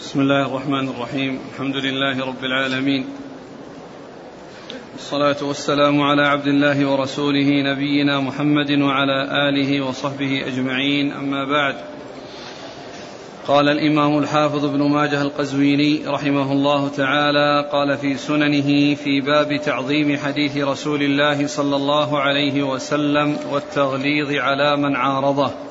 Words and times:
بسم 0.00 0.20
الله 0.20 0.46
الرحمن 0.46 0.88
الرحيم. 0.88 1.38
الحمد 1.52 1.76
لله 1.76 2.26
رب 2.26 2.44
العالمين. 2.44 3.04
والصلاة 4.92 5.36
والسلام 5.42 6.02
على 6.02 6.22
عبد 6.22 6.46
الله 6.46 6.86
ورسوله 6.86 7.72
نبينا 7.72 8.20
محمد 8.20 8.70
وعلى 8.70 9.48
آله 9.48 9.80
وصحبه 9.80 10.46
أجمعين. 10.46 11.12
أما 11.12 11.44
بعد 11.44 11.74
قال 13.46 13.68
الإمام 13.68 14.18
الحافظ 14.18 14.64
ابن 14.64 14.82
ماجه 14.82 15.22
القزويني 15.22 16.06
رحمه 16.06 16.52
الله 16.52 16.88
تعالى 16.88 17.68
قال 17.72 17.98
في 17.98 18.16
سننه 18.16 18.94
في 18.94 19.20
باب 19.20 19.56
تعظيم 19.56 20.16
حديث 20.16 20.56
رسول 20.56 21.02
الله 21.02 21.46
صلى 21.46 21.76
الله 21.76 22.18
عليه 22.18 22.62
وسلم 22.62 23.36
والتغليظ 23.52 24.32
على 24.32 24.76
من 24.76 24.96
عارضه. 24.96 25.69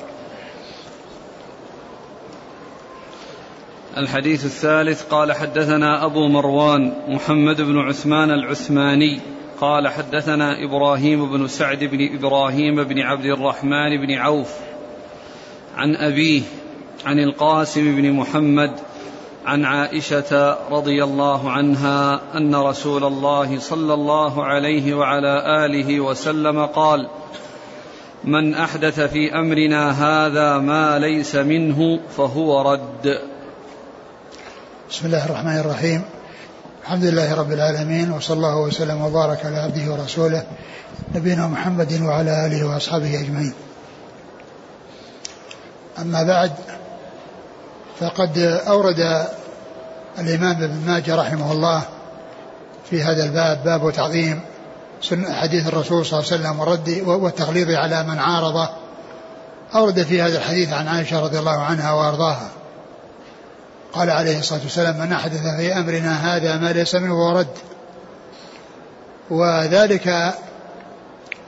الحديث 3.96 4.44
الثالث 4.44 5.02
قال 5.02 5.32
حدثنا 5.32 6.04
أبو 6.04 6.28
مروان 6.28 6.92
محمد 7.08 7.60
بن 7.60 7.78
عثمان 7.78 8.30
العثماني 8.30 9.20
قال 9.60 9.88
حدثنا 9.88 10.64
إبراهيم 10.64 11.30
بن 11.30 11.48
سعد 11.48 11.84
بن 11.84 12.14
إبراهيم 12.14 12.84
بن 12.84 13.00
عبد 13.00 13.24
الرحمن 13.24 14.06
بن 14.06 14.14
عوف 14.14 14.52
عن 15.76 15.96
أبيه 15.96 16.42
عن 17.06 17.18
القاسم 17.18 17.96
بن 17.96 18.12
محمد 18.12 18.70
عن 19.46 19.64
عائشة 19.64 20.56
رضي 20.70 21.04
الله 21.04 21.50
عنها 21.50 22.20
أن 22.36 22.54
رسول 22.54 23.04
الله 23.04 23.58
صلى 23.58 23.94
الله 23.94 24.44
عليه 24.44 24.94
وعلى 24.94 25.64
آله 25.64 26.00
وسلم 26.00 26.66
قال 26.66 27.08
من 28.24 28.54
أحدث 28.54 29.00
في 29.00 29.34
أمرنا 29.34 29.90
هذا 29.90 30.58
ما 30.58 30.98
ليس 30.98 31.36
منه 31.36 32.00
فهو 32.16 32.72
رد. 32.72 33.29
بسم 34.90 35.06
الله 35.06 35.24
الرحمن 35.24 35.58
الرحيم. 35.58 36.02
الحمد 36.82 37.04
لله 37.04 37.34
رب 37.34 37.52
العالمين 37.52 38.12
وصلى 38.12 38.36
الله 38.36 38.56
وسلم 38.56 39.02
وبارك 39.02 39.46
على 39.46 39.58
عبده 39.58 39.92
ورسوله 39.92 40.42
نبينا 41.14 41.46
محمد 41.46 42.02
وعلى 42.02 42.46
آله 42.46 42.66
وأصحابه 42.66 43.20
أجمعين. 43.20 43.52
أما 45.98 46.22
بعد 46.22 46.52
فقد 48.00 48.38
أورد 48.68 49.26
الإمام 50.18 50.62
ابن 50.62 50.86
ماجه 50.86 51.16
رحمه 51.16 51.52
الله 51.52 51.82
في 52.90 53.02
هذا 53.02 53.24
الباب 53.24 53.64
باب 53.64 53.92
تعظيم 53.92 54.40
حديث 55.30 55.66
الرسول 55.66 56.06
صلى 56.06 56.20
الله 56.20 56.32
عليه 56.32 56.40
وسلم 56.40 56.60
والرد 56.60 57.02
والتغليظ 57.06 57.70
على 57.70 58.02
من 58.02 58.18
عارضه. 58.18 58.68
أورد 59.74 60.02
في 60.02 60.22
هذا 60.22 60.38
الحديث 60.38 60.72
عن 60.72 60.88
عائشة 60.88 61.20
رضي 61.20 61.38
الله 61.38 61.60
عنها 61.60 61.92
وأرضاها. 61.92 62.48
قال 63.92 64.10
عليه 64.10 64.38
الصلاة 64.38 64.60
والسلام 64.62 64.98
من 64.98 65.12
أحدث 65.12 65.40
في 65.40 65.72
أمرنا 65.72 66.36
هذا 66.36 66.56
ما 66.56 66.72
ليس 66.72 66.94
منه 66.94 67.26
ورد 67.28 67.46
وذلك 69.30 70.34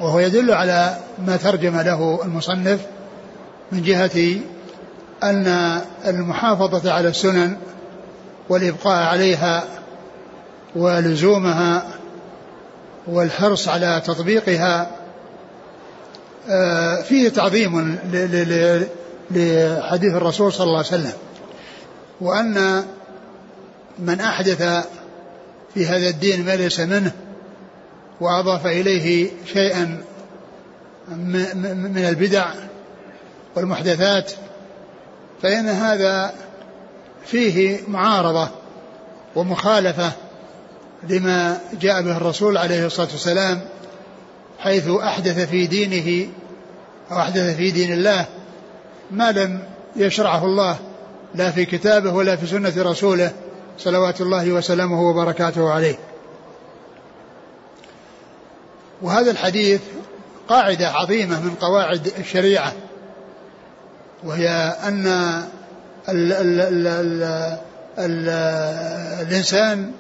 وهو 0.01 0.19
يدل 0.19 0.51
على 0.51 0.97
ما 1.27 1.37
ترجم 1.37 1.81
له 1.81 2.21
المصنف 2.25 2.81
من 3.73 3.83
جهة 3.83 4.41
أن 5.23 5.81
المحافظة 6.07 6.93
على 6.93 7.09
السنن 7.09 7.57
والإبقاء 8.49 9.07
عليها 9.07 9.65
ولزومها 10.77 11.87
والحرص 13.07 13.69
على 13.69 14.03
تطبيقها 14.05 14.91
آه، 16.49 17.03
فيه 17.03 17.29
تعظيم 17.29 17.99
لحديث 19.31 20.15
الرسول 20.15 20.53
صلى 20.53 20.65
الله 20.65 20.77
عليه 20.77 20.87
وسلم. 20.87 21.13
وأن 22.23 22.85
من 23.99 24.21
أحدث 24.21 24.87
في 25.75 25.87
هذا 25.87 26.09
الدين 26.09 26.45
ما 26.45 26.57
ليس 26.57 26.81
منه 26.81 27.13
وأضاف 28.21 28.67
إليه 28.67 29.31
شيئا 29.53 30.03
من 31.09 32.05
البدع 32.09 32.47
والمحدثات 33.57 34.33
فإن 35.43 35.69
هذا 35.69 36.35
فيه 37.27 37.81
معارضة 37.89 38.49
ومخالفة 39.37 40.13
لما 41.09 41.61
جاء 41.81 42.03
به 42.03 42.17
الرسول 42.17 42.57
عليه 42.57 42.87
الصلاة 42.87 43.09
والسلام 43.13 43.61
حيث 44.59 44.89
أحدث 44.89 45.49
في 45.49 45.67
دينه 45.67 46.29
أو 47.11 47.19
أحدث 47.19 47.57
في 47.57 47.71
دين 47.71 47.93
الله 47.93 48.27
ما 49.11 49.33
لم 49.33 49.63
يشرعه 49.97 50.45
الله. 50.45 50.79
لا 51.35 51.51
في 51.51 51.65
كتابه 51.65 52.13
ولا 52.13 52.37
في 52.37 52.47
سنة 52.47 52.73
رسوله 52.77 53.33
صلوات 53.79 54.21
الله 54.21 54.53
وسلامه 54.53 55.03
وبركاته 55.03 55.71
عليه. 55.71 55.99
وهذا 59.03 59.31
الحديث 59.31 59.81
قاعدة 60.49 60.89
عظيمة 60.89 61.41
من 61.41 61.55
قواعد 61.61 62.13
الشريعة 62.19 62.73
وهي 64.25 64.49
أن 64.85 65.07
ال 66.09 66.33
ال 66.33 66.61
ال 66.61 66.87
ال 66.87 67.23
ال 67.99 68.29
الإنسان 69.29 69.93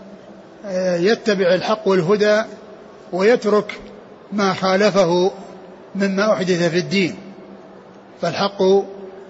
يتبع 1.10 1.54
الحق 1.54 1.88
والهدى 1.88 2.42
ويترك 3.12 3.80
ما 4.32 4.54
خالفه 4.54 5.30
مما 5.94 6.32
أحدث 6.32 6.68
في 6.70 6.78
الدين 6.78 7.16
فالحق 8.22 8.62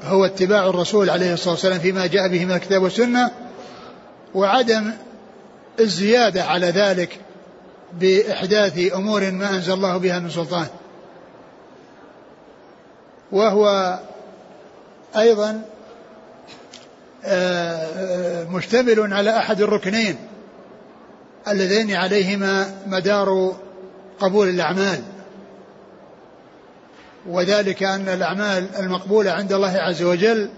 هو 0.04 0.24
اتباع 0.24 0.66
الرسول 0.66 1.10
عليه 1.10 1.34
الصلاة 1.34 1.54
والسلام 1.54 1.78
فيما 1.78 2.06
جاء 2.06 2.28
به 2.28 2.44
من 2.44 2.52
الكتاب 2.52 2.82
والسنة 2.82 3.30
وعدم 4.34 4.92
الزيادة 5.80 6.44
على 6.44 6.66
ذلك 6.66 7.20
بإحداث 7.92 8.94
أمور 8.94 9.30
ما 9.30 9.50
أنزل 9.50 9.72
الله 9.72 9.96
بها 9.96 10.18
من 10.18 10.30
سلطان. 10.30 10.66
وهو 13.32 13.98
أيضا 15.16 15.62
آه، 17.24 18.44
مشتمل 18.44 19.12
على 19.12 19.36
أحد 19.36 19.60
الركنين 19.60 20.16
اللذين 21.48 21.94
عليهما 21.94 22.76
مدار 22.86 23.56
قبول 24.20 24.48
الأعمال. 24.48 25.02
وذلك 27.26 27.82
أن 27.82 28.08
الأعمال 28.08 28.66
المقبولة 28.78 29.30
عند 29.30 29.52
الله 29.52 29.76
عز 29.78 30.02
وجل 30.02 30.50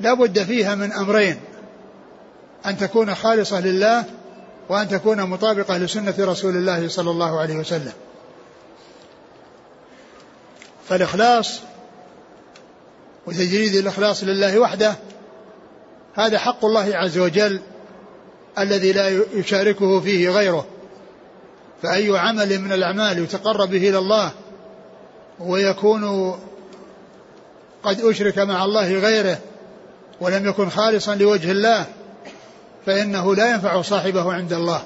لا 0.00 0.14
بد 0.14 0.42
فيها 0.42 0.74
من 0.74 0.92
أمرين. 0.92 1.40
أن 2.66 2.76
تكون 2.78 3.14
خالصة 3.14 3.60
لله 3.60 4.04
وأن 4.68 4.88
تكون 4.88 5.22
مطابقة 5.22 5.78
لسنة 5.78 6.14
رسول 6.18 6.56
الله 6.56 6.88
صلى 6.88 7.10
الله 7.10 7.40
عليه 7.40 7.56
وسلم. 7.56 7.92
فالإخلاص 10.88 11.60
وتجريد 13.26 13.74
الإخلاص 13.74 14.24
لله 14.24 14.58
وحده 14.58 14.94
هذا 16.14 16.38
حق 16.38 16.64
الله 16.64 16.96
عز 16.96 17.18
وجل 17.18 17.60
الذي 18.58 18.92
لا 18.92 19.22
يشاركه 19.34 20.00
فيه 20.00 20.30
غيره. 20.30 20.66
فأي 21.82 22.18
عمل 22.18 22.58
من 22.58 22.72
الأعمال 22.72 23.18
يتقرب 23.18 23.70
به 23.70 23.88
إلى 23.88 23.98
الله 23.98 24.32
ويكون 25.40 26.34
قد 27.82 28.00
أشرك 28.00 28.38
مع 28.38 28.64
الله 28.64 28.92
غيره 28.92 29.38
ولم 30.20 30.48
يكن 30.48 30.70
خالصا 30.70 31.14
لوجه 31.14 31.50
الله 31.50 31.86
فإنه 32.86 33.34
لا 33.34 33.50
ينفع 33.50 33.82
صاحبه 33.82 34.32
عند 34.32 34.52
الله. 34.52 34.82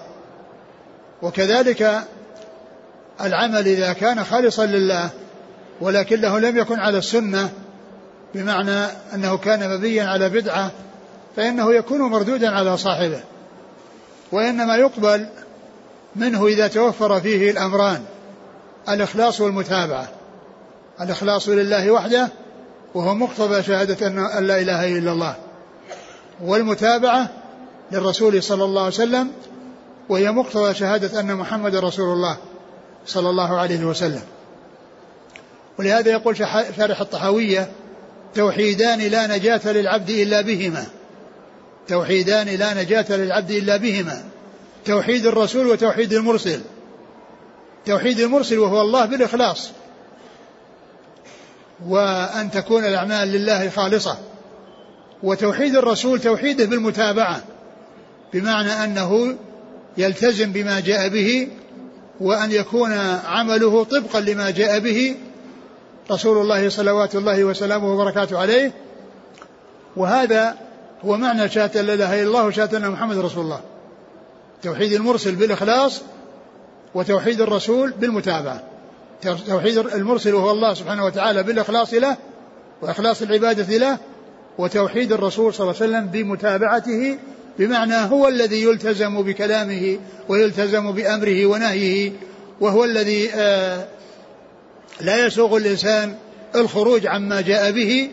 وكذلك 1.22 2.04
العمل 3.20 3.69
إذا 3.69 3.92
كان 3.92 4.25
خالصا 4.25 4.66
لله 4.66 5.10
ولكنه 5.81 6.38
لم 6.38 6.56
يكن 6.56 6.78
على 6.78 6.98
السنة 6.98 7.50
بمعنى 8.34 8.86
أنه 9.15 9.36
كان 9.36 9.76
مبيا 9.76 10.04
على 10.04 10.28
بدعة 10.28 10.71
فإنه 11.36 11.74
يكون 11.74 12.00
مردودا 12.00 12.50
على 12.50 12.77
صاحبه. 12.77 13.21
وإنما 14.33 14.77
يقبل 14.77 15.27
منه 16.16 16.47
إذا 16.47 16.68
توفر 16.68 17.21
فيه 17.21 17.50
الأمران 17.50 18.04
الإخلاص 18.89 19.41
والمتابعة. 19.41 20.09
الإخلاص 21.01 21.49
لله 21.49 21.91
وحده 21.91 22.29
وهو 22.95 23.15
مقتضى 23.15 23.63
شهادة 23.63 24.07
أن 24.07 24.47
لا 24.47 24.61
إله 24.61 24.99
إلا 24.99 25.13
الله. 25.13 25.37
والمتابعة 26.45 27.29
للرسول 27.93 28.43
صلى 28.43 28.65
الله 28.65 28.81
عليه 28.81 28.95
وسلم 28.95 29.31
وهي 30.09 30.31
مقتضى 30.31 30.75
شهادة 30.75 31.21
أن 31.21 31.35
محمد 31.35 31.75
رسول 31.75 32.13
الله 32.13 32.37
صلى 33.07 33.31
الله 33.31 33.59
عليه 33.59 33.85
وسلم. 33.85 34.23
ولهذا 35.79 36.11
يقول 36.11 36.37
شارح 36.37 37.01
الطحاوية 37.01 37.73
توحيدان 38.35 39.01
لا 39.01 39.37
نجاة 39.37 39.73
للعبد 39.73 40.11
إلا 40.11 40.41
بهما. 40.41 40.87
توحيدان 41.89 42.49
لا 42.49 42.83
نجاة 42.83 43.17
للعبد 43.17 43.51
إلا 43.51 43.77
بهما. 43.77 44.25
توحيد 44.85 45.27
الرسول 45.27 45.67
وتوحيد 45.67 46.13
المرسل. 46.13 46.61
توحيد 47.87 48.21
المرسل 48.21 48.59
وهو 48.59 48.81
الله 48.81 49.05
بالإخلاص. 49.05 49.71
وأن 51.88 52.50
تكون 52.50 52.84
الأعمال 52.84 53.28
لله 53.28 53.68
خالصة. 53.68 54.18
وتوحيد 55.22 55.76
الرسول 55.76 56.21
توحيده 56.21 56.65
بالمتابعة 56.65 57.42
بمعنى 58.32 58.71
أنه 58.71 59.36
يلتزم 59.98 60.53
بما 60.53 60.80
جاء 60.80 61.09
به 61.09 61.48
وأن 62.21 62.53
يكون 62.53 62.92
عمله 63.26 63.84
طبقا 63.84 64.21
لما 64.21 64.50
جاء 64.50 64.78
به. 64.78 65.16
رسول 66.10 66.38
الله 66.38 66.68
صلوات 66.68 67.15
الله 67.15 67.44
وسلامه 67.44 67.92
وبركاته 67.92 68.38
عليه. 68.38 68.72
وهذا 69.97 70.56
هو 71.04 71.16
معنى 71.16 71.48
شهادة 71.48 71.82
لا 71.82 71.94
إله 71.94 72.15
إلا 72.15 72.28
الله 72.28 72.44
وشهادة 72.47 72.78
أن 72.78 72.91
محمد 72.91 73.18
رسول 73.18 73.44
الله. 73.44 73.60
توحيد 74.62 74.92
المرسل 74.92 75.34
بالإخلاص 75.34 76.03
وتوحيد 76.94 77.41
الرسول 77.41 77.91
بالمتابعة. 77.91 78.62
توحيد 79.24 79.78
المرسل 79.78 80.34
وهو 80.34 80.50
الله 80.50 80.74
سبحانه 80.74 81.04
وتعالى 81.04 81.42
بالإخلاص 81.42 81.94
له 81.94 82.16
وإخلاص 82.82 83.22
العبادة 83.22 83.76
له 83.76 83.98
وتوحيد 84.59 85.12
الرسول 85.12 85.54
صلى 85.54 85.71
الله 85.71 85.82
عليه 85.82 85.91
وسلم 85.91 86.06
بمتابعته 86.06 87.18
بمعنى 87.59 87.97
هو 87.97 88.28
الذي 88.28 88.62
يلتزم 88.62 89.22
بكلامه 89.22 89.98
ويلتزم 90.28 90.92
بأمره 90.92 91.47
ونهيه 91.47 92.12
وهو 92.60 92.84
الذي 92.84 93.30
آه 93.34 93.86
لا 95.00 95.26
يسوغ 95.26 95.56
الإنسان 95.56 96.15
الخروج 96.54 97.06
عما 97.06 97.41
جاء 97.41 97.71
به 97.71 98.10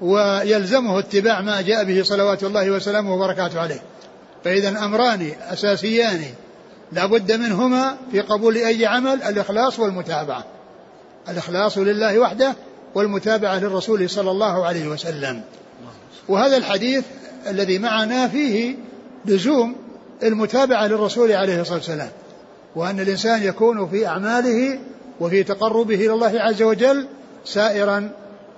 ويلزمه 0.00 0.98
اتباع 0.98 1.40
ما 1.40 1.60
جاء 1.60 1.84
به 1.84 2.02
صلوات 2.02 2.44
الله 2.44 2.70
وسلامه 2.70 3.14
وبركاته 3.14 3.60
عليه. 3.60 3.82
فإذا 4.44 4.68
أمران 4.68 5.32
أساسيان. 5.50 6.24
لا 6.92 7.06
بد 7.06 7.32
منهما 7.32 7.96
في 8.12 8.20
قبول 8.20 8.56
أي 8.56 8.86
عمل 8.86 9.22
الإخلاص 9.22 9.78
والمتابعة. 9.78 10.44
الإخلاص 11.28 11.78
لله 11.78 12.18
وحده 12.18 12.54
والمتابعة 12.94 13.58
للرسول 13.58 14.10
صلى 14.10 14.30
الله 14.30 14.66
عليه 14.66 14.88
وسلم. 14.88 15.42
وهذا 16.28 16.56
الحديث 16.56 17.04
الذي 17.46 17.78
معنا 17.78 18.28
فيه 18.28 18.76
لزوم 19.24 19.76
المتابعة 20.22 20.86
للرسول 20.86 21.32
عليه 21.32 21.60
الصلاة 21.60 21.76
والسلام 21.76 22.10
وأن 22.76 23.00
الإنسان 23.00 23.42
يكون 23.42 23.88
في 23.88 24.06
أعماله 24.06 24.78
وفي 25.20 25.42
تقربه 25.42 25.94
إلى 25.94 26.12
الله 26.12 26.40
عز 26.40 26.62
وجل 26.62 27.06
سائرا 27.44 28.10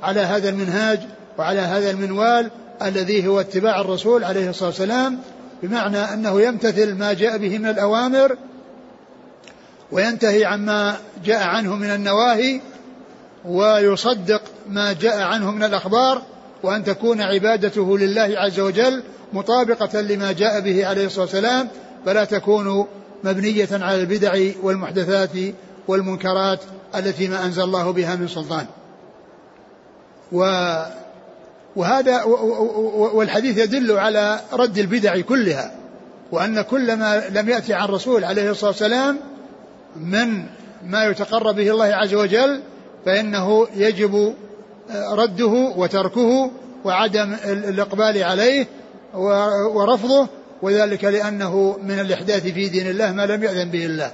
على 0.03 0.21
هذا 0.21 0.49
المنهاج 0.49 1.01
وعلى 1.39 1.61
هذا 1.61 1.91
المنوال 1.91 2.51
الذي 2.83 3.27
هو 3.27 3.41
اتباع 3.41 3.81
الرسول 3.81 4.25
عليه 4.25 4.51
الصلاة 4.51 4.69
والسلام 4.69 5.19
بمعنى 5.63 5.99
أنه 5.99 6.41
يمتثل 6.41 6.95
ما 6.95 7.13
جاء 7.13 7.39
به 7.39 7.59
من 7.59 7.67
الأوامر 7.67 8.37
وينتهي 9.93 10.45
عما 10.45 10.97
جاء 11.25 11.43
عنه 11.43 11.77
من 11.77 11.91
النواهي 11.91 12.61
ويصدق 13.45 14.43
ما 14.69 14.93
جاء 14.93 15.23
عنه 15.23 15.51
من 15.51 15.65
الأخبار 15.65 16.23
وأن 16.63 16.85
تكون 16.85 17.21
عبادته 17.21 17.99
لله 17.99 18.35
عز 18.37 18.61
وجل 18.61 19.03
مطابقة 19.33 20.01
لما 20.01 20.33
جاء 20.33 20.61
به 20.61 20.87
عليه 20.87 21.07
الصلاة 21.07 21.25
والسلام 21.25 21.69
فلا 22.07 22.25
تكون 22.25 22.87
مبنية 23.25 23.69
على 23.73 24.01
البدع 24.01 24.51
والمحدثات 24.63 25.31
والمنكرات 25.89 26.61
التي 26.95 27.29
ما 27.29 27.45
أنزل 27.45 27.63
الله 27.63 27.91
بها 27.91 28.17
من 28.17 28.29
سلطان. 28.29 28.67
و 30.33 30.73
وهذا 31.77 32.23
والحديث 33.15 33.59
يدل 33.59 33.93
على 33.93 34.41
رد 34.53 34.79
البدع 34.79 35.21
كلها 35.21 35.75
وأن 36.33 36.63
كل 36.63 36.97
ما 36.97 37.23
لم 37.31 37.49
يأتي 37.49 37.75
عن 37.75 37.85
الرسول 37.85 38.25
عليه 38.25 38.51
الصلاة 38.51 38.71
والسلام 38.71 39.19
من 39.97 40.45
ما 40.87 41.05
يتقرب 41.05 41.57
به 41.57 41.71
الله 41.71 41.85
عز 41.85 42.15
وجل 42.15 42.61
فإنه 43.07 43.67
يجب 43.77 44.35
رده 45.11 45.73
وتركه 45.77 46.51
وعدم 46.85 47.37
الإقبال 47.45 48.23
عليه 48.23 48.67
ورفضه 49.75 50.29
وذلك 50.63 51.05
لأنه 51.05 51.79
من 51.83 52.01
الإحداث 52.01 52.43
في 52.43 52.69
دين 52.69 52.87
الله 52.87 53.13
ما 53.13 53.27
لم 53.27 53.43
يأذن 53.43 53.71
به 53.71 53.87
الله. 53.87 54.13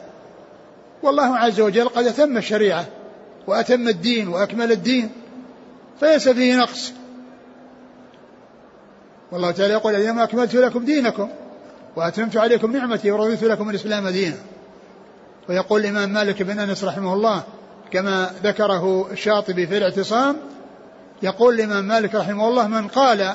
والله 1.02 1.36
عز 1.36 1.60
وجل 1.60 1.88
قد 1.88 2.06
أتم 2.06 2.36
الشريعة 2.36 2.86
وأتم 3.46 3.88
الدين 3.88 4.28
وأكمل 4.28 4.72
الدين 4.72 5.10
فليس 6.00 6.28
فيه 6.28 6.56
نقص. 6.56 6.92
والله 9.32 9.50
تعالى 9.50 9.72
يقول 9.72 9.94
اليوم 9.94 10.18
أكملت 10.18 10.54
لكم 10.54 10.84
دينكم 10.84 11.28
وأتممت 11.96 12.36
عليكم 12.36 12.76
نعمتي 12.76 13.10
ورضيت 13.10 13.44
لكم 13.44 13.70
الإسلام 13.70 14.08
دينا. 14.08 14.36
ويقول 15.48 15.80
الإمام 15.80 16.12
مالك 16.12 16.42
بن 16.42 16.58
أنس 16.58 16.84
رحمه 16.84 17.14
الله 17.14 17.42
كما 17.90 18.30
ذكره 18.44 19.12
الشاطبي 19.12 19.66
في 19.66 19.78
الاعتصام 19.78 20.36
يقول 21.22 21.54
الإمام 21.54 21.84
مالك 21.84 22.14
رحمه 22.14 22.48
الله 22.48 22.66
من 22.66 22.88
قال 22.88 23.34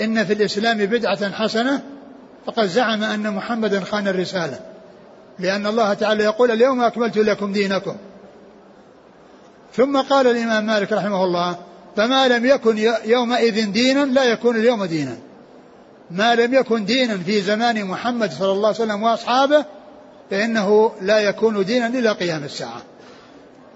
إن 0.00 0.24
في 0.24 0.32
الإسلام 0.32 0.78
بدعة 0.78 1.32
حسنة 1.32 1.82
فقد 2.46 2.66
زعم 2.66 3.02
أن 3.04 3.34
محمدا 3.34 3.80
خان 3.80 4.08
الرسالة. 4.08 4.60
لأن 5.38 5.66
الله 5.66 5.94
تعالى 5.94 6.24
يقول 6.24 6.50
اليوم 6.50 6.80
أكملت 6.80 7.16
لكم 7.16 7.52
دينكم. 7.52 7.96
ثم 9.72 10.00
قال 10.00 10.26
الإمام 10.26 10.66
مالك 10.66 10.92
رحمه 10.92 11.24
الله 11.24 11.56
فما 11.96 12.28
لم 12.28 12.46
يكن 12.46 12.92
يومئذ 13.04 13.70
دينا 13.72 14.04
لا 14.04 14.24
يكون 14.24 14.56
اليوم 14.56 14.84
دينا. 14.84 15.16
ما 16.10 16.34
لم 16.34 16.54
يكن 16.54 16.84
دينا 16.84 17.18
في 17.18 17.40
زمان 17.40 17.84
محمد 17.84 18.32
صلى 18.32 18.52
الله 18.52 18.68
عليه 18.68 18.78
وسلم 18.78 19.02
وأصحابه 19.02 19.64
فإنه 20.30 20.92
لا 21.00 21.18
يكون 21.18 21.64
دينا 21.64 21.86
إلى 21.86 22.10
قيام 22.10 22.44
الساعة. 22.44 22.82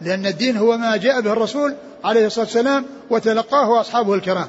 لأن 0.01 0.27
الدين 0.27 0.57
هو 0.57 0.77
ما 0.77 0.97
جاء 0.97 1.21
به 1.21 1.33
الرسول 1.33 1.75
عليه 2.05 2.27
الصلاة 2.27 2.45
والسلام 2.45 2.85
وتلقاه 3.11 3.81
أصحابه 3.81 4.15
الكرام. 4.15 4.49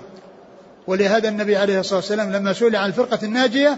ولهذا 0.88 1.30
النبي 1.30 1.58
عليه 1.58 1.80
الصلاة 1.80 2.00
والسلام 2.00 2.32
لما 2.32 2.54
سئل 2.54 2.76
عن 2.76 2.90
الفرقة 2.90 3.20
الناجية 3.24 3.78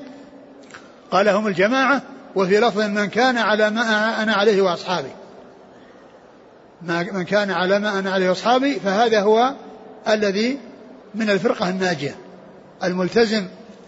قال 1.11 1.29
هم 1.29 1.47
الجماعة 1.47 2.01
وفي 2.35 2.59
لفظ 2.59 2.81
من 2.81 3.05
كان 3.05 3.37
على 3.37 3.69
ما 3.69 4.23
أنا 4.23 4.33
عليه 4.33 4.61
وأصحابي. 4.61 5.11
من 6.81 7.23
كان 7.23 7.51
على 7.51 7.79
ما 7.79 7.99
أنا 7.99 8.11
عليه 8.11 8.29
وأصحابي 8.29 8.79
فهذا 8.79 9.21
هو 9.21 9.53
الذي 10.07 10.59
من 11.15 11.29
الفرقة 11.29 11.69
الناجية 11.69 12.15
الملتزم 12.83 13.45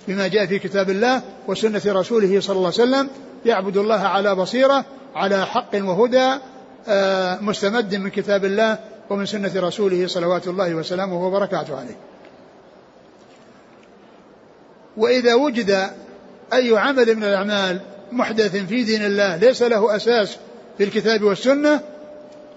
بما 0.07 0.27
جاء 0.27 0.45
في 0.45 0.59
كتاب 0.59 0.89
الله 0.89 1.21
وسنة 1.47 1.81
رسوله 1.85 2.39
صلى 2.39 2.55
الله 2.55 2.71
عليه 2.79 2.83
وسلم 2.83 3.09
يعبد 3.45 3.77
الله 3.77 3.99
على 3.99 4.35
بصيرة 4.35 4.85
على 5.15 5.45
حق 5.45 5.75
وهدى 5.75 6.37
آه، 6.87 7.39
مستمد 7.41 7.95
من 7.95 8.09
كتاب 8.09 8.45
الله 8.45 8.79
ومن 9.09 9.25
سنة 9.25 9.51
رسوله 9.55 10.07
صلوات 10.07 10.47
الله 10.47 10.75
وسلامه 10.75 11.27
وبركاته 11.27 11.77
عليه. 11.77 11.97
وإذا 14.97 15.33
وجد 15.33 15.89
أي 16.53 16.77
عمل 16.77 17.15
من 17.15 17.23
الأعمال 17.23 17.79
محدث 18.11 18.55
في 18.55 18.83
دين 18.83 19.05
الله 19.05 19.35
ليس 19.35 19.61
له 19.61 19.95
أساس 19.95 20.37
في 20.77 20.83
الكتاب 20.83 21.23
والسنة 21.23 21.81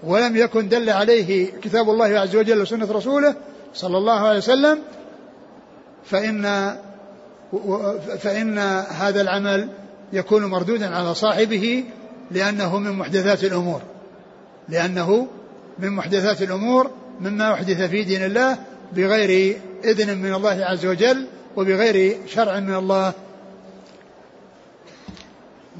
ولم 0.03 0.35
يكن 0.35 0.69
دل 0.69 0.89
عليه 0.89 1.51
كتاب 1.61 1.89
الله 1.89 2.19
عز 2.19 2.35
وجل 2.35 2.61
وسنة 2.61 2.91
رسوله 2.91 3.35
صلى 3.73 3.97
الله 3.97 4.19
عليه 4.19 4.37
وسلم 4.37 4.79
فإن 6.05 6.75
فإن 8.19 8.57
هذا 8.89 9.21
العمل 9.21 9.69
يكون 10.13 10.45
مردودا 10.45 10.95
على 10.95 11.15
صاحبه 11.15 11.83
لأنه 12.31 12.79
من 12.79 12.91
محدثات 12.91 13.43
الأمور 13.43 13.81
لأنه 14.69 15.27
من 15.79 15.89
محدثات 15.89 16.41
الأمور 16.41 16.91
مما 17.21 17.53
أحدث 17.53 17.81
في 17.81 18.03
دين 18.03 18.25
الله 18.25 18.57
بغير 18.95 19.57
إذن 19.83 20.17
من 20.17 20.33
الله 20.33 20.65
عز 20.65 20.85
وجل 20.85 21.27
وبغير 21.55 22.17
شرع 22.27 22.59
من 22.59 22.75
الله 22.75 23.13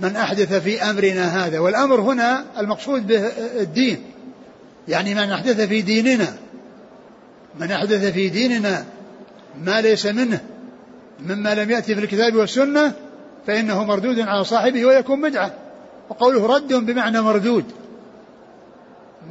من 0.01 0.15
أحدث 0.15 0.53
في 0.53 0.81
أمرنا 0.81 1.45
هذا 1.45 1.59
والأمر 1.59 2.01
هنا 2.01 2.45
المقصود 2.59 3.07
به 3.07 3.27
الدين. 3.61 4.03
يعني 4.87 5.15
من 5.15 5.31
أحدث 5.31 5.61
في 5.61 5.81
ديننا 5.81 6.37
من 7.59 7.71
أحدث 7.71 8.05
في 8.05 8.29
ديننا 8.29 8.85
ما 9.63 9.81
ليس 9.81 10.05
منه 10.05 10.41
مما 11.19 11.55
لم 11.55 11.71
يأتي 11.71 11.95
في 11.95 12.01
الكتاب 12.01 12.35
والسنة 12.35 12.93
فإنه 13.47 13.83
مردود 13.83 14.19
على 14.19 14.43
صاحبه 14.43 14.85
ويكون 14.85 15.29
بدعة. 15.29 15.53
وقوله 16.09 16.45
رد 16.55 16.73
بمعنى 16.73 17.21
مردود 17.21 17.65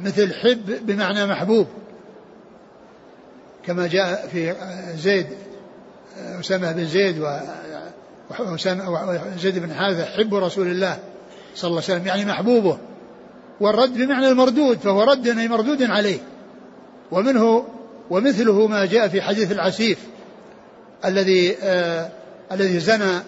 مثل 0.03 0.33
حب 0.33 0.85
بمعنى 0.85 1.25
محبوب. 1.25 1.67
كما 3.65 3.87
جاء 3.87 4.27
في 4.31 4.55
زيد 4.97 5.27
أسامة 6.39 6.71
بن 6.71 6.85
زيد 6.85 7.19
وزيد 9.35 9.59
بن 9.59 9.73
حارثة 9.73 10.05
حب 10.05 10.35
رسول 10.35 10.67
الله 10.67 10.99
صلى 11.55 11.69
الله 11.69 11.81
عليه 11.83 11.93
وسلم 11.93 12.07
يعني 12.07 12.25
محبوبه. 12.25 12.77
والرد 13.59 13.93
بمعنى 13.93 14.27
المردود 14.27 14.77
فهو 14.77 15.03
رد 15.03 15.27
أي 15.27 15.47
مردود 15.47 15.83
عليه. 15.83 16.19
ومنه 17.11 17.65
ومثله 18.09 18.67
ما 18.67 18.85
جاء 18.85 19.07
في 19.07 19.21
حديث 19.21 19.51
العسيف 19.51 19.97
الذي 21.05 21.55
آه 21.63 22.09
الذي 22.51 22.79
زنى 22.79 23.19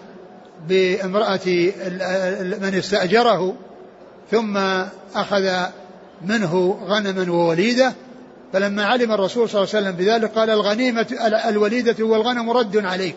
بامرأة 0.68 1.46
من 2.60 2.74
استأجره 2.78 3.54
ثم 4.30 4.56
أخذ 5.14 5.66
منه 6.26 6.78
غنما 6.86 7.32
ووليدة. 7.32 7.92
فلما 8.52 8.84
علم 8.84 9.12
الرسول 9.12 9.48
صلى 9.48 9.62
الله 9.62 9.74
عليه 9.74 9.86
وسلم 9.86 9.96
بذلك 9.96 10.30
قال 10.38 10.50
الغنيمة 10.50 11.06
الوليدة 11.48 12.04
والغنم 12.04 12.50
رد 12.50 12.76
عليك. 12.76 13.14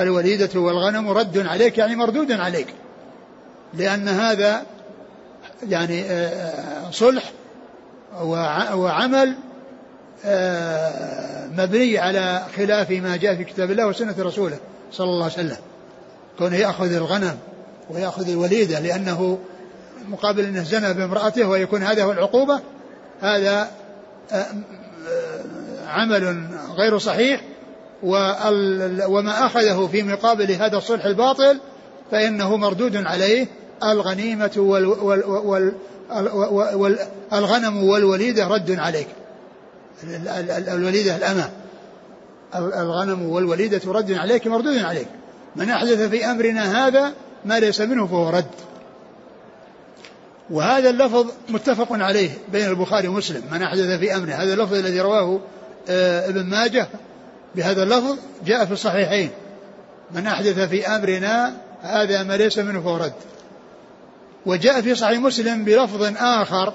الوليدة 0.00 0.60
والغنم 0.60 1.08
رد 1.08 1.46
عليك 1.46 1.78
يعني 1.78 1.96
مردود 1.96 2.32
عليك. 2.32 2.66
لأن 3.74 4.08
هذا 4.08 4.62
يعني 5.68 6.02
آه، 6.02 6.28
آه، 6.28 6.90
صلح 6.90 7.32
وعمل 8.74 9.34
آه، 10.24 11.46
مبني 11.46 11.98
على 11.98 12.42
خلاف 12.56 12.90
ما 12.90 13.16
جاء 13.16 13.34
في 13.34 13.44
كتاب 13.44 13.70
الله 13.70 13.86
وسنة 13.86 14.14
رسوله 14.18 14.58
صلى 14.92 15.10
الله 15.10 15.24
عليه 15.24 15.34
وسلم. 15.34 15.56
كونه 16.38 16.56
يأخذ 16.56 16.92
الغنم 16.92 17.38
ويأخذ 17.90 18.28
الوليدة 18.28 18.80
لأنه 18.80 19.38
مقابل 20.08 20.44
أنه 20.44 20.62
زنى 20.62 20.94
بامرأته 20.94 21.48
ويكون 21.48 21.82
هذا 21.82 22.04
هو 22.04 22.12
العقوبة 22.12 22.60
هذا 23.20 23.70
عمل 25.88 26.46
غير 26.76 26.98
صحيح. 26.98 27.40
وما 28.02 29.46
أخذه 29.46 29.88
في 29.92 30.02
مقابل 30.02 30.52
هذا 30.52 30.76
الصلح 30.76 31.04
الباطل 31.04 31.60
فإنه 32.10 32.56
مردود 32.56 33.06
عليه 33.06 33.46
الغنيمة 33.82 34.52
وال 34.56 34.86
وال 34.86 35.24
وال 35.24 35.72
والغنم 37.32 37.84
والوليدة 37.84 38.46
رد 38.46 38.78
عليك. 38.78 39.08
الوليدة 40.68 41.16
الأمة. 41.16 41.50
الغنم 42.54 43.22
والوليدة 43.22 43.80
رد 43.86 44.12
عليك 44.12 44.46
مردود 44.46 44.78
عليك. 44.78 45.08
من 45.56 45.70
أحدث 45.70 46.08
في 46.08 46.24
أمرنا 46.24 46.86
هذا 46.86 47.12
ما 47.44 47.60
ليس 47.60 47.80
منه 47.80 48.06
فهو 48.06 48.30
رد. 48.30 48.44
وهذا 50.50 50.90
اللفظ 50.90 51.26
متفق 51.48 51.88
عليه 51.90 52.30
بين 52.52 52.68
البخاري 52.68 53.08
ومسلم. 53.08 53.42
من 53.52 53.62
أحدث 53.62 53.98
في 53.98 54.16
أمره. 54.16 54.32
هذا 54.32 54.54
اللفظ 54.54 54.74
الذي 54.74 55.00
رواه 55.00 55.40
آه، 55.88 56.28
ابن 56.28 56.44
ماجه 56.44 56.88
بهذا 57.56 57.82
اللفظ 57.82 58.18
جاء 58.46 58.64
في 58.64 58.72
الصحيحين. 58.72 59.30
من 60.10 60.26
أحدث 60.26 60.58
في 60.58 60.86
أمرنا 60.86 61.54
هذا 61.82 62.22
ما 62.22 62.36
ليس 62.36 62.58
منه 62.58 62.80
فهو 62.80 62.96
رد. 62.96 63.12
وجاء 64.46 64.80
في 64.80 64.94
صحيح 64.94 65.20
مسلم 65.20 65.64
بلفظ 65.64 66.12
آخر 66.16 66.72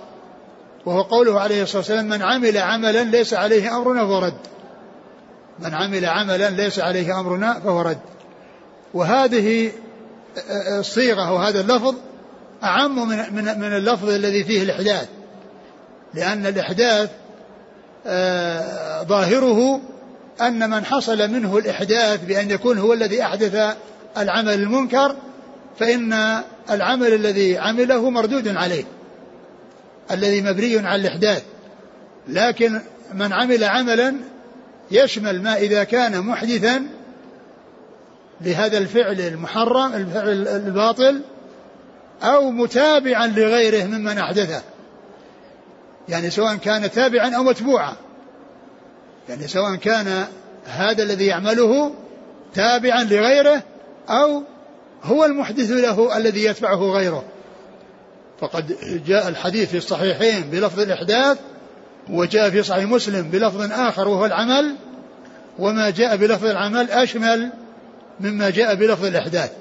وهو 0.85 1.01
قوله 1.01 1.39
عليه 1.39 1.63
الصلاة 1.63 1.77
والسلام 1.77 2.09
من 2.09 2.21
عمل 2.21 2.57
عملا 2.57 3.03
ليس 3.03 3.33
عليه 3.33 3.77
أمرنا 3.77 3.99
فهو 3.99 4.19
رد. 4.19 4.37
من 5.59 5.73
عمل 5.73 6.05
عملا 6.05 6.49
ليس 6.49 6.79
عليه 6.79 7.19
أمرنا 7.19 7.59
فهو 7.59 7.81
رد. 7.81 7.99
وهذه 8.93 9.71
الصيغة 10.79 11.31
وهذا 11.31 11.61
اللفظ 11.61 11.95
أعم 12.63 13.09
من, 13.09 13.17
من, 13.17 13.59
من 13.59 13.77
اللفظ 13.77 14.09
الذي 14.09 14.43
فيه 14.43 14.63
الإحداث. 14.63 15.07
لأن 16.13 16.45
الإحداث 16.45 17.09
آه، 18.07 19.03
ظاهره 19.03 19.81
أن 20.41 20.69
من 20.69 20.85
حصل 20.85 21.31
منه 21.31 21.57
الإحداث 21.57 22.25
بأن 22.25 22.51
يكون 22.51 22.77
هو 22.77 22.93
الذي 22.93 23.21
أحدث 23.23 23.75
العمل 24.17 24.53
المنكر 24.53 25.15
فإن 25.79 26.41
العمل 26.71 27.13
الذي 27.13 27.57
عمله 27.57 28.09
مردود 28.09 28.47
عليه 28.47 28.83
الذي 30.11 30.41
مبني 30.41 30.87
على 30.87 31.01
الإحداث. 31.01 31.43
لكن 32.27 32.81
من 33.13 33.33
عمل 33.33 33.63
عملا 33.63 34.15
يشمل 34.91 35.41
ما 35.41 35.57
إذا 35.57 35.83
كان 35.83 36.21
محدثا 36.21 36.83
لهذا 38.41 38.77
الفعل 38.77 39.21
المحرم 39.21 39.93
الفعل 39.93 40.47
الباطل 40.47 41.21
أو 42.23 42.51
متابعا 42.51 43.27
لغيره 43.27 43.83
ممن 43.83 44.17
أحدثه. 44.17 44.61
يعني 46.09 46.29
سواء 46.29 46.55
كان 46.55 46.91
تابعا 46.91 47.35
أو 47.35 47.43
متبوعا. 47.43 47.93
يعني 49.29 49.47
سواء 49.47 49.75
كان 49.75 50.25
هذا 50.65 51.03
الذي 51.03 51.25
يعمله 51.25 51.93
تابعا 52.53 53.03
لغيره 53.03 53.63
أو 54.09 54.43
هو 55.03 55.25
المحدث 55.25 55.71
له 55.71 56.17
الذي 56.17 56.43
يتبعه 56.43 56.91
غيره. 56.91 57.23
فقد 58.41 58.77
جاء 59.07 59.27
الحديث 59.27 59.69
في 59.69 59.77
الصحيحين 59.77 60.41
بلفظ 60.41 60.79
الإحداث 60.79 61.37
وجاء 62.09 62.49
في 62.49 62.63
صحيح 62.63 62.83
مسلم 62.83 63.29
بلفظ 63.29 63.71
آخر 63.71 64.07
وهو 64.07 64.25
العمل 64.25 64.75
وما 65.59 65.89
جاء 65.89 66.15
بلفظ 66.15 66.45
العمل 66.45 66.91
أشمل 66.91 67.49
مما 68.19 68.49
جاء 68.49 68.75
بلفظ 68.75 69.05
الإحداث. 69.05 69.51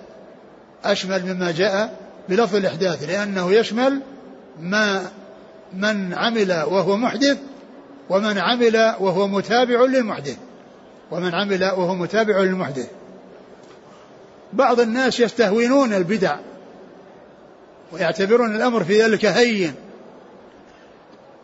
أشمل 0.85 1.35
مما 1.35 1.51
جاء 1.51 1.97
بلفظ 2.29 2.57
الإحداث 2.57 3.09
لأنه 3.09 3.53
يشمل 3.53 4.01
ما 4.61 5.11
من 5.75 6.15
عمل 6.15 6.53
وهو 6.53 6.97
محدث 6.97 7.39
ومن 8.11 8.39
عمل 8.39 8.95
وهو 9.01 9.29
متابع 9.29 9.81
للمحدث. 9.81 10.37
ومن 11.11 11.35
عمل 11.35 11.65
وهو 11.65 11.95
متابع 11.95 12.39
للمحدث. 12.39 12.89
بعض 14.53 14.81
الناس 14.81 15.21
يستهونون 15.21 15.93
البدع 15.93 16.37
ويعتبرون 17.93 18.57
الأمر 18.57 18.85
في 18.85 19.03
ذلك 19.03 19.25
هين. 19.25 19.75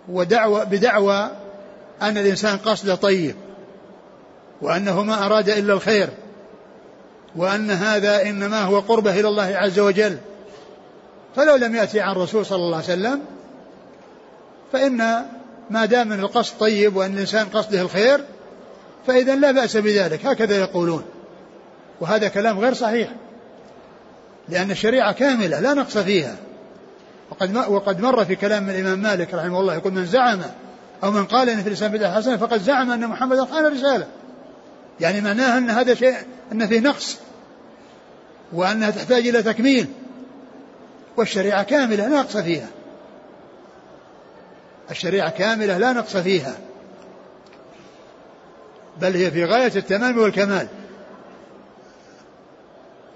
ودعوة 0.09 0.65
بدعوى 0.65 1.31
أن 2.03 2.19
الإنسان 2.19 2.57
قصده 2.57 2.95
طيب 2.95 3.35
وأنه 4.63 5.03
ما 5.03 5.27
أراد 5.27 5.49
إلا 5.49 5.73
الخير 5.73 6.09
وأن 7.37 7.71
هذا 7.71 8.23
إنما 8.23 8.63
هو 8.63 8.81
قربة 8.81 9.21
إلى 9.21 9.29
الله 9.29 9.57
عز 9.57 9.79
وجل. 9.79 10.19
فلو 11.37 11.57
لم 11.57 11.75
يأتي 11.75 12.01
عن 12.01 12.13
الرسول 12.13 12.47
صلى 12.47 12.57
الله 12.57 12.77
عليه 12.77 12.87
وسلم 12.87 13.21
فإن 14.73 15.27
ما 15.73 15.85
دام 15.85 16.09
من 16.09 16.21
القصد 16.21 16.59
طيب 16.59 16.97
وأن 16.97 17.15
الإنسان 17.15 17.47
قصده 17.47 17.83
الخير 17.83 18.25
فإذا 19.07 19.35
لا 19.35 19.53
بأس 19.53 19.77
بذلك. 19.77 20.27
هكذا 20.27 20.57
يقولون. 20.57 21.05
وهذا 22.01 22.29
كلام 22.29 22.59
غير 22.59 22.75
صحيح. 22.75 23.09
لأن 24.49 24.71
الشريعة 24.71 25.13
كاملة 25.13 25.61
لا 25.61 25.75
نقص 25.75 25.99
فيها. 25.99 26.37
وقد 27.31 27.57
وقد 27.57 28.01
مر 28.01 28.25
في 28.25 28.37
كلام 28.37 28.71
الإمام 28.71 28.99
مالك 28.99 29.35
رحمه 29.35 29.61
الله 29.61 29.75
يقول 29.75 29.93
من 29.93 30.07
زعم 30.07 30.41
أو 31.05 31.11
من 31.11 31.25
قال 31.25 31.49
إن 31.49 31.63
في 31.63 31.69
الإسلام 31.69 31.93
بدعة 31.93 32.17
حسنة 32.17 32.37
فقد 32.37 32.63
زعم 32.63 32.91
أن 32.91 33.07
محمدا 33.07 33.45
خان 33.45 33.67
الرسالة. 33.67 34.07
يعني 35.01 35.21
معناه 35.21 35.59
أن 35.59 35.71
هذا 35.71 35.95
شيء 35.95 36.17
أن 36.53 36.67
فيه 36.67 36.81
نقص. 36.81 37.17
وأنها 38.53 38.91
تحتاج 38.91 39.29
إلى 39.29 39.43
تكميل. 39.43 39.87
والشريعة 41.17 41.63
كاملة 41.63 42.09
لا 42.09 42.21
نقص 42.21 42.37
فيها. 42.37 42.69
الشريعة 44.91 45.31
كاملة 45.31 45.79
لا 45.79 45.93
نقص 45.93 46.17
فيها. 46.17 46.55
بل 49.01 49.17
هي 49.17 49.31
في 49.31 49.45
غاية 49.45 49.73
التمام 49.77 50.19
والكمال. 50.19 50.67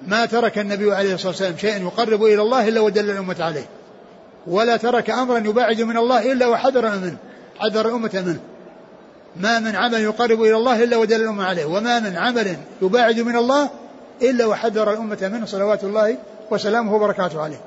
ما 0.07 0.27
ترك 0.27 0.59
النبي 0.59 0.95
عليه 0.95 1.15
الصلاة 1.15 1.29
والسلام 1.29 1.57
شيئا 1.57 1.79
يقرب 1.79 2.25
إلى 2.25 2.43
الله 2.43 2.69
إلا 2.69 2.81
ودل 2.81 3.11
الأمة 3.11 3.37
عليه. 3.41 3.67
ولا 4.47 4.77
ترك 4.77 5.11
أمرا 5.11 5.39
يباعد 5.39 5.81
من 5.81 5.97
الله 5.97 6.33
إلا 6.33 6.47
وحذر 6.47 6.99
منه 6.99 7.17
حذر 7.59 7.89
الأمة 7.89 8.11
منه. 8.27 8.41
ما 9.37 9.61
من 9.61 9.77
عمل 9.77 10.01
يقرب 10.01 10.43
إلى 10.43 10.57
الله 10.57 10.85
إلا 10.85 10.97
ودل 10.97 11.23
الأمة 11.23 11.45
عليه. 11.45 11.65
وما 11.65 12.01
من 12.01 12.17
عمل 12.17 12.57
يباعد 12.83 13.21
من 13.21 13.37
الله 13.37 13.71
إلا 14.23 14.47
وحذر 14.47 14.93
الأمة 14.93 15.31
منه 15.33 15.47
صلوات 15.47 15.85
الله 15.85 16.17
وسلامه 16.51 16.95
وبركاته 16.95 17.43
عليه. 17.43 17.61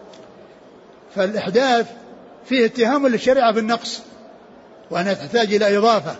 فالإحداث 1.16 1.88
فيه 2.50 2.66
اتهام 2.66 3.08
للشريعة 3.08 3.54
بالنقص 3.54 4.00
وأنها 4.92 5.14
تحتاج 5.14 5.54
إلى 5.54 5.78
إضافة. 5.78 6.16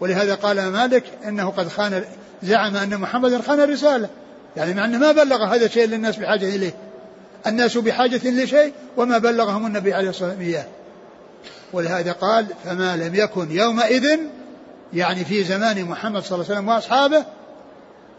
ولهذا 0.00 0.34
قال 0.34 0.68
مالك 0.68 1.04
إنه 1.28 1.50
قد 1.50 1.68
خان 1.68 2.04
زعم 2.42 2.76
أن 2.76 2.98
محمدا 2.98 3.42
خان 3.42 3.60
الرسالة. 3.60 4.08
يعني 4.56 4.74
مع 4.74 4.84
أنه 4.84 4.98
ما 4.98 5.12
بلغ 5.12 5.44
هذا 5.44 5.66
الشيء 5.66 5.86
للناس 5.86 6.16
بحاجة 6.16 6.56
إليه. 6.56 6.74
الناس 7.46 7.78
بحاجة 7.78 8.30
لشيء 8.30 8.72
وما 8.96 9.18
بلغهم 9.18 9.66
النبي 9.66 9.94
عليه 9.94 10.10
الصلاة 10.10 10.28
والسلام 10.28 10.48
إياه. 10.48 10.66
ولهذا 11.72 12.12
قال 12.12 12.46
فما 12.64 12.96
لم 12.96 13.14
يكن 13.14 13.50
يومئذ 13.50 14.18
يعني 14.92 15.24
في 15.24 15.44
زمان 15.44 15.84
محمد 15.84 16.22
صلى 16.22 16.34
الله 16.34 16.44
عليه 16.44 16.54
وسلم 16.54 16.68
وأصحابه 16.68 17.24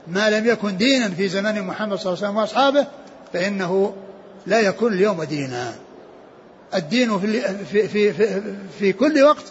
ما 0.07 0.29
لم 0.29 0.45
يكن 0.45 0.77
دينا 0.77 1.09
في 1.09 1.27
زمان 1.27 1.61
محمد 1.61 1.97
صلى 1.97 2.13
الله 2.13 2.17
عليه 2.17 2.27
وسلم 2.27 2.37
وأصحابه 2.37 2.87
فإنه 3.33 3.93
لا 4.45 4.59
يكون 4.59 4.93
اليوم 4.93 5.23
دينا. 5.23 5.75
الدين 6.75 7.19
في, 7.19 7.41
في, 7.65 7.87
في, 7.87 8.13
في, 8.13 8.41
في 8.79 8.93
كل 8.93 9.23
وقت 9.23 9.43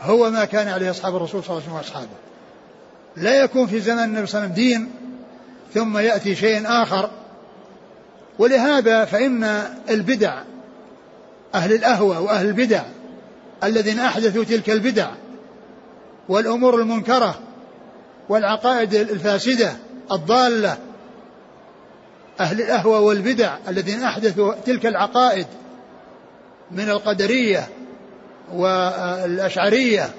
هو 0.00 0.30
ما 0.30 0.44
كان 0.44 0.68
عليه 0.68 0.90
أصحاب 0.90 1.16
الرسول 1.16 1.44
صلى 1.44 1.50
الله 1.50 1.62
عليه 1.62 1.66
وسلم 1.66 1.76
وأصحابه. 1.76 2.16
لا 3.16 3.42
يكون 3.42 3.66
في 3.66 3.80
زمان 3.80 4.04
النبي 4.04 4.26
صلى 4.26 4.38
الله 4.38 4.52
عليه 4.52 4.62
وسلم 4.62 4.64
دين 4.64 4.90
ثم 5.74 5.98
يأتي 5.98 6.34
شيء 6.34 6.62
آخر. 6.66 7.10
ولهذا 8.38 9.04
فإن 9.04 9.44
البدع 9.90 10.42
أهل 11.54 11.72
الأهوى 11.72 12.16
وأهل 12.16 12.46
البدع 12.46 12.82
الذين 13.64 13.98
أحدثوا 13.98 14.44
تلك 14.44 14.70
البدع 14.70 15.10
والأمور 16.28 16.80
المنكرة 16.80 17.40
والعقائد 18.28 18.94
الفاسدة 18.94 19.76
الضالة 20.12 20.78
أهل 22.40 22.60
الأهوى 22.60 22.98
والبدع 22.98 23.56
الذين 23.68 24.02
أحدثوا 24.02 24.54
تلك 24.66 24.86
العقائد 24.86 25.46
من 26.70 26.90
القدرية 26.90 27.68
والأشعرية 28.52 30.10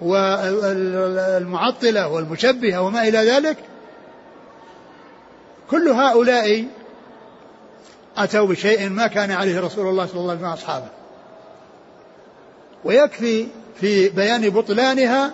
والمعطلة 0.00 2.08
والمشبهة 2.08 2.80
وما 2.80 3.08
إلى 3.08 3.18
ذلك 3.18 3.56
كل 5.70 5.88
هؤلاء 5.88 6.64
أتوا 8.16 8.46
بشيء 8.46 8.88
ما 8.88 9.06
كان 9.06 9.30
عليه 9.30 9.60
رسول 9.60 9.86
الله 9.86 10.06
صلى 10.06 10.20
الله 10.20 10.30
عليه 10.30 10.40
وسلم 10.40 10.50
وأصحابه. 10.50 10.88
ويكفي 12.84 13.46
في 13.80 14.08
بيان 14.08 14.50
بطلانها 14.50 15.32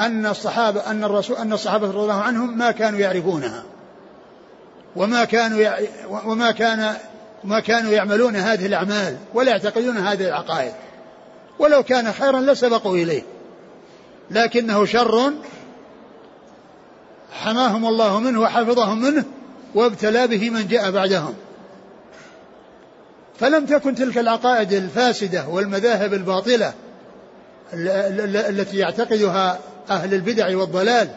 أن 0.00 0.26
الصحابة 0.26 0.80
أن 0.80 1.04
الرسول 1.04 1.36
أن 1.36 1.52
الصحابة 1.52 1.86
رضي 1.86 1.98
الله 1.98 2.22
عنهم 2.22 2.58
ما 2.58 2.70
كانوا 2.70 3.00
يعرفونها 3.00 3.62
وما 4.96 5.24
كانوا 5.24 5.70
وما 6.26 6.50
كان 6.50 6.94
ما 7.44 7.60
كانوا 7.60 7.92
يعملون 7.92 8.36
هذه 8.36 8.66
الأعمال 8.66 9.16
ولا 9.34 9.50
يعتقدون 9.50 9.96
هذه 9.96 10.28
العقائد. 10.28 10.72
ولو 11.58 11.82
كان 11.82 12.12
خيرا 12.12 12.40
لسبقوا 12.40 12.96
إليه. 12.96 13.22
لكنه 14.30 14.84
شر 14.84 15.32
حماهم 17.32 17.86
الله 17.86 18.20
منه 18.20 18.40
وحفظهم 18.40 19.00
منه 19.00 19.24
وابتلى 19.74 20.26
به 20.26 20.50
من 20.50 20.66
جاء 20.66 20.90
بعدهم. 20.90 21.34
فلم 23.40 23.66
تكن 23.66 23.94
تلك 23.94 24.18
العقائد 24.18 24.72
الفاسدة 24.72 25.48
والمذاهب 25.48 26.14
الباطلة 26.14 26.72
التي 27.72 28.78
يعتقدها 28.78 29.58
أهل 29.90 30.14
البدع 30.14 30.56
والضلال 30.56 31.08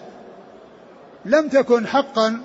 لم 1.25 1.48
تكن 1.48 1.88
حقا 1.88 2.41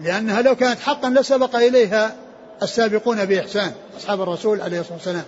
لأنها 0.00 0.42
لو 0.42 0.56
كانت 0.56 0.80
حقا 0.80 1.10
لسبق 1.10 1.56
إليها 1.56 2.14
السابقون 2.62 3.24
بإحسان 3.24 3.72
أصحاب 3.96 4.22
الرسول 4.22 4.60
عليه 4.60 4.80
الصلاة 4.80 4.96
والسلام. 4.96 5.24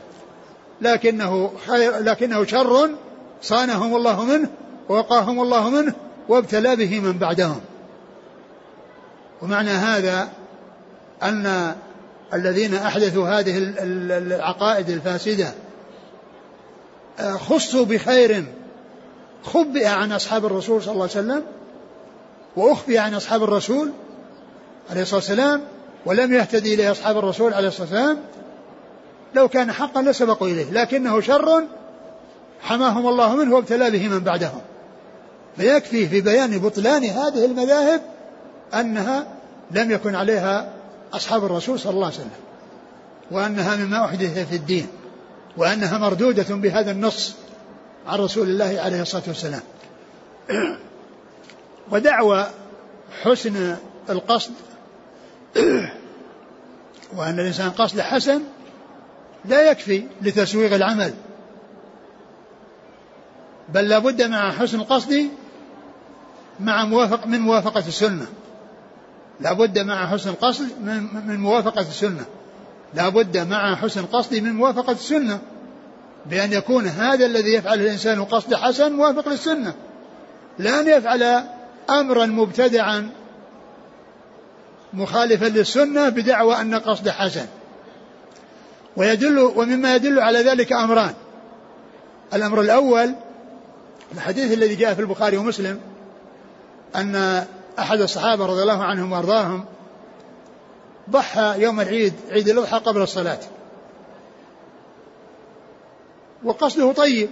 لكنه 0.81 1.52
خير 1.66 1.99
لكنه 1.99 2.45
شر 2.45 2.90
صانهم 3.43 3.97
الله 3.97 4.25
منه 4.25 4.49
ووقاهم 4.88 5.40
الله 5.40 5.71
منه 5.71 5.95
وابتلى 6.28 6.76
به 6.76 7.00
من 7.00 7.19
بعدهم. 7.19 7.61
ومعنى 9.43 9.71
هذا 9.71 10.28
أن 11.23 11.75
الذين 12.35 12.75
أحدثوا 12.75 13.28
هذه 13.28 13.75
العقائد 13.78 14.90
الفاسدة 14.90 15.54
آه، 17.19 17.33
خصوا 17.33 17.85
بخير 17.85 18.45
خبئ 19.45 19.87
عن 19.87 20.12
أصحاب 20.12 20.47
الرسول 20.47 20.83
صلى 20.83 20.93
الله 20.93 21.02
عليه 21.02 21.12
وسلم 21.12 21.43
وأخفي 22.57 22.99
عن 22.99 23.14
أصحاب 23.14 23.43
الرسول 23.43 23.90
عليه 24.90 25.02
الصلاة 25.02 25.21
والسلام 25.21 25.61
ولم 26.06 26.34
يهتدي 26.34 26.75
إليه 26.75 26.90
أصحاب 26.90 27.18
الرسول 27.18 27.54
عليه 27.54 27.68
الصلاة 27.68 27.82
والسلام 27.82 28.18
لو 29.34 29.49
كان 29.49 29.73
حقا 29.73 30.02
لسبقوا 30.02 30.49
إليه 30.49 30.70
لكنه 30.70 31.20
شر 31.20 31.64
حماهم 32.61 33.06
الله 33.08 33.37
منه 33.37 33.54
وابتلى 33.54 33.90
به 33.90 34.08
من 34.08 34.20
بعدهم. 34.20 34.61
فيكفي 35.56 36.08
في 36.08 36.20
بيان 36.20 36.58
بطلان 36.58 37.04
هذه 37.04 37.44
المذاهب 37.44 38.00
أنها 38.75 39.26
لم 39.70 39.90
يكن 39.90 40.14
عليها 40.14 40.73
أصحاب 41.12 41.44
الرسول 41.44 41.80
صلى 41.80 41.92
الله 41.92 42.06
عليه 42.06 42.16
وسلم 42.16 42.30
وأنها 43.30 43.76
مما 43.76 44.04
أحدث 44.04 44.49
في 44.49 44.56
الدين 44.56 44.87
وأنها 45.56 45.99
مردودة 45.99 46.54
بهذا 46.54 46.90
النص 46.90 47.34
عن 48.06 48.18
رسول 48.18 48.49
الله 48.49 48.80
عليه 48.80 49.02
الصلاة 49.02 49.23
والسلام. 49.26 49.62
ودعوى 51.92 52.46
حسن 53.23 53.76
القصد 54.11 54.52
وأن 57.16 57.40
الإنسان 57.40 57.70
قصد 57.70 58.00
حسن 58.00 58.42
لا 59.44 59.70
يكفي 59.70 60.06
لتسويغ 60.23 60.75
العمل. 60.75 61.14
بل 63.68 63.88
لابد 63.88 64.23
مع 64.23 64.52
حسن 64.52 64.80
القصد 64.80 65.28
مع 66.61 66.84
موافق 66.84 67.26
من 67.26 67.40
موافقة 67.40 67.84
السنة. 67.88 68.26
لابد 69.40 69.78
مع 69.78 70.06
حسن 70.06 70.30
القصد 70.30 70.69
من, 70.82 71.08
من 71.26 71.40
موافقة 71.40 71.80
السنة. 71.80 72.25
لابد 72.95 73.38
مع 73.38 73.76
حسن 73.76 74.00
القصد 74.00 74.34
من 74.34 74.52
موافقة 74.52 74.93
السنة. 74.93 75.40
بأن 76.26 76.52
يكون 76.52 76.86
هذا 76.86 77.26
الذي 77.26 77.54
يفعله 77.54 77.84
الإنسان 77.84 78.25
قصد 78.25 78.54
حسن 78.54 78.93
موافق 78.93 79.28
للسنة. 79.28 79.75
لأن 80.58 80.88
يفعل 80.88 81.45
أمرا 81.90 82.26
مبتدعا 82.26 83.10
مخالفا 84.95 85.45
للسنة 85.45 86.09
بدعوى 86.09 86.61
أن 86.61 86.75
قصد 86.75 87.09
حسن. 87.09 87.47
ويدل 88.97 89.39
ومما 89.39 89.95
يدل 89.95 90.21
على 90.21 90.39
ذلك 90.39 90.73
أمران. 90.73 91.15
الأمر 92.35 92.61
الأول 92.61 93.15
الحديث 94.15 94.52
الذي 94.52 94.75
جاء 94.75 94.95
في 94.95 95.00
البخاري 95.00 95.37
ومسلم 95.37 95.80
أن 96.97 97.45
أحد 97.78 98.00
الصحابة 98.00 98.47
رضي 98.47 98.63
الله 98.63 98.83
عنهم 98.85 99.13
وأرضاهم 99.13 99.65
ضحى 101.11 101.54
يوم 101.59 101.80
العيد 101.80 102.15
عيد 102.30 102.49
الأضحى 102.49 102.78
قبل 102.78 103.02
الصلاة. 103.02 103.41
وقصده 106.45 106.93
طيب 106.93 107.28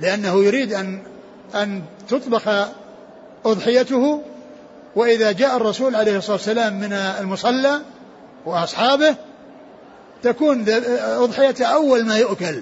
لأنه 0.00 0.44
يريد 0.44 0.72
أن 0.72 1.02
أن 1.54 1.82
تطبخ 2.08 2.68
أضحيته 3.44 4.22
وإذا 4.96 5.32
جاء 5.32 5.56
الرسول 5.56 5.96
عليه 5.96 6.16
الصلاة 6.16 6.36
والسلام 6.36 6.80
من 6.80 6.92
المصلى 6.92 7.80
وأصحابه 8.46 9.16
تكون 10.22 10.64
أضحية 11.00 11.64
أول 11.64 12.04
ما 12.04 12.16
يؤكل. 12.16 12.60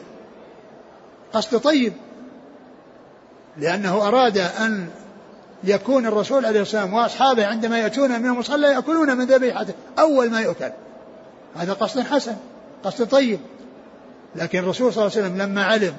قصد 1.32 1.58
طيب. 1.58 1.92
لأنه 3.56 4.08
أراد 4.08 4.38
أن 4.38 4.88
يكون 5.64 6.06
الرسول 6.06 6.46
عليه 6.46 6.60
الصلاة 6.60 6.82
والسلام 6.82 7.02
وأصحابه 7.02 7.46
عندما 7.46 7.78
يأتون 7.78 8.20
من 8.20 8.26
المصلى 8.26 8.66
يأكلون 8.66 9.16
من 9.16 9.24
ذبيحته 9.24 9.74
أول 9.98 10.30
ما 10.30 10.40
يؤكل. 10.40 10.70
هذا 11.56 11.72
قصد 11.72 12.00
حسن 12.00 12.36
قصد 12.84 13.08
طيب. 13.08 13.40
لكن 14.36 14.58
الرسول 14.58 14.92
صلى 14.92 15.06
الله 15.06 15.16
عليه 15.16 15.26
وسلم 15.26 15.42
لما 15.42 15.64
علم 15.64 15.94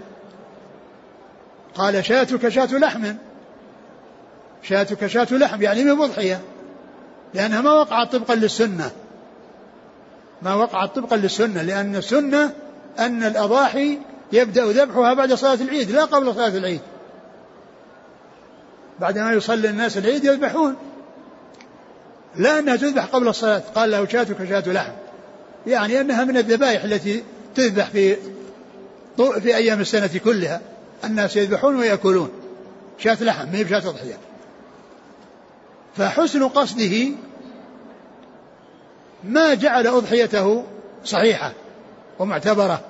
قال 1.76 2.06
شاتك 2.06 2.50
شاة 2.50 2.78
لحم. 2.78 3.14
شاتك 4.64 5.08
شاة 5.08 5.28
لحم 5.32 5.62
يعني 5.62 5.84
من 5.84 5.94
مضحية 5.94 6.42
لأنها 7.34 7.62
ما 7.62 7.72
وقعت 7.72 8.16
طبقا 8.16 8.36
للسنة. 8.36 8.92
ما 10.42 10.54
وقعت 10.54 10.96
طبقا 10.96 11.16
للسنة 11.16 11.62
لأن 11.62 11.96
السنة 11.96 12.54
أن 13.00 13.24
الأضاحي 13.24 14.00
يبدأ 14.32 14.66
ذبحها 14.66 15.14
بعد 15.14 15.34
صلاة 15.34 15.54
العيد 15.54 15.92
لا 15.92 16.06
قبل 16.06 16.36
صلاة 16.36 16.58
العيد. 16.58 16.82
بعدما 19.00 19.34
يصلي 19.34 19.70
الناس 19.70 19.98
العيد 19.98 20.24
يذبحون. 20.24 20.76
لا 22.36 22.60
أنها 22.60 22.76
تذبح 22.76 23.06
قبل 23.06 23.28
الصلاة 23.28 23.62
قال 23.76 23.92
له 23.92 24.08
شاتك 24.08 24.50
شاة 24.50 24.74
لحم. 24.74 24.92
يعني 25.68 26.02
أنها 26.02 26.24
من 26.24 26.38
الذبائح 26.38 26.84
التي 26.84 27.24
تذبح 27.56 27.90
في 27.90 28.18
في 29.18 29.56
أيام 29.56 29.82
السنة 29.82 30.20
كلها. 30.24 30.62
الناس 31.04 31.36
يذبحون 31.36 31.76
ويأكلون. 31.76 32.30
شاة 32.98 33.24
لحم 33.24 33.46
ما 33.50 33.58
هي 33.58 33.64
بشاة 33.64 33.90
أضحية 33.90 34.18
فحسن 35.98 36.48
قصده 36.48 37.12
ما 39.24 39.54
جعل 39.54 39.88
أضحيته 39.88 40.64
صحيحة 41.06 41.54
ومعتبرة. 42.20 42.82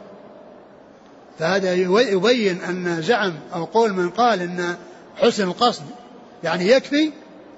فهذا 1.39 1.73
يبين 1.73 2.61
أن 2.61 3.01
زعم 3.01 3.33
أو 3.53 3.65
قول 3.65 3.93
من 3.93 4.09
قال 4.09 4.41
أن 4.41 4.75
حسن 5.17 5.43
القصد 5.43 5.83
يعني 6.43 6.67
يكفي 6.67 7.11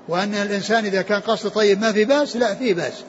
وأن 0.08 0.34
الإنسان 0.34 0.86
إذا 0.86 1.02
كان 1.02 1.22
قصد 1.22 1.50
طيب 1.50 1.82
ما 1.82 1.92
في 1.92 2.06
بأس 2.06 2.36
لا 2.36 2.56
في 2.56 2.74
بأس. 2.74 3.04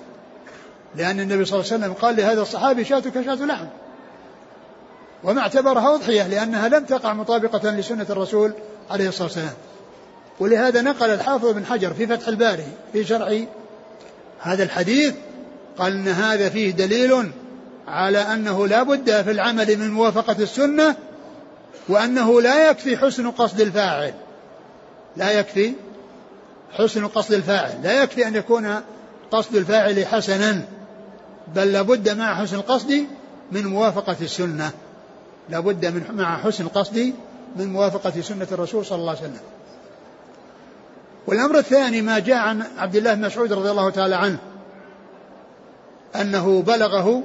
لأن 0.96 1.20
النبي 1.20 1.44
صلى 1.44 1.60
الله 1.60 1.72
عليه 1.72 1.84
وسلم 1.84 1.92
قال 1.92 2.16
لهذا 2.16 2.42
الصحابي 2.42 2.84
شاتك 2.84 3.24
شاة 3.24 3.46
لحم. 3.46 3.66
وما 5.24 5.40
اعتبرها 5.40 5.94
أضحية 5.94 6.26
لأنها 6.26 6.68
لم 6.68 6.84
تقع 6.84 7.12
مطابقة 7.12 7.70
لسنة 7.70 8.06
الرسول 8.10 8.52
عليه 8.90 9.08
الصلاة 9.08 9.26
والسلام. 9.26 9.54
ولهذا 10.40 10.82
نقل 10.82 11.10
الحافظ 11.10 11.48
بن 11.48 11.66
حجر 11.66 11.94
في 11.94 12.06
فتح 12.06 12.28
الباري 12.28 12.66
في 12.92 13.04
شرع 13.04 13.40
هذا 14.40 14.62
الحديث 14.62 15.14
قال 15.78 15.92
إن 15.92 16.08
هذا 16.08 16.48
فيه 16.48 16.70
دليل 16.70 17.30
على 17.88 18.18
أنه 18.18 18.66
لا 18.66 18.82
بد 18.82 19.22
في 19.22 19.30
العمل 19.30 19.76
من 19.76 19.90
موافقة 19.90 20.36
السنة 20.38 20.96
وأنه 21.88 22.42
لا 22.42 22.70
يكفي 22.70 22.96
حسن 22.96 23.30
قصد 23.30 23.60
الفاعل. 23.60 24.14
لا 25.16 25.30
يكفي 25.30 25.72
حسن 26.72 27.06
قصد 27.06 27.32
الفاعل. 27.32 27.82
لا 27.82 28.02
يكفي 28.02 28.28
أن 28.28 28.34
يكون 28.34 28.80
قصد 29.30 29.56
الفاعل 29.56 30.06
حسنا 30.06 30.62
بل 31.54 31.72
لابد 31.72 32.08
مع 32.08 32.34
حسن 32.42 32.56
القصد 32.56 33.04
من 33.52 33.66
موافقة 33.66 34.16
السنة. 34.20 34.70
لابد 35.48 35.86
من 35.86 36.04
مع 36.16 36.38
حسن 36.38 36.64
القصد 36.64 37.12
من 37.56 37.72
موافقة 37.72 38.20
سنة 38.20 38.46
الرسول 38.52 38.86
صلى 38.86 38.98
الله 38.98 39.10
عليه 39.10 39.20
وسلم. 39.20 39.40
والأمر 41.26 41.58
الثاني 41.58 42.02
ما 42.02 42.18
جاء 42.18 42.36
عن 42.36 42.62
عبد 42.78 42.96
الله 42.96 43.14
بن 43.14 43.26
مسعود 43.26 43.52
رضي 43.52 43.70
الله 43.70 43.90
تعالى 43.90 44.16
عنه 44.16 44.38
أنه 46.20 46.62
بلغه 46.62 47.22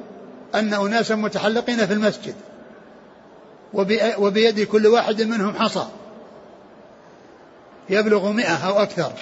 أن 0.56 0.74
أناسا 0.74 1.16
متحلقين 1.16 1.86
في 1.88 1.94
المسجد 1.94 2.36
وبيد 4.18 4.62
كل 4.68 4.88
واحد 4.88 5.22
منهم 5.22 5.56
حصى 5.56 5.88
يبلغ 7.90 8.32
مئة 8.32 8.68
أو 8.68 8.82
أكثر. 8.82 9.14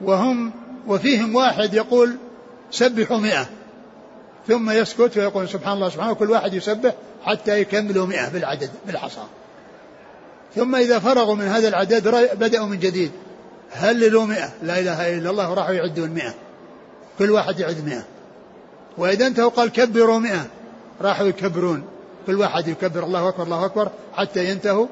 وهم 0.00 0.52
وفيهم 0.86 1.34
واحد 1.36 1.74
يقول 1.74 2.16
سبحوا 2.70 3.18
مئة 3.18 3.46
ثم 4.48 4.70
يسكت 4.70 5.16
ويقول 5.16 5.48
سبحان 5.48 5.74
الله 5.74 5.88
سبحانه 5.88 6.14
كل 6.14 6.30
واحد 6.30 6.54
يسبح 6.54 6.94
حتى 7.24 7.60
يكملوا 7.60 8.06
مئة 8.06 8.28
بالعدد 8.28 8.70
بالحصى. 8.86 9.22
ثم 10.56 10.76
إذا 10.76 10.98
فرغوا 10.98 11.34
من 11.34 11.44
هذا 11.44 11.68
العدد 11.68 12.08
بدأوا 12.38 12.66
من 12.66 12.78
جديد. 12.78 13.10
هللوا 13.72 14.26
مئة؟ 14.26 14.50
لا 14.62 14.78
إله 14.78 15.18
إلا 15.18 15.30
الله 15.30 15.50
وراحوا 15.50 15.74
يعدون 15.74 16.10
مئة. 16.10 16.34
كل 17.18 17.30
واحد 17.30 17.60
يعد 17.60 17.84
مئة. 17.86 18.02
وإذا 18.98 19.26
انتهوا 19.26 19.50
قال 19.50 19.72
كبروا 19.72 20.18
مئة. 20.18 20.46
راحوا 21.00 21.26
يكبرون. 21.26 21.84
كل 22.26 22.34
واحد 22.34 22.68
يكبر. 22.68 23.04
الله 23.04 23.28
أكبر 23.28 23.44
الله 23.44 23.64
أكبر. 23.64 23.90
حتى 24.14 24.44
ينتهوا. 24.44 24.86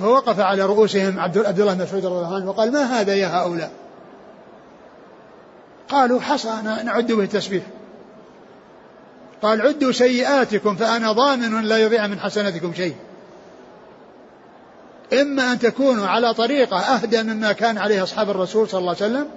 فوقف 0.00 0.40
على 0.40 0.62
رؤوسهم 0.62 1.20
عبد 1.20 1.36
الله 1.60 1.74
بن 1.74 1.82
مسعود 1.82 2.06
رضي 2.06 2.16
الله 2.16 2.34
عنه 2.34 2.48
وقال 2.48 2.72
ما 2.72 3.00
هذا 3.00 3.14
يا 3.14 3.28
هؤلاء؟ 3.28 3.70
قالوا 5.88 6.20
حصى 6.20 6.52
نعد 6.84 7.12
به 7.12 7.22
التسبيح. 7.22 7.62
قال 9.42 9.62
عدوا 9.62 9.92
سيئاتكم 9.92 10.76
فأنا 10.76 11.12
ضامن 11.12 11.62
لا 11.62 11.78
يضيع 11.78 12.06
من 12.06 12.20
حسناتكم 12.20 12.74
شيء. 12.74 12.94
إما 15.12 15.52
أن 15.52 15.58
تكونوا 15.58 16.06
على 16.06 16.34
طريقة 16.34 16.78
أهدى 16.78 17.22
مما 17.22 17.52
كان 17.52 17.78
عليه 17.78 18.02
أصحاب 18.02 18.30
الرسول 18.30 18.68
صلى 18.68 18.78
الله 18.78 18.96
عليه 19.00 19.06
وسلم 19.06 19.28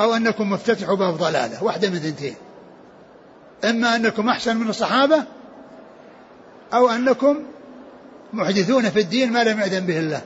أو 0.00 0.14
أنكم 0.14 0.50
مفتتحوا 0.50 0.96
باب 0.96 1.16
ضلالة 1.16 1.64
واحدة 1.64 1.90
من 1.90 1.98
ثنتين 1.98 2.34
إما 3.64 3.96
أنكم 3.96 4.28
أحسن 4.28 4.56
من 4.56 4.68
الصحابة 4.68 5.24
أو 6.74 6.88
أنكم 6.88 7.38
محدثون 8.32 8.90
في 8.90 9.00
الدين 9.00 9.32
ما 9.32 9.44
لم 9.44 9.60
يأذن 9.60 9.86
به 9.86 9.98
الله. 9.98 10.20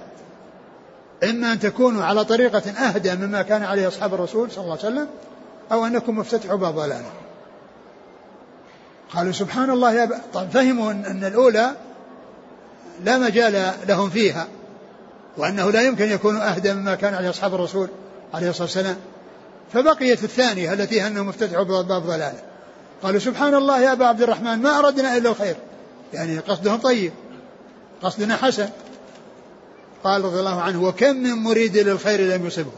إما 1.25 1.53
أن 1.53 1.61
تكونوا 1.61 2.05
على 2.05 2.25
طريقة 2.25 2.71
أهدى 2.71 3.15
مما 3.15 3.43
كان 3.43 3.63
عليه 3.63 3.89
أصحاب 3.89 4.15
الرسول 4.15 4.51
صلى 4.51 4.65
الله 4.65 4.79
عليه 4.85 4.87
وسلم 4.87 5.09
أو 5.73 5.87
أنكم 5.87 6.19
مفتتحوا 6.19 6.57
باب 6.57 6.75
ضلالة. 6.75 7.11
قالوا 9.15 9.33
سبحان 9.33 9.71
الله 9.71 9.93
يا 9.93 10.21
طيب 10.35 10.51
فهموا 10.51 10.91
أن 10.91 11.25
الأولى 11.25 11.71
لا 13.05 13.19
مجال 13.19 13.73
لهم 13.89 14.11
فيها 14.11 14.49
وأنه 15.37 15.71
لا 15.71 15.83
يمكن 15.83 16.11
يكونوا 16.11 16.55
أهدى 16.55 16.75
مما 16.75 16.95
كان 16.95 17.15
عليه 17.15 17.31
أصحاب 17.31 17.55
الرسول 17.55 17.89
عليه 18.35 18.51
الصلاة 18.51 18.67
والسلام. 18.67 18.97
فبقيت 19.73 20.25
الثانية 20.25 20.73
التي 20.73 21.07
أنهم 21.07 21.29
افتتحوا 21.29 21.65
باب 21.65 22.03
ضلالة. 22.03 22.43
قالوا 23.03 23.21
سبحان 23.21 23.55
الله 23.55 23.81
يا 23.81 23.93
أبا 23.93 24.07
عبد 24.07 24.23
الرحمن 24.23 24.63
ما 24.63 24.79
أردنا 24.79 25.17
إلا 25.17 25.31
الخير. 25.31 25.57
يعني 26.15 26.39
قصدهم 26.39 26.77
طيب 26.77 27.13
قصدنا 28.03 28.37
حسن. 28.37 28.69
قال 30.05 30.25
رضي 30.25 30.39
الله 30.39 30.61
عنه 30.61 30.83
وكم 30.83 31.17
من 31.17 31.33
مريد 31.33 31.77
للخير 31.77 32.21
لم 32.21 32.47
يصبه 32.47 32.71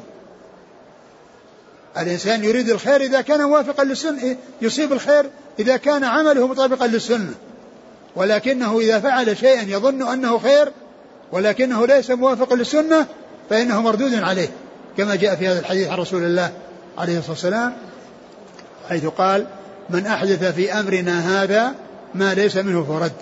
الإنسان 1.99 2.45
يريد 2.45 2.71
الخير 2.71 3.01
إذا 3.01 3.21
كان 3.21 3.43
موافقا 3.43 3.85
للسنة 3.85 4.37
يصيب 4.63 4.93
الخير 4.93 5.31
إذا 5.59 5.77
كان 5.77 6.05
عمله 6.05 6.47
مطابقا 6.47 6.87
للسنة. 6.87 7.35
ولكنه 8.19 8.79
إذا 8.79 9.01
فعل 9.01 9.37
شيئا 9.37 9.63
يظن 9.63 10.09
أنه 10.09 10.39
خير 10.39 10.73
ولكنه 11.33 11.87
ليس 11.87 12.11
موافقا 12.11 12.57
للسنة 12.57 13.07
فإنه 13.51 13.83
مردود 13.83 14.15
عليه 14.15 14.49
كما 14.97 15.15
جاء 15.17 15.37
في 15.37 15.49
هذا 15.49 15.59
الحديث 15.59 15.89
عن 15.89 15.99
رسول 15.99 16.23
الله 16.23 16.53
عليه 16.99 17.19
الصلاة 17.19 17.33
والسلام 17.33 17.73
حيث 18.89 19.07
قال 19.07 19.47
من 19.91 20.07
أحدث 20.07 20.45
في 20.45 20.73
أمرنا 20.73 21.43
هذا 21.43 21.75
ما 22.15 22.35
ليس 22.35 22.57
منه 22.57 22.85
فرد 22.85 23.13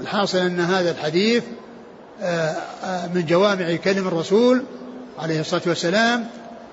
الحاصل 0.00 0.38
أن 0.38 0.60
هذا 0.60 0.90
الحديث 0.90 1.42
آه، 2.22 2.56
آه، 2.84 3.06
من 3.14 3.26
جوامع 3.26 3.76
كلم 3.76 4.08
الرسول 4.08 4.62
عليه 5.18 5.40
الصلاة 5.40 5.62
والسلام 5.66 6.26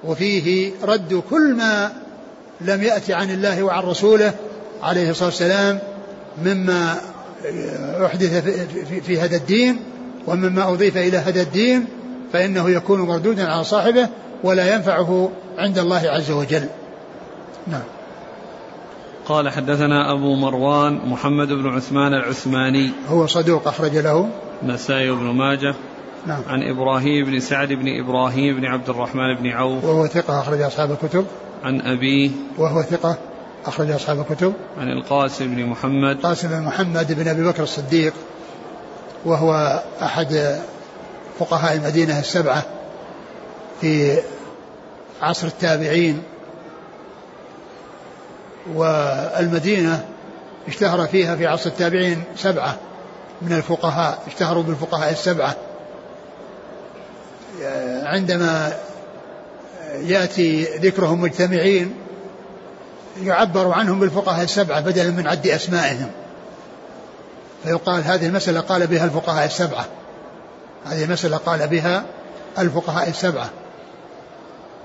وفيه 0.04 0.71
رد 0.84 1.23
كل 1.30 1.54
ما 1.54 1.91
لم 2.62 2.84
يأتي 2.84 3.13
عن 3.13 3.30
الله 3.30 3.63
وعن 3.63 3.84
رسوله 3.84 4.34
عليه 4.84 5.10
الصلاة 5.10 5.30
والسلام 5.30 5.80
مما 6.43 7.02
أحدث 8.06 8.43
في 9.04 9.19
هذا 9.19 9.36
الدين 9.36 9.80
ومما 10.28 10.73
أضيف 10.73 10.97
إلى 10.97 11.17
هذا 11.17 11.41
الدين 11.41 11.86
فإنه 12.34 12.69
يكون 12.69 13.02
مردودا 13.02 13.52
على 13.52 13.63
صاحبه 13.63 14.10
ولا 14.43 14.75
ينفعه 14.75 15.32
عند 15.58 15.78
الله 15.80 16.10
عز 16.10 16.32
وجل. 16.32 16.65
نعم. 17.67 17.82
قال 19.25 19.49
حدثنا 19.49 20.13
أبو 20.13 20.36
مروان 20.36 20.93
محمد 20.93 21.47
بن 21.47 21.67
عثمان 21.67 22.13
العثماني. 22.13 22.89
هو 23.10 23.28
صدوق 23.28 23.67
أخرج 23.67 23.97
له. 23.97 24.30
نسائي 24.63 25.12
بن 25.12 25.23
ماجه. 25.23 25.75
نعم. 26.28 26.41
عن 26.47 26.63
إبراهيم 26.63 27.25
بن 27.25 27.39
سعد 27.39 27.67
بن 27.67 27.88
إبراهيم 28.04 28.60
بن 28.60 28.65
عبد 28.65 28.89
الرحمن 28.89 29.36
بن 29.36 29.47
عوف. 29.47 29.84
وهو 29.84 30.08
ثقة 30.08 30.39
أخرج 30.39 30.62
أصحاب 30.62 30.91
الكتب. 30.91 31.25
عن 31.63 31.82
أبيه. 31.82 32.30
وهو 32.58 32.82
ثقة 32.82 33.17
أخرج 33.65 33.91
أصحاب 33.91 34.19
الكتب. 34.19 34.54
عن 34.78 34.89
القاسم 34.89 35.56
بن 35.56 35.65
محمد. 35.65 36.22
قاسم 36.22 36.48
بن 36.50 36.62
محمد 36.62 37.13
بن 37.13 37.28
أبي 37.28 37.43
بكر 37.43 37.63
الصديق 37.63 38.13
وهو 39.26 39.84
أحد 40.02 40.60
فقهاء 41.39 41.74
المدينة 41.74 42.19
السبعة 42.19 42.65
في 43.82 44.19
عصر 45.22 45.48
التابعين. 45.48 46.24
والمدينة 48.74 50.06
اشتهر 50.67 51.08
فيها 51.08 51.36
في 51.36 51.48
عصر 51.48 51.69
التابعين 51.69 52.24
سبعة 52.36 52.78
من 53.41 53.54
الفقهاء 53.54 54.24
اشتهروا 54.28 54.63
بالفقهاء 54.63 55.12
السبعة. 55.12 55.56
عندما 58.04 58.74
يأتي 60.02 60.63
ذكرهم 60.63 61.22
مجتمعين 61.22 61.93
يعبر 63.23 63.71
عنهم 63.71 63.99
بالفقهاء 63.99 64.43
السبعة 64.43 64.82
بدلا 64.82 65.10
من 65.10 65.27
عد 65.27 65.47
أسمائهم. 65.47 66.12
فيقال 67.63 68.03
هذه 68.03 68.25
المسألة 68.25 68.60
قال 68.60 68.88
بها 68.88 69.05
الفقهاء 69.05 69.45
السبعة. 69.45 69.86
هذه 70.86 71.03
المسألة 71.03 71.38
قال 71.38 71.67
بها 71.67 72.03
الفقهاء 72.60 73.10
السبعة. 73.10 73.49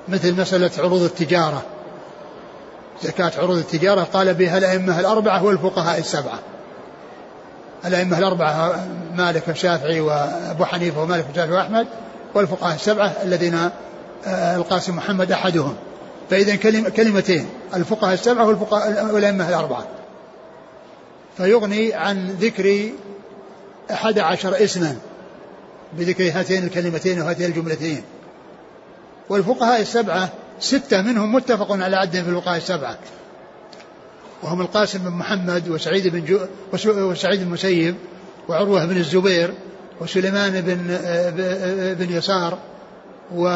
مثل 0.09 0.41
مسألة 0.41 0.71
عروض 0.79 1.03
التجارة. 1.03 1.63
زكاة 3.03 3.33
عروض 3.39 3.57
التجارة 3.57 4.03
قال 4.03 4.35
بها 4.35 4.59
الأئمة 4.59 5.01
الأربعة 5.01 5.45
والفقهاء 5.45 5.99
السبعة. 5.99 6.39
الأئمة 7.85 8.19
الأربعة 8.19 8.87
مالك 9.15 9.43
والشافعي 9.49 10.01
وأبو 10.01 10.65
حنيفة 10.65 11.03
ومالك 11.03 11.27
والشافعي 11.27 11.57
وأحمد 11.57 11.87
والفقهاء 12.35 12.75
السبعة 12.75 13.13
الذين 13.23 13.71
آه، 14.27 14.57
القاسم 14.57 14.97
محمد 14.97 15.33
أحدهم. 15.33 15.75
فإذا 16.31 16.57
كلمتين. 16.89 17.49
الفقهاء 17.77 18.15
السبعة 18.15 18.47
والفقهاء 18.47 19.15
والأئمة 19.15 19.49
الأربعة. 19.49 19.87
فيغني 21.37 21.95
عن 21.95 22.31
ذكر 22.31 22.91
أحد 23.91 24.19
عشر 24.19 24.65
اسما 24.65 24.97
بذكر 25.93 26.31
هاتين 26.39 26.65
الكلمتين 26.65 27.21
وهاتين 27.21 27.47
الجملتين. 27.47 28.03
والفقهاء 29.29 29.81
السبعة 29.81 30.29
ستة 30.61 31.03
منهم 31.03 31.35
متفق 31.35 31.73
على 31.73 31.97
عدهم 31.97 32.25
في 32.25 32.31
الفقهاء 32.31 32.57
السبعة. 32.57 32.99
وهم 34.43 34.61
القاسم 34.61 34.99
بن 34.99 35.11
محمد 35.11 35.69
وسعيد 35.69 36.09
بن 36.09 36.25
جو 36.25 36.41
وسعيد 37.11 37.41
بن 37.41 37.47
المسيب 37.47 37.95
وعروة 38.49 38.85
بن 38.85 38.97
الزبير 38.97 39.55
وسليمان 40.01 40.61
بن 40.61 40.99
بن 41.99 42.17
يسار 42.17 42.59
و 43.35 43.49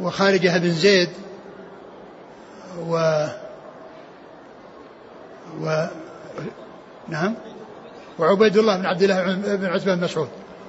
وخارجة 0.00 0.58
بن 0.58 0.70
زيد 0.70 1.08
و 2.88 3.26
و 5.62 5.86
نعم 7.08 7.34
وعبيد 8.18 8.56
الله 8.56 8.76
بن 8.76 8.86
عبد 8.86 9.02
الله 9.02 9.34
بن 9.56 9.66
عتبة 9.66 9.94
بن 9.94 10.04
مسعود. 10.04 10.28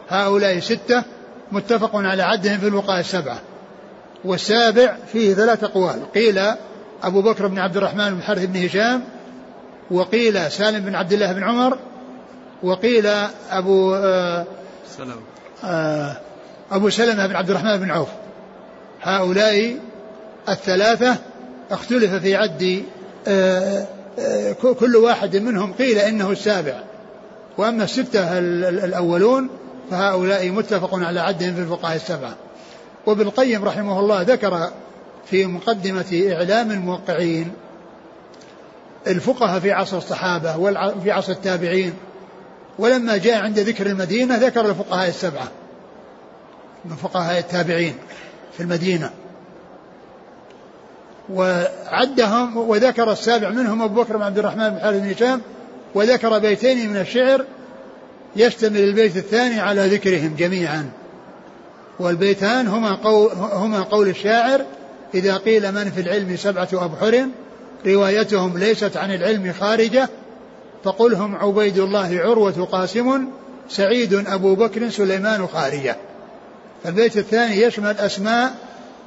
هؤلاء 0.09 0.59
ستة 0.59 1.03
متفق 1.51 1.95
على 1.95 2.23
عدهم 2.23 2.57
في 2.57 2.67
الوقاية 2.67 2.99
السبعة. 2.99 3.39
والسابع 4.25 4.95
فيه 5.11 5.33
ثلاث 5.33 5.63
أقوال. 5.63 6.11
قيل 6.15 6.41
أبو 7.03 7.21
بكر 7.21 7.47
بن 7.47 7.59
عبد 7.59 7.77
الرحمن 7.77 8.15
بن 8.15 8.21
حارث 8.21 8.45
بن 8.45 8.65
هشام 8.65 9.03
وقيل 9.91 10.51
سالم 10.51 10.85
بن 10.85 10.95
عبد 10.95 11.13
الله 11.13 11.33
بن 11.33 11.43
عمر 11.43 11.77
وقيل 12.63 13.07
أبو 13.51 13.95
آه 13.95 14.45
سلام 14.97 15.19
آه 15.63 16.17
أبو 16.71 16.89
سلمة 16.89 17.27
بن 17.27 17.35
عبد 17.35 17.49
الرحمن 17.49 17.77
بن 17.77 17.91
عوف. 17.91 18.09
هؤلاء 19.05 19.75
الثلاثة 20.49 21.17
اختلف 21.71 22.13
في 22.13 22.35
عد 22.35 22.83
آه، 23.27 23.87
آه، 24.19 24.51
كل 24.51 24.95
واحد 24.95 25.35
منهم 25.35 25.73
قيل 25.73 25.97
إنه 25.97 26.31
السابع. 26.31 26.83
وأما 27.57 27.83
الستة 27.83 28.39
الأولون 28.39 29.49
فهؤلاء 29.91 30.49
متفق 30.49 30.95
على 30.95 31.19
عدهم 31.19 31.55
في 31.55 31.61
الفقهاء 31.61 31.95
السبعة. 31.95 32.35
وابن 33.05 33.21
القيم 33.21 33.63
رحمه 33.63 33.99
الله 33.99 34.21
ذكر 34.21 34.69
في 35.25 35.45
مقدمة 35.45 36.27
إعلام 36.31 36.71
الموقعين 36.71 37.51
الفقهاء 39.07 39.59
في 39.59 39.71
عصر 39.71 39.97
الصحابة 39.97 40.57
وفي 40.57 41.11
عصر 41.11 41.31
التابعين 41.31 41.93
ولما 42.79 43.17
جاء 43.17 43.43
عند 43.43 43.59
ذكر 43.59 43.87
المدينة 43.87 44.37
ذكر 44.37 44.69
الفقهاء 44.69 45.09
السبعة 45.09 45.51
من 46.85 46.95
فقهاء 46.95 47.39
التابعين. 47.39 47.95
في 48.57 48.63
المدينة. 48.63 49.09
وعدهم 51.29 52.57
وذكر 52.57 53.11
السابع 53.11 53.49
منهم 53.49 53.81
أبو 53.81 54.01
بكر 54.01 54.17
بن 54.17 54.23
عبد 54.23 54.37
الرحمن 54.37 54.69
بن 54.69 54.79
حارث 54.79 55.01
بن 55.01 55.11
هشام 55.11 55.41
وذكر 55.95 56.39
بيتين 56.39 56.89
من 56.89 56.97
الشعر 56.97 57.45
يشتمل 58.35 58.79
البيت 58.79 59.17
الثاني 59.17 59.59
على 59.59 59.87
ذكرهم 59.87 60.35
جميعا. 60.37 60.89
والبيتان 61.99 62.67
هما 62.67 62.95
قول, 62.95 63.31
هما 63.33 63.81
قول 63.81 64.07
الشاعر 64.07 64.65
إذا 65.13 65.37
قيل 65.37 65.71
من 65.71 65.91
في 65.91 66.01
العلم 66.01 66.35
سبعة 66.35 66.69
أبحر 66.73 67.27
روايتهم 67.87 68.57
ليست 68.57 68.97
عن 68.97 69.13
العلم 69.13 69.53
خارجة 69.59 70.09
فقل 70.83 71.13
هم 71.13 71.35
عبيد 71.35 71.79
الله 71.79 72.19
عروة 72.19 72.67
قاسم 72.71 73.27
سعيد 73.69 74.13
أبو 74.13 74.55
بكر 74.55 74.89
سليمان 74.89 75.47
خارجة. 75.47 75.95
البيت 76.85 77.17
الثاني 77.17 77.61
يشمل 77.61 77.97
أسماء 77.97 78.55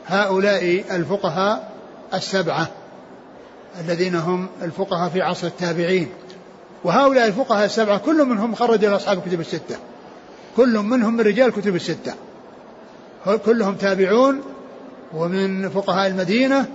هؤلاء 0.07 0.85
الفقهاء 0.91 1.71
السبعة 2.15 2.69
الذين 3.81 4.15
هم 4.15 4.49
الفقهاء 4.63 5.09
في 5.11 5.23
عصر 5.23 5.47
التابعين. 5.47 6.09
وهؤلاء 6.85 7.27
الفقهاء 7.27 7.65
السبعة 7.65 7.99
كل 7.99 8.25
منهم 8.25 8.55
خرج 8.55 8.85
إلى 8.85 8.97
أصحاب 8.97 9.19
الكتب 9.19 9.41
الستة. 9.41 9.77
كل 10.57 10.79
منهم 10.79 11.15
من 11.15 11.21
رجال 11.21 11.49
الكتب 11.49 11.77
الستة. 11.77 12.15
كلهم 13.45 13.75
تابعون 13.75 14.41
ومن 15.15 15.69
فقهاء 15.69 16.07
المدينة 16.09 16.67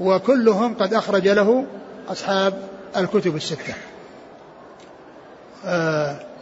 وكلهم 0.00 0.74
قد 0.74 0.94
أخرج 0.94 1.28
له 1.28 1.64
أصحاب 2.08 2.68
الكتب 2.96 3.36
الستة. 3.36 3.74
آه 5.64 6.33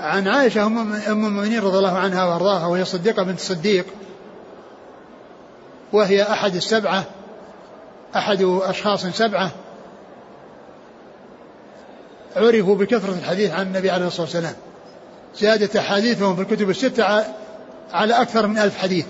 عن 0.00 0.28
عائشة 0.28 0.66
أم 0.66 0.92
المؤمنين 1.08 1.60
رضي 1.60 1.78
الله 1.78 1.98
عنها 1.98 2.24
وأرضاها 2.24 2.66
وهي 2.66 2.84
صديقة 2.84 3.22
بنت 3.22 3.38
الصديق 3.38 3.86
وهي 5.92 6.22
أحد 6.22 6.54
السبعة 6.54 7.04
أحد 8.16 8.42
أشخاص 8.42 9.06
سبعة. 9.06 9.50
عرفوا 12.36 12.76
بكثرة 12.76 13.12
الحديث 13.12 13.50
عن 13.50 13.66
النبي 13.66 13.90
عليه 13.90 14.06
الصلاة 14.06 14.22
والسلام. 14.22 14.54
زادت 15.38 15.76
أحاديثهم 15.76 16.36
في 16.36 16.42
الكتب 16.42 16.70
الستة 16.70 17.24
على 17.92 18.14
أكثر 18.22 18.46
من 18.46 18.58
ألف 18.58 18.78
حديث 18.78 19.06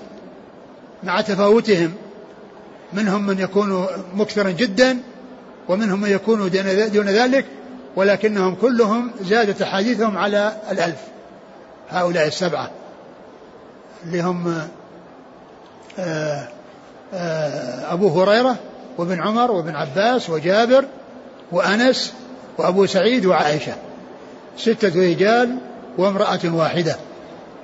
مع 1.02 1.20
تفاوتهم. 1.20 1.92
منهم 2.92 3.26
من 3.26 3.38
يكون 3.38 3.86
مكثرا 4.14 4.50
جدا 4.50 4.98
ومنهم 5.68 6.00
من 6.00 6.10
يكون 6.10 6.50
دون 6.92 7.08
ذلك 7.08 7.46
ولكنهم 7.96 8.54
كلهم 8.54 9.10
زادت 9.20 9.62
أحاديثهم 9.62 10.18
على 10.18 10.52
الألف. 10.70 11.00
هؤلاء 11.90 12.26
السبعة 12.26 12.70
اللي 14.04 14.20
هم 14.20 14.58
آه، 15.98 16.48
آه، 17.14 17.92
أبو 17.92 18.20
هريرة 18.20 18.56
وابن 18.98 19.20
عمر 19.20 19.50
وابن 19.50 19.74
عباس 19.74 20.30
وجابر 20.30 20.84
وأنس 21.52 22.12
وأبو 22.58 22.86
سعيد 22.86 23.26
وعائشة. 23.26 23.72
ستة 24.56 25.10
رجال 25.10 25.56
وامرأة 25.98 26.40
واحدة. 26.44 26.96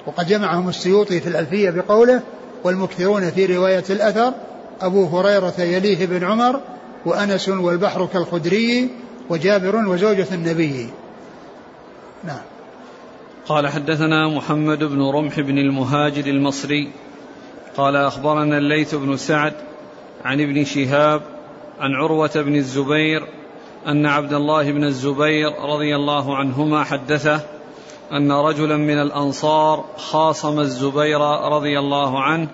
وقد 0.07 0.27
جمعهم 0.27 0.69
السيوطي 0.69 1.21
في 1.21 1.29
الألفية 1.29 1.71
بقوله 1.71 2.23
والمكثرون 2.65 3.31
في 3.31 3.57
رواية 3.57 3.85
الأثر 3.91 4.33
أبو 4.81 5.07
هريرة 5.07 5.55
يليه 5.59 6.07
بن 6.07 6.25
عمر 6.25 6.61
وأنس 7.07 7.49
والبحر 7.49 8.07
كالخدري 8.07 8.91
وجابر 9.29 9.77
وزوجة 9.77 10.35
النبي. 10.35 10.91
نعم. 12.25 12.43
قال 13.47 13.69
حدثنا 13.69 14.29
محمد 14.29 14.85
بن 14.85 15.03
رمح 15.03 15.41
بن 15.41 15.59
المهاجر 15.59 16.27
المصري. 16.27 16.91
قال 17.77 17.97
أخبرنا 17.97 18.59
الليث 18.59 18.95
بن 18.95 19.17
سعد 19.17 19.55
عن 20.25 20.41
ابن 20.41 20.65
شهاب 20.65 21.23
عن 21.81 21.95
عروة 21.95 22.31
بن 22.35 22.57
الزبير 22.57 23.23
أن 23.87 24.07
عبد 24.07 24.33
الله 24.33 24.73
بن 24.73 24.85
الزبير 24.85 25.53
رضي 25.53 25.97
الله 25.97 26.37
عنهما 26.37 26.85
حدثه 26.85 27.41
أن 28.13 28.33
رجلا 28.33 28.77
من 28.77 28.99
الأنصار 28.99 29.85
خاصم 29.97 30.61
الزبير 30.61 31.21
رضي 31.53 31.79
الله 31.79 32.23
عنه 32.23 32.49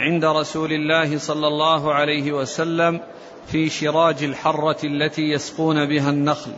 عند 0.00 0.24
رسول 0.24 0.72
الله 0.72 1.18
صلى 1.18 1.46
الله 1.46 1.94
عليه 1.94 2.32
وسلم 2.32 3.00
في 3.46 3.68
شراج 3.68 4.22
الحرة 4.24 4.76
التي 4.84 5.22
يسقون 5.22 5.86
بها 5.86 6.10
النخل. 6.10 6.52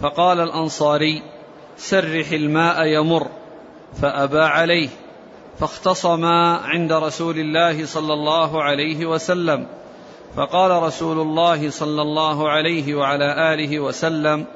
فقال 0.00 0.40
الأنصاري 0.40 1.22
سرح 1.76 2.30
الماء 2.30 2.86
يمر 2.86 3.26
فأبى 4.02 4.40
عليه 4.40 4.88
فاختصما 5.58 6.56
عند 6.56 6.92
رسول 6.92 7.38
الله 7.38 7.86
صلى 7.86 8.12
الله 8.12 8.62
عليه 8.62 9.06
وسلم. 9.06 9.66
فقال 10.36 10.82
رسول 10.82 11.20
الله 11.20 11.70
صلى 11.70 12.02
الله 12.02 12.48
عليه 12.48 12.94
وعلى 12.94 13.54
آله 13.54 13.80
وسلم 13.80 14.46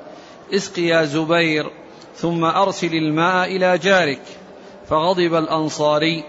اسق 0.55 0.79
يا 0.79 1.05
زبير 1.05 1.71
ثم 2.17 2.45
أرسل 2.45 2.95
الماء 2.95 3.57
إلى 3.57 3.79
جارك. 3.79 4.23
فغضب 4.89 5.35
الأنصاري 5.35 6.25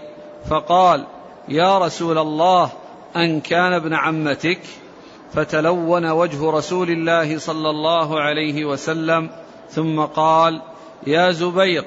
فقال 0.50 1.06
يا 1.48 1.78
رسول 1.78 2.18
الله 2.18 2.70
أن 3.16 3.40
كان 3.40 3.72
ابن 3.72 3.94
عمتك؟ 3.94 4.60
فتلون 5.36 6.10
وجه 6.10 6.50
رسول 6.50 6.90
الله 6.90 7.38
صلى 7.38 7.70
الله 7.70 8.20
عليه 8.20 8.64
وسلم 8.64 9.30
ثم 9.70 10.00
قال 10.00 10.62
يا 11.06 11.30
زبير 11.30 11.84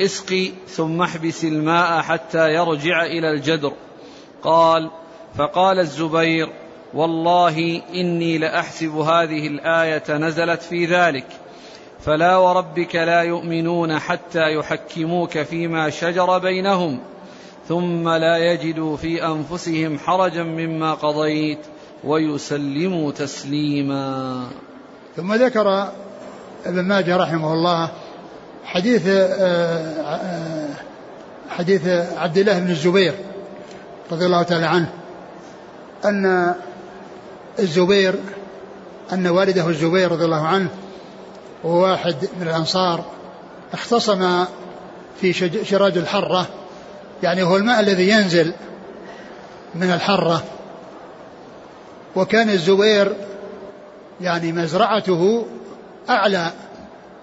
اسقي 0.00 0.50
ثم 0.68 1.02
احبس 1.02 1.44
الماء 1.44 2.00
حتى 2.00 2.54
يرجع 2.54 3.04
إلى 3.04 3.30
الجدر. 3.30 3.72
قال 4.42 4.90
فقال 5.34 5.78
الزبير 5.78 6.48
والله 6.94 7.82
إني 7.94 8.38
لأحسب 8.38 8.96
هذه 8.96 9.46
الآية 9.46 10.16
نزلت 10.16 10.62
في 10.62 10.86
ذلك 10.86 11.26
فلا 12.00 12.36
وربك 12.36 12.96
لا 12.96 13.22
يؤمنون 13.22 13.98
حتى 13.98 14.54
يحكموك 14.54 15.42
فيما 15.42 15.90
شجر 15.90 16.38
بينهم 16.38 17.00
ثم 17.68 18.08
لا 18.08 18.52
يجدوا 18.52 18.96
في 18.96 19.26
أنفسهم 19.26 19.98
حرجا 19.98 20.42
مما 20.42 20.94
قضيت. 20.94 21.66
ويسلموا 22.04 23.12
تسليما. 23.12 24.46
ثم 25.16 25.34
ذكر 25.34 25.92
ابن 26.66 26.80
ماجه 26.80 27.16
رحمه 27.16 27.52
الله 27.52 27.90
حديث 28.64 29.06
آه، 29.06 29.26
آه، 30.00 30.68
حديث 31.50 31.86
عبد 32.16 32.38
الله 32.38 32.58
بن 32.58 32.70
الزبير 32.70 33.14
رضي 34.12 34.26
الله 34.26 34.42
تعالى 34.42 34.66
عنه 34.66 34.90
أن 36.04 36.54
الزبير 37.58 38.14
أن 39.12 39.26
والده 39.26 39.68
الزبير 39.68 40.12
رضي 40.12 40.24
الله 40.24 40.46
عنه 40.46 40.68
وهو 41.64 41.82
واحد 41.82 42.16
من 42.40 42.48
الأنصار 42.48 43.04
اختصم 43.72 44.44
في 45.20 45.32
شراج 45.64 45.98
الحرة 45.98 46.46
يعني 47.22 47.42
هو 47.42 47.56
الماء 47.56 47.80
الذي 47.80 48.08
ينزل 48.08 48.52
من 49.74 49.92
الحرة 49.92 50.42
وكان 52.16 52.50
الزبير 52.50 53.16
يعني 54.20 54.52
مزرعته 54.52 55.46
أعلى 56.10 56.50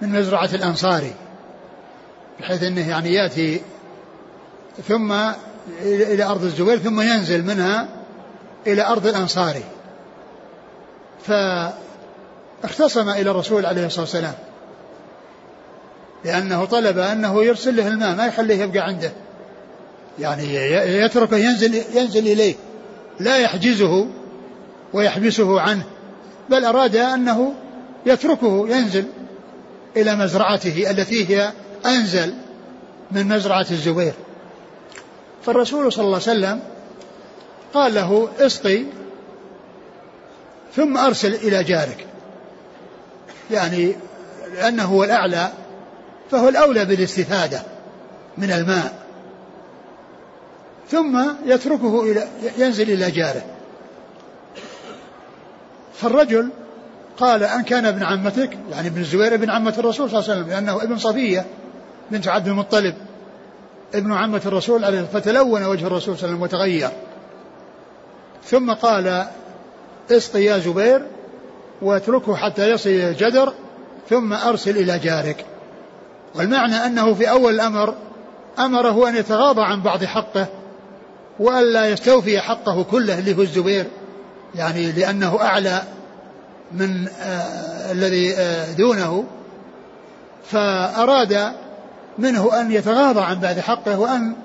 من 0.02 0.10
مزرعة 0.10 0.50
الأنصاري 0.54 1.14
بحيث 2.40 2.64
أنه 2.64 2.90
يعني 2.90 3.14
يأتي 3.14 3.62
ثم 4.88 5.12
إلى 5.82 6.24
أرض 6.24 6.44
الزبير 6.44 6.78
ثم 6.78 7.02
ينزل 7.02 7.44
منها 7.44 7.88
إلى 8.68 8.88
أرض 8.88 9.08
الأنصاري 9.08 9.64
فاختصم 12.64 13.10
إلى 13.10 13.32
الرسول 13.32 13.66
عليه 13.66 13.86
الصلاة 13.86 14.02
والسلام 14.02 14.34
لأنه 16.26 16.66
طلب 16.66 16.98
أنه 16.98 17.44
يرسل 17.44 17.76
له 17.76 17.88
الماء 17.88 18.16
ما 18.16 18.28
يخليه 18.28 18.64
يبقى 18.64 18.80
عنده. 18.80 19.12
يعني 20.20 20.56
يتركه 20.98 21.38
ينزل 21.38 21.76
ينزل 21.96 22.28
إليه. 22.28 22.56
لا 23.20 23.38
يحجزه 23.38 24.08
ويحبسه 24.94 25.62
عنه 25.62 25.84
بل 26.50 26.66
أراد 26.66 26.96
أنه 26.96 27.54
يتركه 28.06 28.68
ينزل 28.70 29.06
إلى 29.98 30.16
مزرعته 30.16 30.92
التي 30.92 31.30
هي 31.30 31.52
أنزل 31.86 32.34
من 33.12 33.28
مزرعة 33.28 33.66
الزبير. 33.72 34.14
فالرسول 35.46 35.94
صلى 35.94 36.06
الله 36.06 36.22
عليه 36.28 36.38
وسلم 36.38 36.60
قال 37.74 37.94
له 37.94 38.30
اسقي 38.40 38.84
ثم 40.76 40.98
أرسل 40.98 41.34
إلى 41.34 41.64
جارك 41.64 42.06
يعني 43.52 43.96
لأنه 44.54 44.86
هو 44.86 45.04
الأعلى 45.04 45.52
فهو 46.32 46.50
الأولى 46.50 46.86
بالاستفادة 46.86 47.62
من 48.38 48.52
الماء 48.52 49.08
ثم 50.92 51.24
يتركه 51.46 52.04
إلى 52.04 52.28
ينزل 52.58 52.92
إلى 52.92 53.12
جاره. 53.12 53.57
فالرجل 56.02 56.50
قال 57.18 57.44
أن 57.44 57.64
كان 57.64 57.86
ابن 57.86 58.04
عمتك 58.04 58.58
يعني 58.72 58.88
ابن 58.88 59.02
الزبير 59.02 59.34
ابن 59.34 59.50
عمة 59.50 59.74
الرسول 59.78 60.10
صلى 60.10 60.20
الله 60.20 60.32
عليه 60.32 60.42
وسلم 60.42 60.54
لأنه 60.54 60.84
ابن 60.84 60.98
صفية 60.98 61.46
بنت 62.12 62.28
عبد 62.28 62.48
المطلب 62.48 62.96
ابن 63.96 64.14
عمة 64.14 64.42
الرسول 64.46 64.86
عليه 64.86 65.02
فتلون 65.02 65.64
وجه 65.64 65.88
الرسول 65.88 66.18
صلى 66.18 66.30
الله 66.30 66.36
عليه 66.36 66.36
وسلم 66.36 66.42
وتغير. 66.42 66.90
ثم 68.46 68.74
قال 68.74 69.28
اسقي 70.12 70.44
يا 70.44 70.58
زبير 70.58 71.06
واتركه 71.82 72.36
حتى 72.36 72.70
يصل 72.70 72.90
إلى 72.90 73.10
الجدر 73.10 73.54
ثم 74.10 74.34
أرسل 74.34 74.78
إلى 74.78 75.00
جارك. 75.00 75.46
والمعنى 76.36 76.76
أنه 76.76 77.14
في 77.14 77.30
أول 77.30 77.54
الأمر 77.54 77.96
أمره 78.60 79.10
أن 79.10 79.16
يتغاضى 79.16 79.62
عن 79.62 79.82
بعض 79.82 80.04
حقه 80.04 80.48
وألا 81.40 81.90
يستوفي 81.90 82.40
حقه 82.40 82.84
كله 82.84 83.20
اللي 83.20 83.38
هو 83.38 83.42
الزبير. 83.42 83.86
يعني 84.58 84.92
لأنه 84.92 85.42
أعلى 85.42 85.84
من 86.72 87.08
آه 87.22 87.92
الذي 87.92 88.34
آه 88.36 88.72
دونه 88.72 89.24
فأراد 90.52 91.54
منه 92.18 92.62
أن 92.62 92.72
يتغاضى 92.72 93.22
عن 93.22 93.40
بعض 93.40 93.60
حقه 93.60 94.00
وأن 94.00 94.36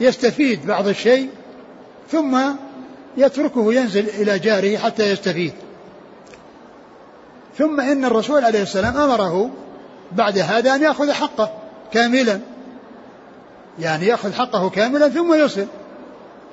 يستفيد 0.00 0.66
بعض 0.66 0.88
الشيء 0.88 1.28
ثم 2.10 2.38
يتركه 3.16 3.74
ينزل 3.74 4.08
إلى 4.08 4.38
جاره 4.38 4.76
حتى 4.76 5.10
يستفيد. 5.10 5.52
ثم 7.58 7.80
إن 7.80 8.04
الرسول 8.04 8.44
عليه 8.44 8.62
السلام 8.62 8.96
أمره 8.96 9.50
بعد 10.12 10.38
هذا 10.38 10.74
أن 10.74 10.82
يأخذ 10.82 11.12
حقه 11.12 11.50
كاملا. 11.92 12.40
يعني 13.78 14.06
يأخذ 14.06 14.32
حقه 14.32 14.70
كاملا 14.70 15.08
ثم 15.08 15.34
يصل 15.34 15.66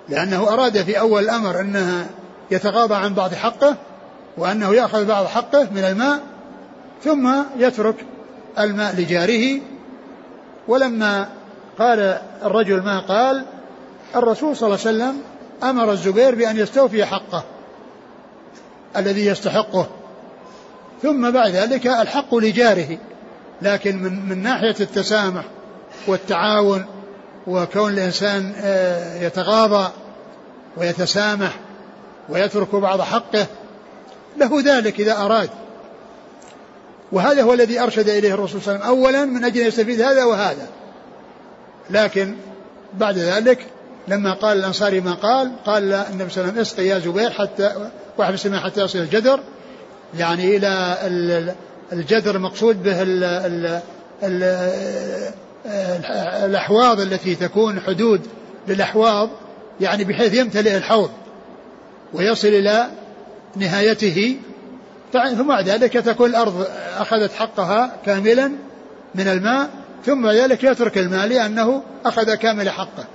لأنه 0.09 0.53
أراد 0.53 0.83
في 0.83 0.99
أول 0.99 1.23
الأمر 1.23 1.61
أنه 1.61 2.07
يتغاضى 2.51 2.95
عن 2.95 3.13
بعض 3.13 3.33
حقه 3.33 3.75
وأنه 4.38 4.73
يأخذ 4.73 5.05
بعض 5.05 5.25
حقه 5.25 5.67
من 5.71 5.83
الماء 5.83 6.19
ثم 7.03 7.33
يترك 7.57 7.95
الماء 8.60 8.95
لجاره. 8.95 9.62
ولما 10.67 11.29
قال 11.79 12.19
الرجل 12.43 12.81
ما 12.81 12.99
قال 12.99 13.45
الرسول 14.15 14.55
صلى 14.55 14.67
الله 14.67 14.79
عليه 14.86 14.97
وسلم 14.97 15.21
أمر 15.63 15.91
الزبير 15.91 16.36
بأن 16.36 16.57
يستوفي 16.57 17.05
حقه 17.05 17.43
الذي 18.97 19.25
يستحقه. 19.25 19.88
ثم 21.01 21.31
بعد 21.31 21.51
ذلك 21.51 21.88
الحق 21.88 22.36
لجاره 22.36 22.97
لكن 23.62 24.03
من, 24.03 24.29
من 24.29 24.43
ناحية 24.43 24.75
التسامح 24.79 25.43
والتعاون 26.07 26.86
وكون 27.47 27.93
الإنسان 27.93 28.53
يتغاضى 29.21 29.91
ويتسامح 30.77 31.60
ويترك 32.29 32.75
بعض 32.75 33.01
حقه 33.01 33.45
له 34.37 34.61
ذلك 34.61 34.99
إذا 34.99 35.17
أراد. 35.17 35.49
وهذا 37.11 37.43
هو 37.43 37.53
الذي 37.53 37.79
أرشد 37.79 38.09
إليه 38.09 38.33
الرسول 38.33 38.61
صلى 38.61 38.75
الله 38.75 38.85
عليه 38.85 38.95
وسلم. 38.95 39.05
أولا 39.05 39.25
من 39.25 39.43
أجل 39.43 39.61
أن 39.61 39.67
يستفيد 39.67 40.01
هذا 40.01 40.23
وهذا. 40.23 40.67
لكن 41.89 42.35
بعد 42.93 43.17
ذلك 43.17 43.65
لما 44.07 44.33
قال 44.33 44.57
الأنصاري 44.57 45.01
ما 45.01 45.13
قال 45.13 45.51
قال 45.65 45.93
النبي 45.93 46.29
صلى 46.29 46.41
الله 46.41 46.51
عليه 46.51 46.51
وسلم 46.51 46.59
اسقي 46.59 46.87
يا 46.87 46.99
زبير 46.99 47.29
حتى 47.29 47.89
واحبس 48.17 48.45
الماء 48.45 48.61
حتى 48.61 48.81
يصل 48.81 48.99
الجدر. 48.99 49.39
يعني 50.17 50.57
إلى 50.57 50.97
الجدر 51.93 52.35
المقصود 52.35 52.83
به 52.83 53.01
ال 53.01 53.23
ال 53.23 53.81
ال 54.23 54.43
الأحواض 56.45 56.99
التي 56.99 57.35
تكون 57.35 57.79
حدود 57.79 58.21
للأحواض 58.67 59.29
يعني 59.81 60.03
بحيث 60.03 60.33
يمتلئ 60.33 60.77
الحوض. 60.77 61.09
ويصل 62.13 62.47
إلى 62.47 62.87
نهايته. 63.55 64.37
ثم 65.13 65.47
بعد 65.47 65.69
ذلك 65.69 65.93
تكون 65.93 66.29
الأرض 66.29 66.67
أخذت 66.97 67.33
حقها 67.33 67.91
كاملا 68.05 68.51
من 69.15 69.27
الماء 69.27 69.69
ثم 70.05 70.29
ذلك 70.29 70.63
يترك 70.63 70.97
الماء 70.97 71.27
لأنه 71.27 71.83
أخذ 72.05 72.33
كامل 72.33 72.69
حقه. 72.69 73.05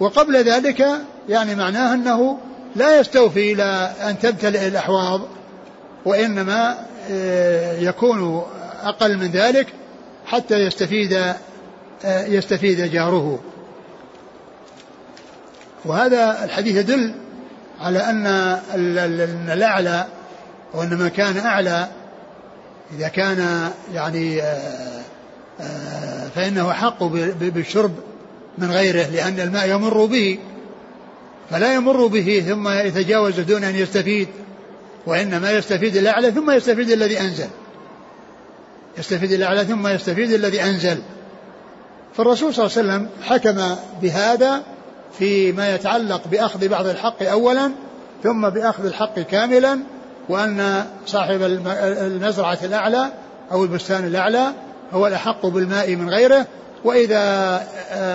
وقبل 0.00 0.36
ذلك 0.36 0.86
يعني 1.28 1.54
معناه 1.54 1.94
أنه 1.94 2.38
لا 2.76 3.00
يستوفي 3.00 3.52
إلى 3.52 3.92
أن 4.00 4.18
تمتلئ 4.18 4.66
الأحواض 4.66 5.20
وإنما 6.04 6.78
يكون 7.80 8.42
أقل 8.82 9.16
من 9.16 9.30
ذلك 9.30 9.66
حتى 10.26 10.54
يستفيد 10.54 11.34
يستفيد 12.04 12.80
جاره. 12.92 13.40
وهذا 15.84 16.44
الحديث 16.44 16.76
يدل 16.76 17.14
على 17.82 17.98
أن 17.98 18.26
الأعلى 19.48 20.06
وأن 20.74 20.94
ما 20.94 21.08
كان 21.08 21.36
أعلى 21.36 21.88
إذا 22.96 23.08
كان 23.08 23.70
يعني 23.94 24.42
فإنه 26.34 26.72
حق 26.72 27.04
بالشرب 27.40 27.92
من 28.58 28.70
غيره 28.70 29.06
لأن 29.06 29.40
الماء 29.40 29.68
يمر 29.68 30.04
به 30.04 30.38
فلا 31.50 31.74
يمر 31.74 32.06
به 32.06 32.44
ثم 32.48 32.68
يتجاوز 32.68 33.40
دون 33.40 33.64
أن 33.64 33.74
يستفيد 33.74 34.28
وإنما 35.06 35.50
يستفيد 35.50 35.96
الأعلى 35.96 36.30
ثم 36.32 36.50
يستفيد 36.50 36.90
الذي 36.90 37.20
أنزل. 37.20 37.48
يستفيد 38.98 39.32
الأعلى 39.32 39.64
ثم 39.64 39.86
يستفيد 39.88 40.32
الذي 40.32 40.62
أنزل. 40.62 40.98
فالرسول 42.14 42.54
صلى 42.54 42.66
الله 42.66 42.78
عليه 42.78 42.88
وسلم 42.88 43.08
حكم 43.22 43.76
بهذا 44.02 44.62
فيما 45.18 45.74
يتعلق 45.74 46.20
بأخذ 46.30 46.68
بعض 46.68 46.86
الحق 46.86 47.22
أولا 47.22 47.70
ثم 48.22 48.48
بأخذ 48.48 48.86
الحق 48.86 49.20
كاملا 49.20 49.78
وأن 50.28 50.84
صاحب 51.06 51.42
المزرعة 51.42 52.58
الأعلى 52.64 53.12
أو 53.52 53.64
البستان 53.64 54.06
الأعلى 54.06 54.52
هو 54.92 55.06
الأحق 55.06 55.46
بالماء 55.46 55.96
من 55.96 56.10
غيره 56.10 56.46
وإذا 56.84 57.62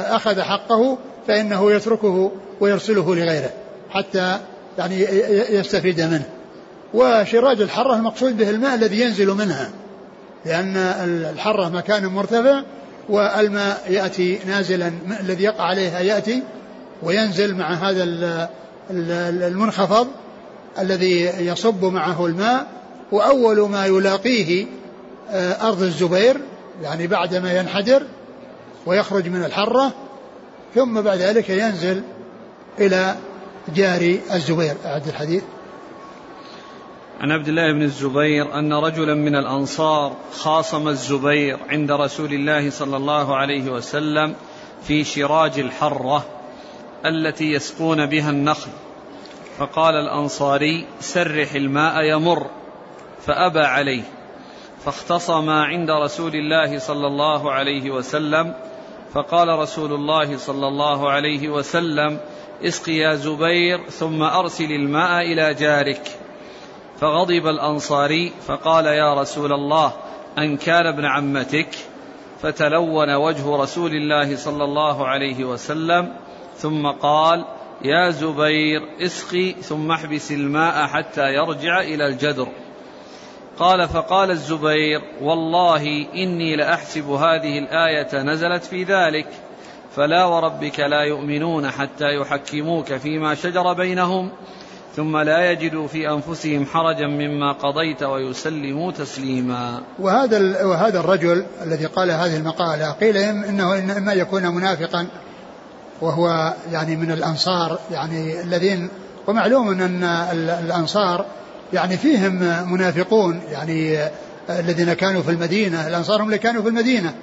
أخذ 0.09 0.41
حقه 0.41 0.97
فإنه 1.27 1.71
يتركه 1.71 2.31
ويرسله 2.59 3.15
لغيره 3.15 3.49
حتى 3.89 4.37
يعني 4.77 5.01
يستفيد 5.49 6.01
منه. 6.01 6.25
وشراج 6.93 7.61
الحرة 7.61 7.95
المقصود 7.95 8.37
به 8.37 8.49
الماء 8.49 8.75
الذي 8.75 9.01
ينزل 9.01 9.27
منها 9.27 9.69
لأن 10.45 10.77
الحرة 11.33 11.69
مكان 11.69 12.05
مرتفع 12.05 12.61
والماء 13.09 13.83
يأتي 13.89 14.39
نازلا 14.47 14.91
الذي 15.19 15.43
يقع 15.43 15.63
عليها 15.63 15.99
يأتي 15.99 16.43
وينزل 17.03 17.55
مع 17.55 17.73
هذا 17.73 18.03
المنخفض 19.47 20.07
الذي 20.79 21.21
يصب 21.21 21.85
معه 21.85 22.25
الماء 22.25 22.67
وأول 23.11 23.69
ما 23.69 23.85
يلاقيه 23.85 24.65
أرض 25.61 25.81
الزبير 25.81 26.37
يعني 26.81 27.07
بعدما 27.07 27.59
ينحدر 27.59 28.03
ويخرج 28.85 29.27
من 29.27 29.43
الحرة 29.43 29.93
ثم 30.75 31.01
بعد 31.01 31.17
ذلك 31.17 31.49
ينزل 31.49 32.03
إلى 32.79 33.15
جار 33.75 34.17
الزبير. 34.33 34.75
أعد 34.85 35.07
الحديث. 35.07 35.43
عن 37.19 37.31
عبد 37.31 37.47
الله 37.47 37.73
بن 37.73 37.81
الزبير 37.81 38.59
أن 38.59 38.73
رجلا 38.73 39.13
من 39.13 39.35
الأنصار 39.35 40.15
خاصم 40.33 40.87
الزبير 40.87 41.57
عند 41.69 41.91
رسول 41.91 42.33
الله 42.33 42.69
صلى 42.69 42.97
الله 42.97 43.35
عليه 43.35 43.71
وسلم 43.71 44.35
في 44.83 45.03
شراج 45.03 45.59
الحرة. 45.59 46.25
التي 47.05 47.51
يسقون 47.51 48.05
بها 48.05 48.29
النخل. 48.29 48.71
فقال 49.57 49.95
الأنصاري 49.95 50.85
سرح 50.99 51.53
الماء 51.53 52.01
يمر. 52.01 52.47
فأبى 53.25 53.59
عليه. 53.59 54.03
فاختصما 54.85 55.63
عند 55.63 55.91
رسول 55.91 56.35
الله 56.35 56.79
صلى 56.79 57.07
الله 57.07 57.51
عليه 57.51 57.91
وسلم. 57.91 58.53
فقال 59.13 59.47
رسول 59.47 59.93
الله 59.93 60.37
صلى 60.37 60.67
الله 60.67 61.11
عليه 61.11 61.49
وسلم 61.49 62.19
اسق 62.63 62.89
يا 62.89 63.15
زبير 63.15 63.89
ثم 63.89 64.23
أرسل 64.23 64.71
الماء 64.71 65.21
إلى 65.21 65.53
جارك. 65.53 66.01
فغضب 66.99 67.47
الأنصاري 67.47 68.33
فقال 68.47 68.85
يا 68.85 69.13
رسول 69.13 69.53
الله 69.53 69.93
أن 70.37 70.57
كان 70.57 70.85
ابن 70.85 71.05
عمتك. 71.05 71.69
فتلون 72.41 73.15
وجه 73.15 73.55
رسول 73.55 73.91
الله 73.91 74.35
صلى 74.35 74.63
الله 74.63 75.07
عليه 75.07 75.45
وسلم. 75.45 76.13
ثم 76.57 76.87
قال 76.87 77.45
يا 77.81 78.09
زبير 78.09 78.81
اسقي 79.01 79.51
ثم 79.51 79.91
احبس 79.91 80.31
الماء 80.31 80.87
حتى 80.87 81.33
يرجع 81.33 81.81
إلى 81.81 82.07
الجدر 82.07 82.47
قال 83.59 83.87
فقال 83.87 84.31
الزبير 84.31 85.01
والله 85.21 86.07
إني 86.15 86.55
لأحسب 86.55 87.09
هذه 87.09 87.59
الآية 87.59 88.23
نزلت 88.23 88.63
في 88.63 88.83
ذلك 88.83 89.27
فلا 89.95 90.25
وربك 90.25 90.79
لا 90.79 91.01
يؤمنون 91.01 91.69
حتى 91.69 92.15
يحكموك 92.15 92.93
فيما 92.93 93.35
شجر 93.35 93.73
بينهم 93.73 94.31
ثم 94.95 95.17
لا 95.17 95.51
يجدوا 95.51 95.87
في 95.87 96.09
أنفسهم 96.09 96.65
حرجا 96.65 97.07
مما 97.07 97.51
قضيت 97.51 98.03
ويسلموا 98.03 98.91
تسليما. 98.91 99.83
وهذا 99.99 100.65
وهذا 100.65 100.99
الرجل 100.99 101.45
الذي 101.63 101.85
قال 101.85 102.11
هذه 102.11 102.37
المقالة 102.37 102.91
قيل 102.91 103.17
إنه 103.17 103.97
إما 103.97 104.13
يكون 104.13 104.47
منافقا 104.47 105.07
وهو 106.01 106.53
يعني 106.71 106.95
من 106.95 107.11
الأنصار 107.11 107.79
يعني 107.91 108.41
الذين 108.41 108.89
ومعلوم 109.27 109.69
أن 109.69 110.03
الأنصار 110.63 111.25
يعني 111.73 111.97
فيهم 111.97 112.33
منافقون 112.73 113.41
يعني 113.51 114.09
الذين 114.49 114.93
كانوا 114.93 115.21
في 115.21 115.31
المدينة 115.31 115.87
الأنصار 115.87 116.21
هم 116.21 116.25
اللي 116.25 116.37
كانوا 116.37 116.61
في 116.61 116.67
المدينة. 116.67 117.13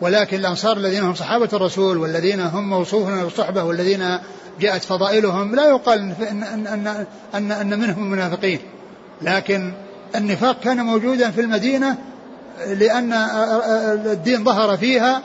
ولكن 0.00 0.36
الأنصار 0.36 0.76
الذين 0.76 1.02
هم 1.02 1.14
صحابة 1.14 1.48
الرسول 1.52 1.98
والذين 1.98 2.40
هم 2.40 2.70
موصوفون 2.70 3.24
بالصحبة 3.24 3.62
والذين 3.62 4.18
جاءت 4.60 4.84
فضائلهم 4.84 5.54
لا 5.54 5.68
يقال 5.68 5.98
أن, 6.30 6.42
أن, 6.42 6.66
أن, 6.66 7.06
أن, 7.34 7.52
أن 7.52 7.78
منهم 7.78 8.10
منافقين. 8.10 8.60
لكن 9.22 9.72
النفاق 10.14 10.60
كان 10.60 10.86
موجودا 10.86 11.30
في 11.30 11.40
المدينة 11.40 11.96
لأن 12.66 13.12
الدين 14.06 14.44
ظهر 14.44 14.76
فيها 14.76 15.22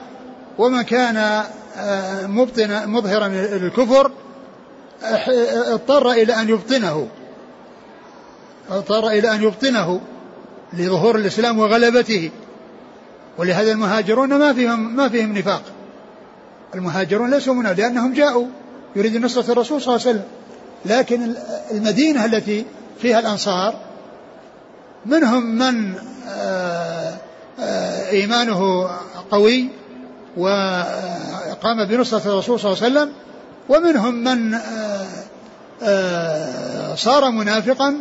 ومن 0.57 0.81
كان 0.81 1.43
مبطنا 2.27 2.85
مظهرا 2.85 3.27
الكفر 3.27 4.11
اضطر 5.73 6.11
إلى 6.11 6.33
أن 6.33 6.49
يبطنه. 6.49 7.07
اضطر 8.69 9.07
إلى 9.07 9.35
أن 9.35 9.43
يبطنه 9.43 10.01
لظهور 10.73 11.15
الإسلام 11.15 11.59
وغلبته. 11.59 12.31
ولهذا 13.37 13.71
المهاجرون 13.71 14.29
ما 14.29 14.53
فيهم 14.53 14.95
ما 14.95 15.09
فيهم 15.09 15.37
نفاق. 15.37 15.63
المهاجرون 16.75 17.31
ليسوا 17.31 17.53
منها 17.53 17.73
لأنهم 17.73 18.13
جاءوا 18.13 18.47
يريد 18.95 19.17
نصرة 19.17 19.51
الرسول 19.51 19.81
صلى 19.81 19.95
الله 19.95 20.07
عليه 20.07 20.19
وسلم. 20.19 20.27
لكن 20.85 21.35
المدينة 21.71 22.25
التي 22.25 22.65
فيها 23.01 23.19
الأنصار 23.19 23.75
منهم 25.05 25.43
من 25.55 25.93
آه، 26.29 27.17
آه، 27.59 28.09
إيمانه 28.09 28.89
قوي 29.31 29.69
وقام 30.37 31.85
بنصرة 31.89 32.31
الرسول 32.31 32.59
صلى 32.59 32.71
الله 32.71 32.83
عليه 32.83 32.93
وسلم 32.93 33.13
ومنهم 33.69 34.23
من 34.23 34.59
آه، 35.83 36.95
صار 36.95 37.31
منافقا 37.31 37.95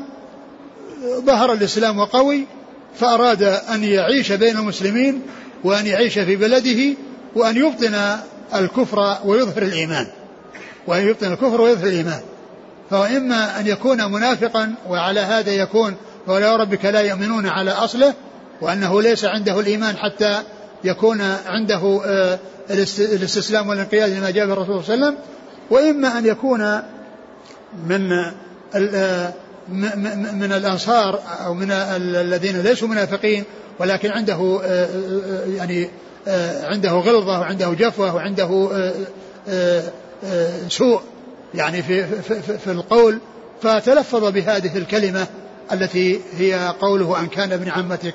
ظهر 1.26 1.52
الإسلام 1.52 1.98
وقوي 1.98 2.46
فأراد 2.94 3.42
أن 3.42 3.84
يعيش 3.84 4.32
بين 4.32 4.56
المسلمين 4.56 5.22
وأن 5.64 5.86
يعيش 5.86 6.18
في 6.18 6.36
بلده 6.36 6.96
وأن 7.36 7.56
يبطن 7.56 8.16
الكفر 8.54 9.16
ويظهر 9.24 9.62
الإيمان. 9.62 10.06
وأن 10.86 11.08
يبطن 11.08 11.32
الكفر 11.32 11.60
ويظهر 11.60 11.86
الإيمان. 11.86 12.20
فهو 12.90 13.04
إما 13.04 13.60
أن 13.60 13.66
يكون 13.66 14.12
منافقا 14.12 14.74
وعلى 14.88 15.20
هذا 15.20 15.52
يكون 15.52 15.96
ولا 16.26 16.56
ربك 16.56 16.84
لا 16.84 17.00
يؤمنون 17.00 17.46
على 17.46 17.70
أصله 17.70 18.14
وأنه 18.60 19.02
ليس 19.02 19.24
عنده 19.24 19.60
الإيمان 19.60 19.96
حتى 19.96 20.42
يكون 20.84 21.20
عنده 21.46 22.00
آه، 22.06 22.38
الاستسلام 22.70 23.68
والانقياد 23.68 24.10
لما 24.10 24.30
جاء 24.30 24.46
به 24.46 24.52
الرسول 24.52 24.84
صلى 24.84 24.94
الله 24.94 25.06
عليه 25.06 25.16
وسلم 25.16 25.24
وإما 25.70 26.18
أن 26.18 26.26
يكون 26.26 26.82
من 27.86 28.12
آه، 28.74 29.32
من 30.32 30.52
الأنصار 30.52 31.20
أو 31.44 31.54
من 31.54 31.70
الذين 31.70 32.60
ليسوا 32.60 32.88
منافقين 32.88 33.44
ولكن 33.78 34.10
عنده 34.10 34.60
آه، 34.64 34.88
يعني 35.56 35.90
عنده 36.62 36.90
غلظة 36.90 37.40
وعنده 37.40 37.70
جفوة 37.70 38.14
وعنده 38.14 38.70
سوء 40.68 41.00
يعني 41.54 41.82
في, 41.82 42.22
في, 42.22 42.58
في 42.58 42.70
القول 42.70 43.18
فتلفظ 43.62 44.24
بهذه 44.24 44.78
الكلمة 44.78 45.26
التي 45.72 46.20
هي 46.38 46.74
قوله 46.80 47.20
أن 47.20 47.26
كان 47.26 47.52
ابن 47.52 47.68
عمتك 47.68 48.14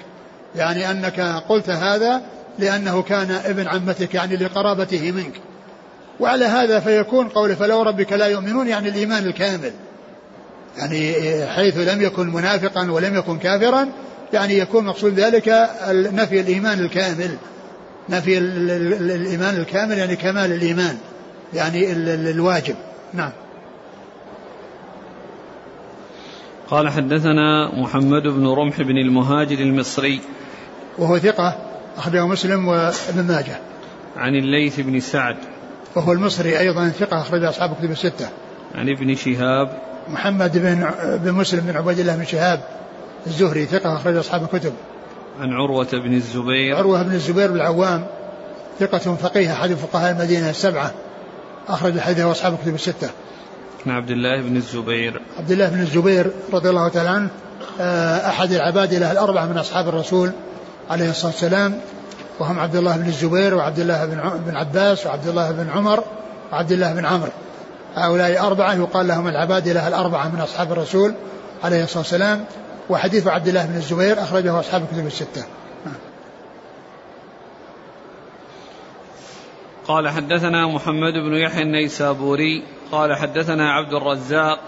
يعني 0.55 0.91
أنك 0.91 1.19
قلت 1.49 1.69
هذا 1.69 2.21
لأنه 2.59 3.01
كان 3.01 3.31
ابن 3.31 3.67
عمتك 3.67 4.13
يعني 4.13 4.35
لقرابته 4.35 5.11
منك. 5.11 5.41
وعلى 6.19 6.45
هذا 6.45 6.79
فيكون 6.79 7.27
قول 7.27 7.55
فلو 7.55 7.81
ربك 7.81 8.13
لا 8.13 8.25
يؤمنون 8.25 8.67
يعني 8.67 8.89
الإيمان 8.89 9.25
الكامل. 9.25 9.71
يعني 10.77 11.13
حيث 11.47 11.77
لم 11.77 12.01
يكن 12.01 12.29
منافقا 12.29 12.91
ولم 12.91 13.15
يكن 13.15 13.37
كافرا 13.37 13.87
يعني 14.33 14.57
يكون 14.57 14.85
مقصود 14.85 15.19
ذلك 15.19 15.69
نفي 15.91 16.39
الإيمان 16.39 16.79
الكامل. 16.79 17.37
نفي 18.09 18.37
الإيمان 18.37 19.55
الكامل 19.55 19.97
يعني 19.97 20.15
كمال 20.15 20.51
الإيمان. 20.51 20.97
يعني 21.53 21.91
الواجب. 21.91 22.75
نعم. 23.13 23.31
قال 26.69 26.89
حدثنا 26.89 27.71
محمد 27.81 28.23
بن 28.23 28.47
رمح 28.47 28.81
بن 28.81 28.97
المهاجر 28.97 29.59
المصري. 29.59 30.19
وهو 30.97 31.17
ثقة. 31.19 31.74
أخرجه 31.97 32.27
مسلم 32.27 32.67
وابن 32.67 33.23
ماجه. 33.27 33.59
عن 34.17 34.35
الليث 34.35 34.79
بن 34.79 34.99
سعد. 34.99 35.37
وهو 35.95 36.11
المصري 36.11 36.59
أيضا 36.59 36.89
ثقة 36.89 37.21
أخرج 37.21 37.43
أصحاب 37.43 37.75
كتب 37.75 37.91
الستة. 37.91 38.29
عن 38.75 38.89
ابن 38.89 39.15
شهاب. 39.15 39.79
محمد 40.09 40.57
بن 40.57 40.91
بن 41.23 41.31
مسلم 41.31 41.59
بن 41.59 41.77
عبيد 41.77 41.99
الله 41.99 42.15
بن 42.15 42.25
شهاب 42.25 42.59
الزهري 43.27 43.65
ثقة 43.65 43.95
أخرج 43.95 44.15
أصحاب 44.15 44.43
الكتب. 44.43 44.73
عن 45.39 45.53
عروة 45.53 45.87
بن 45.91 46.13
الزبير. 46.13 46.75
عروة 46.75 47.03
بن 47.03 47.13
الزبير 47.13 47.51
بن 47.51 47.55
العوام 47.55 48.05
ثقة 48.79 49.15
فقيه 49.15 49.53
أحد 49.53 49.73
فقهاء 49.73 50.11
المدينة 50.11 50.49
السبعة 50.49 50.91
أخرج 51.67 51.99
حديثه 51.99 52.31
أصحاب 52.31 52.53
الكتب 52.53 52.75
الستة. 52.75 53.09
عن 53.85 53.91
عبد 53.91 54.11
الله 54.11 54.41
بن 54.41 54.55
الزبير. 54.55 55.21
عبد 55.37 55.51
الله 55.51 55.69
بن 55.69 55.81
الزبير 55.81 56.31
رضي 56.53 56.69
الله 56.69 56.87
تعالى 56.87 57.09
عنه 57.09 57.29
آه، 57.79 58.29
أحد 58.29 58.51
العباد 58.51 58.93
له 58.93 59.11
الأربعة 59.11 59.45
من 59.45 59.57
أصحاب 59.57 59.87
الرسول 59.87 60.31
عليه 60.89 61.09
الصلاة 61.09 61.31
والسلام 61.31 61.79
وهم 62.39 62.59
عبد 62.59 62.75
الله 62.75 62.97
بن 62.97 63.07
الزبير 63.07 63.55
وعبد 63.55 63.79
الله 63.79 64.05
بن 64.45 64.55
عباس 64.57 65.05
وعبد 65.05 65.27
الله 65.27 65.51
بن 65.51 65.69
عمر 65.69 66.03
وعبد 66.51 66.71
الله 66.71 66.93
بن 66.93 67.05
عمرو. 67.05 67.31
هؤلاء 67.95 68.47
أربعة 68.47 68.73
يقال 68.73 69.07
لهم 69.07 69.27
العباد 69.27 69.67
له 69.67 69.87
الأربعة 69.87 70.27
من 70.27 70.41
أصحاب 70.41 70.71
الرسول 70.71 71.13
عليه 71.63 71.83
الصلاة 71.83 71.99
والسلام 71.99 72.45
وحديث 72.89 73.27
عبد 73.27 73.47
الله 73.47 73.65
بن 73.65 73.75
الزبير 73.75 74.21
أخرجه 74.21 74.59
أصحاب 74.59 74.81
الكتب 74.81 75.07
الستة. 75.07 75.43
قال 79.87 80.09
حدثنا 80.09 80.67
محمد 80.67 81.13
بن 81.13 81.33
يحيى 81.33 81.63
النيسابوري 81.63 82.63
قال 82.91 83.15
حدثنا 83.15 83.71
عبد 83.71 83.93
الرزاق 83.93 84.59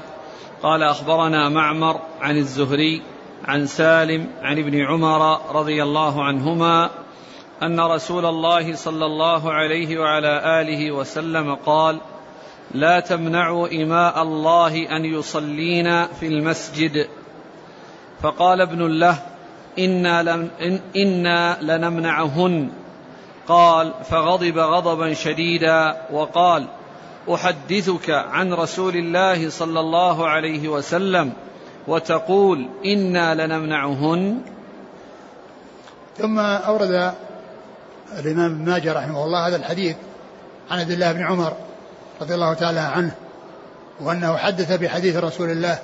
قال 0.64 0.84
أخبرنا 0.84 1.50
معمر 1.50 2.00
عن 2.22 2.38
الزهري 2.38 3.02
عن 3.48 3.66
سالم 3.66 4.28
عن 4.42 4.60
ابن 4.60 4.86
عمر 4.86 5.52
رضي 5.56 5.84
الله 5.84 6.24
عنهما 6.24 6.90
أن 7.64 7.80
رسول 7.80 8.26
الله 8.26 8.76
صلى 8.76 9.06
الله 9.06 9.52
عليه 9.52 10.00
وعلى 10.00 10.62
آله 10.62 10.92
وسلم 10.92 11.56
قال 11.56 12.00
لا 12.72 13.00
تمنعوا 13.00 13.84
إماء 13.84 14.22
الله 14.24 14.98
أن 14.98 15.06
يصلين 15.06 16.06
في 16.08 16.28
المسجد. 16.28 17.08
فقال 18.22 18.62
ابن 18.62 19.00
له 19.00 19.20
إنا, 19.80 20.24
لم 20.24 20.50
إن 20.62 20.80
إنا 20.96 21.58
لنمنعهن. 21.62 22.70
قال 23.48 23.94
فغضب 24.04 24.58
غضبا 24.58 25.14
شديدا. 25.14 26.02
وقال 26.12 26.68
أحدثك 27.34 28.10
عن 28.10 28.54
رسول 28.54 28.96
الله 28.96 29.50
صلى 29.50 29.80
الله 29.80 30.28
عليه 30.28 30.68
وسلم 30.68 31.34
وتقول 31.88 32.70
إنا 32.86 33.36
لنمنعهن. 33.36 34.42
ثم 36.18 36.40
أورد 36.40 37.14
الإمام 38.20 38.52
ابن 38.52 38.66
ماجه 38.66 38.94
رحمه 38.94 39.24
الله 39.24 39.48
هذا 39.48 39.56
الحديث 39.56 39.96
عن 40.72 40.80
عبد 40.80 40.92
الله 40.92 41.12
بن 41.12 41.22
عمر 41.22 41.54
رضي 42.22 42.34
الله 42.34 42.54
تعالى 42.54 42.80
عنه 42.80 43.12
وأنه 44.00 44.38
حدث 44.38 44.72
بحديث 44.72 45.16
رسول 45.16 45.50
الله 45.50 45.80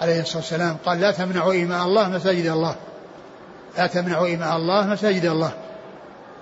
عليه 0.00 0.20
الصلاة 0.20 0.36
والسلام 0.36 0.76
قال 0.86 1.00
لا 1.00 1.10
تمنعوا 1.10 1.52
إيماء 1.52 1.84
الله 1.84 2.08
مساجد 2.08 2.46
الله 2.46 2.76
لا 3.78 3.86
تمنعوا 3.86 4.26
إيماء 4.26 4.56
الله 4.56 4.86
مساجد 4.86 5.24
الله. 5.24 5.52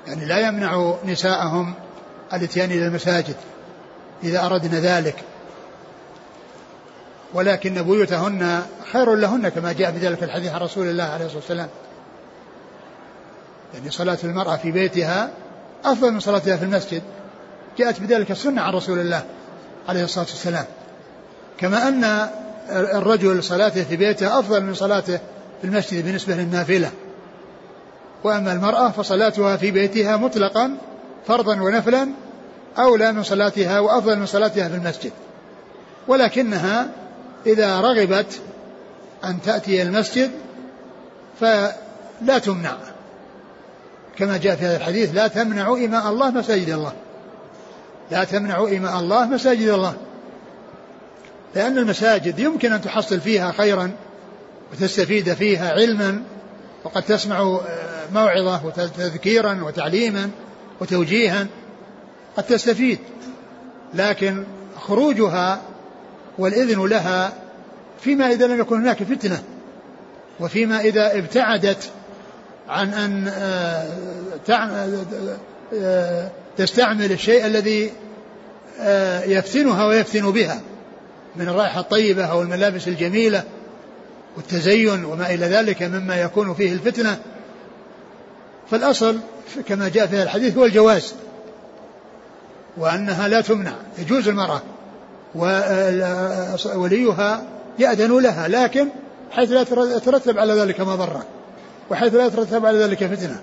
يعني 0.06 0.24
لا 0.24 0.48
يمنع 0.48 0.94
نساءهم 1.04 1.74
الاتيان 2.32 2.70
إلى 2.70 2.86
المساجد 2.86 3.36
إذا 4.22 4.46
أردنا 4.46 4.80
ذلك. 4.80 5.16
ولكن 7.34 7.82
بيوتهن 7.82 8.62
خير 8.92 9.14
لهن 9.14 9.48
كما 9.48 9.72
جاء 9.72 9.90
بذلك 9.90 10.22
الحديث 10.22 10.52
عن 10.52 10.60
رسول 10.60 10.86
الله 10.86 11.04
عليه 11.04 11.24
الصلاة 11.24 11.40
والسلام. 11.40 11.68
يعني 13.74 13.90
صلاة 13.90 14.18
المرأة 14.24 14.56
في 14.56 14.70
بيتها 14.70 15.30
أفضل 15.84 16.10
من 16.10 16.20
صلاتها 16.20 16.56
في 16.56 16.64
المسجد. 16.64 17.02
جاءت 17.78 18.00
بذلك 18.00 18.30
السنة 18.30 18.62
عن 18.62 18.72
رسول 18.74 18.98
الله 18.98 19.22
عليه 19.88 20.04
الصلاة 20.04 20.26
والسلام. 20.26 20.64
كما 21.58 21.88
أن 21.88 22.28
الرجل 22.70 23.42
صلاته 23.44 23.84
في 23.84 23.96
بيته 23.96 24.38
أفضل 24.38 24.62
من 24.62 24.74
صلاته 24.74 25.16
في 25.60 25.64
المسجد 25.64 26.04
بالنسبة 26.04 26.34
للنافلة. 26.34 26.90
وأما 28.24 28.52
المرأة 28.52 28.90
فصلاتها 28.90 29.56
في 29.56 29.70
بيتها 29.70 30.16
مطلقا 30.16 30.76
فرضا 31.26 31.60
ونفلا 31.60 32.08
أولى 32.78 33.12
من 33.12 33.22
صلاتها 33.22 33.80
وأفضل 33.80 34.18
من 34.18 34.26
صلاتها 34.26 34.68
في 34.68 34.74
المسجد. 34.74 35.12
ولكنها 36.08 36.88
إذا 37.46 37.80
رغبت 37.80 38.40
أن 39.24 39.42
تأتي 39.42 39.82
المسجد 39.82 40.30
فلا 41.40 42.38
تمنع. 42.44 42.76
كما 44.16 44.36
جاء 44.36 44.56
في 44.56 44.64
هذا 44.64 44.76
الحديث 44.76 45.14
لا 45.14 45.28
تمنعوا 45.28 45.78
إماء 45.78 46.08
الله 46.08 46.30
مساجد 46.30 46.68
الله. 46.68 46.92
لا 48.10 48.24
تمنعوا 48.24 48.68
إماء 48.68 49.00
الله 49.00 49.26
مساجد 49.26 49.68
الله. 49.68 49.94
لأن 51.54 51.78
المساجد 51.78 52.38
يمكن 52.38 52.72
أن 52.72 52.80
تحصل 52.80 53.20
فيها 53.20 53.52
خيرا 53.52 53.92
وتستفيد 54.72 55.34
فيها 55.34 55.72
علما 55.72 56.22
وقد 56.84 57.02
تسمع 57.02 57.40
آه، 57.40 57.60
موعظة 58.14 58.66
وتذكيرا 58.66 59.64
وتعليما 59.64 60.30
وتوجيها 60.80 61.46
قد 62.36 62.44
تستفيد. 62.44 62.98
لكن 63.94 64.44
خروجها 64.80 65.60
والإذن 66.38 66.86
لها 66.86 67.32
فيما 68.00 68.32
إذا 68.32 68.46
لم 68.46 68.60
يكن 68.60 68.76
هناك 68.76 69.02
فتنة 69.02 69.42
وفيما 70.40 70.80
إذا 70.80 71.18
ابتعدت 71.18 71.90
عن 72.68 72.94
أن 72.94 73.28
آه، 73.28 73.88
آه، 75.74 76.30
تستعمل 76.56 77.12
الشيء 77.12 77.46
الذي 77.46 77.92
يفتنها 79.26 79.86
ويفتن 79.86 80.30
بها 80.30 80.60
من 81.36 81.48
الرائحة 81.48 81.80
الطيبة 81.80 82.24
أو 82.24 82.42
الملابس 82.42 82.88
الجميلة 82.88 83.44
والتزين 84.36 85.04
وما 85.04 85.34
إلى 85.34 85.46
ذلك 85.46 85.82
مما 85.82 86.20
يكون 86.20 86.54
فيه 86.54 86.72
الفتنة. 86.72 87.18
فالأصل 88.70 89.18
كما 89.68 89.88
جاء 89.88 90.06
في 90.06 90.22
الحديث 90.22 90.56
هو 90.56 90.64
الجواز 90.64 91.14
وأنها 92.76 93.28
لا 93.28 93.40
تمنع 93.40 93.72
يجوز 93.98 94.28
المرأة 94.28 94.62
ووليها 95.34 97.42
يأذن 97.78 98.18
لها 98.18 98.48
لكن 98.48 98.88
حيث 99.30 99.52
لا 99.52 99.60
يترتب 99.96 100.38
على 100.38 100.52
ذلك 100.52 100.80
مضرة 100.80 101.24
وحيث 101.90 102.14
لا 102.14 102.26
يترتب 102.26 102.66
على 102.66 102.78
ذلك 102.78 103.06
فتنة 103.06 103.40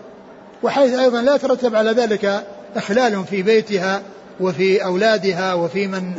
وحيث 0.64 0.94
أيضا 0.94 1.22
لا 1.22 1.36
يترتب 1.36 1.76
على 1.76 1.92
ذلك 1.92 2.44
إخلال 2.76 3.26
في 3.26 3.42
بيتها 3.42 4.02
وفي 4.40 4.84
أولادها 4.84 5.54
وفي 5.54 5.88
من 5.88 6.14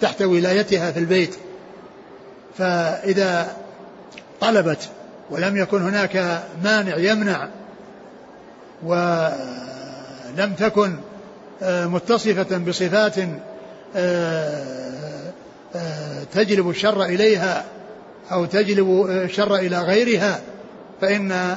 تحت 0.00 0.22
ولايتها 0.22 0.92
في 0.92 0.98
البيت. 0.98 1.34
فإذا 2.58 3.56
طلبت 4.40 4.88
ولم 5.30 5.56
يكن 5.56 5.82
هناك 5.82 6.42
مانع 6.64 6.96
يمنع 6.96 7.48
ولم 8.84 10.54
تكن 10.58 10.96
متصفة 11.62 12.58
بصفات 12.58 13.14
آه، 13.96 14.85
تجلب 16.34 16.70
الشر 16.70 17.04
إليها 17.04 17.64
أو 18.32 18.44
تجلب 18.44 19.06
الشر 19.08 19.56
إلى 19.56 19.78
غيرها 19.78 20.40
فإن 21.00 21.56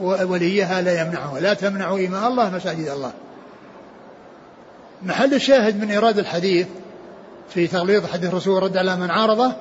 وليها 0.00 0.80
لا 0.80 1.00
يمنعها 1.00 1.40
لا 1.40 1.54
تمنع 1.54 1.96
إيماء 1.96 2.28
الله 2.28 2.50
مساجد 2.50 2.88
الله. 2.88 3.12
محل 5.02 5.34
الشاهد 5.34 5.80
من 5.80 5.90
إيراد 5.90 6.18
الحديث 6.18 6.66
في 7.54 7.66
تغليظ 7.66 8.06
حديث 8.06 8.28
الرسول 8.28 8.62
رد 8.62 8.76
على 8.76 8.96
من 8.96 9.10
عارضه 9.10 9.52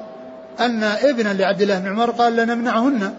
أن 0.59 0.83
ابنا 0.83 1.33
لعبد 1.33 1.61
الله 1.61 1.79
بن 1.79 1.87
عمر 1.87 2.11
قال 2.11 2.35
لنمنعهن 2.35 3.13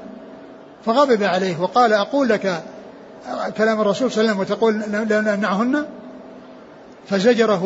فغضب 0.86 1.22
عليه 1.22 1.60
وقال 1.60 1.92
أقول 1.92 2.28
لك 2.28 2.62
كلام 3.56 3.80
الرسول 3.80 4.12
صلى 4.12 4.20
الله 4.20 4.32
عليه 4.32 4.40
وسلم 4.40 4.54
وتقول 4.54 4.74
لنمنعهن 5.08 5.86
فزجره 7.08 7.64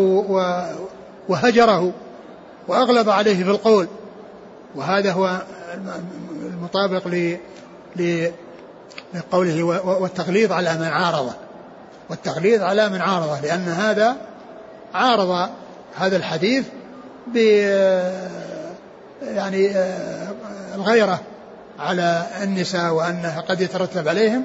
وهجره. 1.29 1.93
وأغلب 2.69 3.09
عليه 3.09 3.45
في 3.45 3.51
القول. 3.51 3.89
وهذا 4.75 5.13
هو 5.13 5.43
المطابق 6.43 7.09
لقوله 9.15 9.65
والتغليظ 10.01 10.53
على 10.53 10.75
من 10.75 10.87
عارضه. 10.87 11.35
والتغليظ 12.11 12.63
على 12.63 12.89
من 12.89 13.01
عارضه 13.01 13.41
لأن 13.41 13.69
هذا 13.69 14.17
عارض 14.95 15.49
هذا 15.97 16.17
الحديث 16.17 16.65
ب 17.27 17.37
يعني 19.23 19.73
الغيرة 20.75 21.21
على 21.79 22.27
النساء 22.43 22.93
وأنها 22.93 23.41
قد 23.41 23.61
يترتب 23.61 24.09
عليهم 24.09 24.45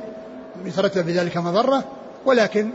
يترتب 0.66 1.06
بذلك 1.06 1.38
مضرة. 1.38 1.84
ولكن 2.26 2.70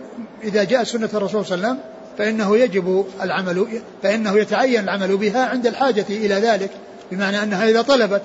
إذا 0.44 0.64
جاء 0.64 0.84
سنة 0.84 1.08
الرسول 1.14 1.46
صلى 1.46 1.54
الله 1.54 1.68
عليه 1.68 1.78
وسلم 1.78 1.93
فإنه 2.18 2.56
يجب 2.56 3.06
العمل 3.22 3.82
فإنه 4.02 4.38
يتعين 4.38 4.84
العمل 4.84 5.16
بها 5.16 5.46
عند 5.46 5.66
الحاجة 5.66 6.06
إلى 6.08 6.34
ذلك 6.34 6.70
بمعنى 7.10 7.42
أنها 7.42 7.68
إذا 7.68 7.82
طلبت. 7.82 8.22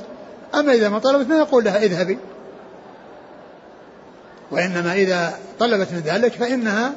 أما 0.56 0.74
إذا 0.74 0.90
ما 0.90 1.00
طلبت 1.00 1.28
ما 1.28 1.38
يقول 1.38 1.64
لها 1.64 1.78
اذهبي. 1.78 2.18
وإنما 4.52 4.94
إذا 4.94 5.34
طلبت 5.60 5.92
من 5.92 6.00
ذلك 6.00 6.34
فإنها 6.34 6.92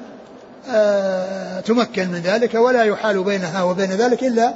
آه 0.69 1.61
تمكن 1.61 2.09
من 2.09 2.19
ذلك 2.19 2.55
ولا 2.55 2.85
يحال 2.85 3.25
بينها 3.25 3.63
وبين 3.63 3.91
ذلك 3.91 4.25
إلا 4.25 4.55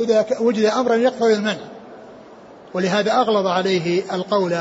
إذا 0.00 0.26
وجد 0.40 0.64
أمرا 0.64 0.94
يقتضي 0.94 1.34
المنع. 1.34 1.56
ولهذا 2.74 3.12
أغلظ 3.12 3.46
عليه 3.46 4.02
القول 4.12 4.56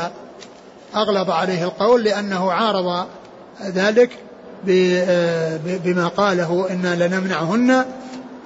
أغلظ 0.95 1.29
عليه 1.29 1.63
القول 1.63 2.03
لأنه 2.03 2.51
عارض 2.51 3.07
ذلك 3.63 4.09
بما 5.83 6.07
قاله 6.07 6.67
إنا 6.71 7.07
لنمنعهن 7.07 7.85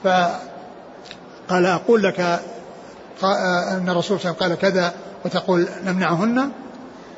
فقال 0.03 1.65
أقول 1.65 2.03
لك 2.03 2.19
أن 3.23 3.89
الرسول 3.89 4.19
صلى 4.19 4.31
الله 4.31 4.43
عليه 4.43 4.53
وسلم 4.53 4.59
قال 4.59 4.71
كذا 4.71 4.93
وتقول 5.25 5.67
نمنعهن 5.85 6.51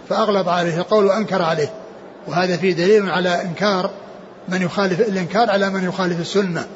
فأغلظ 0.10 0.50
عليه 0.50 0.78
القول 0.78 1.06
وأنكر 1.06 1.42
عليه. 1.42 1.70
وهذا 2.28 2.58
فيه 2.58 2.74
دليل 2.74 3.10
على 3.10 3.42
إنكار 3.42 3.90
من 4.50 4.62
يخالف 4.62 5.00
الإنكار 5.00 5.50
على 5.50 5.70
من 5.70 5.84
يخالف 5.84 6.20
السنة 6.20 6.68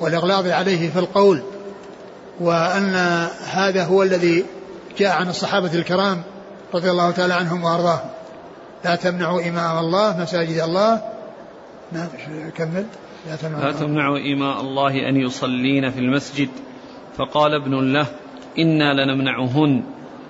والإغلاظ 0.00 0.46
عليه 0.46 0.90
في 0.90 0.98
القول 0.98 1.42
وأن 2.40 2.94
هذا 3.50 3.84
هو 3.84 4.02
الذي 4.02 4.44
جاء 4.98 5.16
عن 5.16 5.28
الصحابة 5.28 5.74
الكرام 5.74 6.22
رضي 6.74 6.90
الله 6.90 7.10
تعالى 7.10 7.34
عنهم 7.34 7.64
وأرضاهم. 7.64 8.10
لا 8.84 8.94
تمنعوا 8.96 9.48
إمام 9.48 9.78
الله 9.78 10.16
مساجد 10.18 10.58
الله 10.58 11.00
نعم. 11.94 12.08
كمل. 12.56 12.86
لا 13.28 13.36
تمنعوا, 13.36 13.64
لا 13.64 13.72
تمنعوا 13.72 14.18
إماء 14.18 14.60
الله 14.60 15.08
أن 15.08 15.16
يصلين 15.16 15.90
في 15.90 15.98
المسجد. 15.98 16.48
فقال 17.16 17.54
ابن 17.54 17.92
له 17.92 18.06
إنا 18.58 19.04
لنمنعهن. 19.04 19.82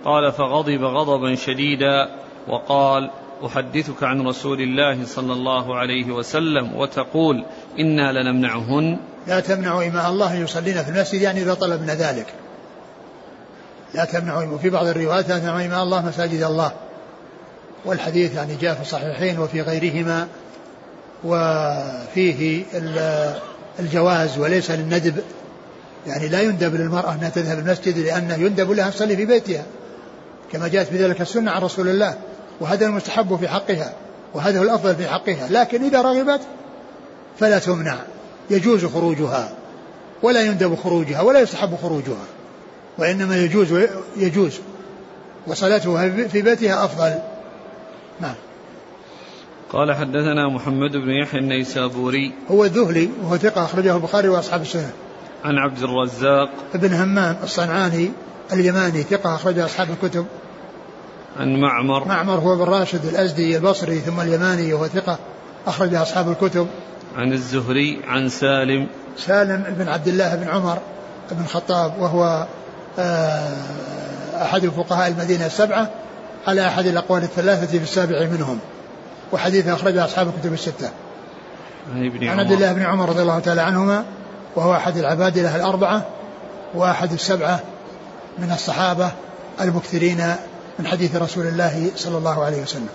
قال 0.05 0.33
فغضب 0.33 0.85
غضبا 0.85 1.35
شديدا. 1.35 2.09
وقال 2.49 3.11
أحدثك 3.47 4.03
عن 4.03 4.27
رسول 4.27 4.61
الله 4.61 5.05
صلى 5.05 5.33
الله 5.33 5.77
عليه 5.77 6.13
وسلم 6.13 6.77
وتقول 6.77 7.45
إنا 7.79 8.13
لنمنعهن. 8.13 8.99
لا 9.27 9.41
تمنعوا 9.41 9.87
إماء 9.87 10.11
الله 10.11 10.37
أن 10.37 10.43
يصلين 10.43 10.83
في 10.83 10.91
المسجد 10.91 11.21
يعني 11.21 11.43
إذا 11.43 11.55
طلبنا 11.55 11.95
ذلك. 11.95 12.27
لا 13.95 14.05
تمنعوا. 14.05 14.45
وفي 14.45 14.71
بعض 14.71 14.87
الروايات 14.87 15.29
لا 15.29 15.39
تمنعوا 15.39 15.67
إماء 15.67 15.83
الله 15.83 16.07
مساجد 16.07 16.43
الله. 16.43 16.73
والحديث 17.85 18.35
يعني 18.35 18.55
جاء 18.57 18.75
في 18.75 18.81
الصحيحين 18.81 19.39
وفي 19.39 19.61
غيرهما. 19.61 20.29
وفيه 21.25 22.65
الجواز 23.79 24.39
وليس 24.39 24.71
للندب. 24.71 25.15
يعني 26.07 26.29
لا 26.29 26.41
يندب 26.41 26.75
للمرأة 26.75 27.15
أنها 27.15 27.29
تذهب 27.29 27.59
المسجد 27.59 27.99
لأنه 27.99 28.35
يندب 28.35 28.71
لها 28.71 28.87
أن 28.87 28.93
تصلي 28.93 29.17
في 29.17 29.27
بيتها 29.27 29.65
كما 30.53 30.69
جاءت 30.69 30.87
في 30.87 30.97
ذلك 30.97 31.21
السنة 31.21 31.51
عن 31.51 31.63
رسول 31.63 31.89
الله. 31.89 32.15
وهذا 32.61 32.87
المستحب 32.87 33.37
في 33.37 33.49
حقها 33.49 33.93
وهذا 34.35 34.59
هو 34.59 34.63
الأفضل 34.63 34.95
في 34.95 35.09
حقها. 35.09 35.49
لكن 35.51 35.85
إذا 35.85 36.03
رغبت 36.03 36.41
فلا 37.41 37.59
تمنع 37.59 37.97
يجوز 38.51 38.85
خروجها 38.85 39.53
ولا 40.23 40.41
يندب 40.43 40.75
خروجها 40.75 41.21
ولا 41.21 41.41
يستحب 41.41 41.77
خروجها 41.83 42.25
وإنما 42.99 43.37
يجوز 43.37 43.69
يجوز. 44.17 44.61
وصلاتها 45.47 46.11
في 46.29 46.43
بيتها 46.43 46.85
أفضل. 46.85 47.19
نعم. 48.21 48.35
قال 49.73 49.95
حدثنا 49.95 50.49
محمد 50.49 50.91
بن 50.91 51.11
يحيى 51.11 51.41
النيسابوري. 51.41 52.33
هو 52.51 52.65
الذهلي 52.65 53.11
وهو 53.23 53.37
ثقة 53.37 53.65
أخرجه 53.65 53.97
البخاري 53.97 54.29
وأصحاب 54.29 54.63
السنة 54.63 54.91
عن 55.45 55.59
عبد 55.59 55.83
الرزاق. 55.83 56.51
ابن 56.75 56.95
همام 56.95 57.37
الصنعاني 57.43 58.11
اليماني 58.53 59.03
ثقة 59.03 59.35
أخرج 59.35 59.59
أصحاب 59.59 59.89
الكتب. 59.91 60.27
عن 61.41 61.61
معمر. 61.61 62.09
معمر 62.09 62.35
هو 62.35 62.57
بن 62.57 62.65
راشد 62.65 63.05
الأزدي 63.05 63.57
البصري 63.57 63.99
ثم 63.99 64.21
اليماني 64.21 64.73
وهو 64.73 64.87
ثقة 64.87 65.19
أخرج 65.67 65.95
أصحاب 65.95 66.31
الكتب. 66.31 66.67
عن 67.17 67.33
الزهري 67.33 68.01
عن 68.07 68.29
سالم. 68.29 68.87
سالم 69.19 69.65
بن 69.79 69.89
عبد 69.89 70.09
الله 70.09 70.35
بن 70.35 70.49
عمر 70.49 70.79
بن 71.31 71.43
الخطاب 71.45 71.99
وهو 71.99 72.47
آه، 72.99 73.57
أحد 74.43 74.67
فقهاء 74.67 75.09
المدينة 75.09 75.47
السبعة 75.47 75.91
على 76.47 76.67
أحد 76.67 76.87
الأقوال 76.87 77.23
الثلاثة 77.23 77.79
في 77.79 77.85
السابع 77.85 78.27
منهم. 78.27 78.59
وحديث 79.33 79.69
أخرجه 79.69 80.05
أصحاب 80.05 80.29
الكتب 80.29 80.53
الستة. 80.53 80.91
عن 81.91 82.41
عبد 82.41 82.53
الله 82.53 82.73
بن 82.73 82.83
عمر 82.83 83.09
رضي 83.09 83.23
الله 83.23 83.39
تعالى 83.39 83.61
عنهما 83.61 84.05
وهو 84.57 84.75
أحد 84.75 84.97
العبادلة 84.97 85.57
الأربعة 85.57 86.07
وأحد 86.75 87.13
السبعة 87.13 87.61
من 88.39 88.53
الصحابة 88.53 89.13
المكثرين 89.61 90.37
من 90.79 90.87
حديث 90.87 91.17
رسول 91.17 91.47
الله 91.47 91.91
صلى 91.97 92.19
الله 92.19 92.45
عليه 92.45 92.63
وسلم. 92.63 92.89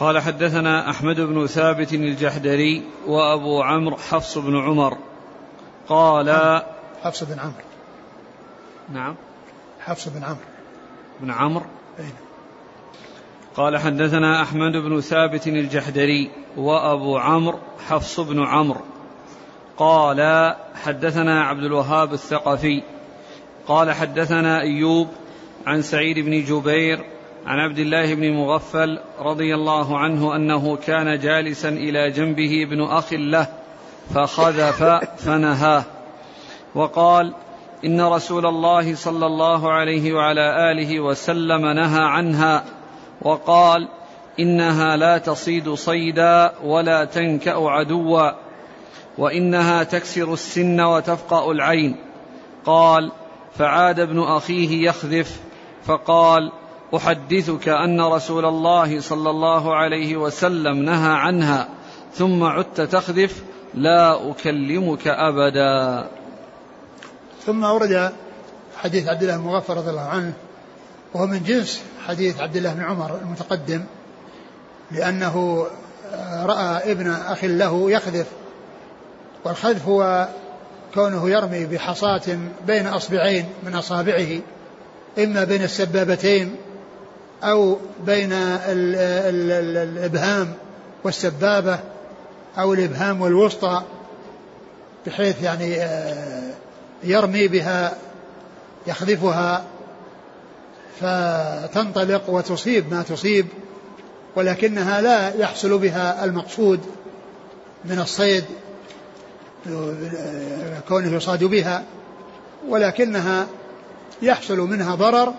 قال 0.00 0.18
حدثنا 0.18 0.90
أحمد 0.90 1.20
بن 1.20 1.46
ثابت 1.46 1.92
الجحدري 1.92 2.84
وأبو 3.06 3.62
عمرو 3.62 3.96
حفص 3.96 4.38
بن 4.38 4.56
عمر. 4.56 4.98
قال 5.88 6.62
حفص 7.02 7.24
بن 7.24 7.38
عمرو. 7.38 7.64
نعم. 8.92 9.14
حفص 9.80 10.08
بن 10.08 10.24
عمرو. 10.24 10.36
بن 11.20 11.30
عمرو. 11.30 11.66
أين 11.98 12.25
قال 13.56 13.78
حدثنا 13.78 14.42
أحمد 14.42 14.72
بن 14.72 15.00
ثابت 15.00 15.46
الجحدري 15.46 16.30
وأبو 16.56 17.18
عمرو 17.18 17.58
حفص 17.88 18.20
بن 18.20 18.42
عمرو 18.42 18.80
قال 19.76 20.54
حدثنا 20.84 21.44
عبد 21.44 21.64
الوهاب 21.64 22.12
الثقفي 22.12 22.82
قال 23.66 23.92
حدثنا 23.92 24.60
أيوب 24.60 25.08
عن 25.66 25.82
سعيد 25.82 26.18
بن 26.18 26.44
جبير 26.44 27.04
عن 27.46 27.58
عبد 27.58 27.78
الله 27.78 28.14
بن 28.14 28.32
مغفل 28.32 28.98
رضي 29.18 29.54
الله 29.54 29.98
عنه 29.98 30.36
أنه 30.36 30.76
كان 30.76 31.18
جالسا 31.18 31.68
إلى 31.68 32.10
جنبه 32.10 32.62
ابن 32.62 32.82
أخ 32.82 33.12
له 33.12 33.46
فخذف 34.14 34.82
فنهاه 35.18 35.84
وقال 36.74 37.32
إن 37.84 38.00
رسول 38.00 38.46
الله 38.46 38.94
صلى 38.94 39.26
الله 39.26 39.72
عليه 39.72 40.12
وعلى 40.12 40.72
آله 40.72 41.00
وسلم 41.00 41.66
نهى 41.66 42.02
عنها 42.02 42.75
وقال 43.22 43.88
إنها 44.40 44.96
لا 44.96 45.18
تصيد 45.18 45.74
صيدا 45.74 46.52
ولا 46.64 47.04
تنكأ 47.04 47.56
عدوا 47.56 48.30
وإنها 49.18 49.82
تكسر 49.82 50.32
السن 50.32 50.80
وتفقأ 50.80 51.52
العين. 51.52 51.96
قال 52.64 53.12
فعاد 53.58 54.00
ابن 54.00 54.22
أخيه 54.22 54.88
يخذف 54.88 55.40
فقال 55.84 56.52
أحدثك 56.96 57.68
أن 57.68 58.00
رسول 58.00 58.44
الله 58.44 59.00
صلى 59.00 59.30
الله 59.30 59.74
عليه 59.74 60.16
وسلم 60.16 60.82
نهى 60.82 61.12
عنها 61.12 61.68
ثم 62.12 62.44
عدت 62.44 62.80
تخذف 62.80 63.42
لا 63.74 64.30
أكلمك 64.30 65.08
أبدا. 65.08 66.08
ثم 67.46 67.64
ورد 67.64 68.12
حديث 68.76 69.08
عبد 69.08 69.22
الله 69.22 69.36
بن 69.36 69.44
مغفر 69.44 69.76
رضي 69.76 69.90
الله 69.90 70.00
عنه 70.00 70.32
وهو 71.16 71.26
من 71.26 71.42
جنس 71.42 71.80
حديث 72.06 72.40
عبد 72.40 72.56
الله 72.56 72.72
بن 72.72 72.82
عمر 72.82 73.18
المتقدم 73.22 73.84
لأنه 74.90 75.66
رأى 76.42 76.92
ابن 76.92 77.10
أخ 77.10 77.44
له 77.44 77.90
يخذف 77.90 78.26
والخذف 79.44 79.88
هو 79.88 80.28
كونه 80.94 81.30
يرمي 81.30 81.66
بحصاة 81.66 82.38
بين 82.66 82.86
أصبعين 82.86 83.46
من 83.62 83.74
أصابعه 83.74 84.40
إما 85.18 85.44
بين 85.44 85.62
السبابتين 85.62 86.56
أو 87.42 87.78
بين 88.06 88.32
ال 88.32 88.94
ال 88.96 89.50
ال 89.50 89.76
الإبهام 89.76 90.52
والسبابة 91.04 91.78
أو 92.58 92.74
الإبهام 92.74 93.20
والوسطى 93.20 93.82
بحيث 95.06 95.42
يعني 95.42 95.82
آه، 95.82 96.50
يرمي 97.04 97.48
بها 97.48 97.96
يخذفها 98.86 99.64
فتنطلق 101.00 102.30
وتصيب 102.30 102.94
ما 102.94 103.02
تصيب 103.02 103.46
ولكنها 104.36 105.00
لا 105.00 105.34
يحصل 105.36 105.78
بها 105.78 106.24
المقصود 106.24 106.80
من 107.84 107.98
الصيد 107.98 108.44
كونه 110.88 111.16
يصاد 111.16 111.44
بها 111.44 111.84
ولكنها 112.68 113.46
يحصل 114.22 114.58
منها 114.58 114.94
ضرر 114.94 115.34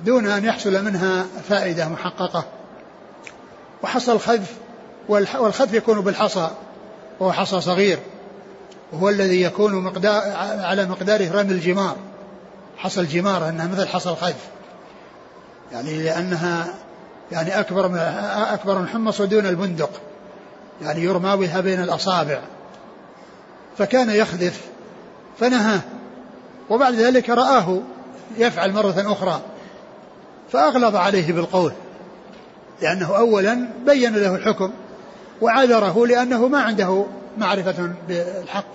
دون 0.00 0.26
أن 0.26 0.44
يحصل 0.44 0.84
منها 0.84 1.26
فائدة 1.48 1.88
محققة. 1.88 2.44
وحصى 3.82 4.12
الخذف 4.12 4.52
والخذف 5.08 5.74
يكون 5.74 6.00
بالحصى 6.00 6.50
وهو 7.20 7.32
حصى 7.32 7.60
صغير 7.60 7.98
وهو 8.92 9.08
الذي 9.08 9.42
يكون 9.42 9.74
مقدار 9.74 10.22
على 10.60 10.86
مقدار 10.86 11.30
رمي 11.34 11.52
الجمار. 11.52 11.96
حصى 12.84 13.00
الجمار 13.00 13.48
أنها 13.48 13.66
مثل 13.66 13.88
حصى 13.88 14.10
الخذف 14.10 14.48
يعني 15.72 16.02
لأنها 16.02 16.74
يعني 17.32 17.60
أكبر 17.60 17.90
أكبر 18.52 18.86
حمص 18.86 19.20
ودون 19.20 19.46
البندق. 19.46 19.90
يعني 20.82 21.00
يرمى 21.02 21.36
بها 21.36 21.60
بين 21.60 21.82
الأصابع. 21.82 22.40
فكان 23.78 24.10
يخذف 24.10 24.60
فنهاه. 25.38 25.80
وبعد 26.70 26.94
ذلك 26.94 27.30
رآه 27.30 27.80
يفعل 28.36 28.72
مرة 28.72 29.12
أخرى. 29.12 29.40
فأغلظ 30.52 30.96
عليه 30.96 31.32
بالقول. 31.32 31.72
لأنه 32.82 33.16
أولا 33.16 33.68
بين 33.86 34.16
له 34.16 34.34
الحكم 34.34 34.70
وعذره 35.40 36.06
لأنه 36.06 36.48
ما 36.48 36.62
عنده 36.62 37.06
معرفة 37.38 37.92
بالحق. 38.08 38.66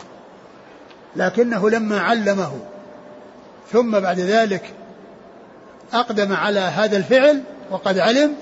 لكنه 1.16 1.70
لما 1.70 2.00
علمه 2.00 2.52
ثم 3.72 4.00
بعد 4.00 4.20
ذلك 4.20 4.74
أقدم 5.94 6.34
على 6.34 6.60
هذا 6.60 6.98
الفعل 6.98 7.44
وقد 7.72 7.98
علم 7.98 8.36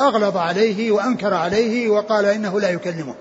أغلظ 0.00 0.36
عليه 0.36 0.90
وأنكر 0.90 1.34
عليه 1.34 1.88
وقال 1.88 2.24
إنه 2.24 2.60
لا 2.60 2.70
يكلمه. 2.70 3.14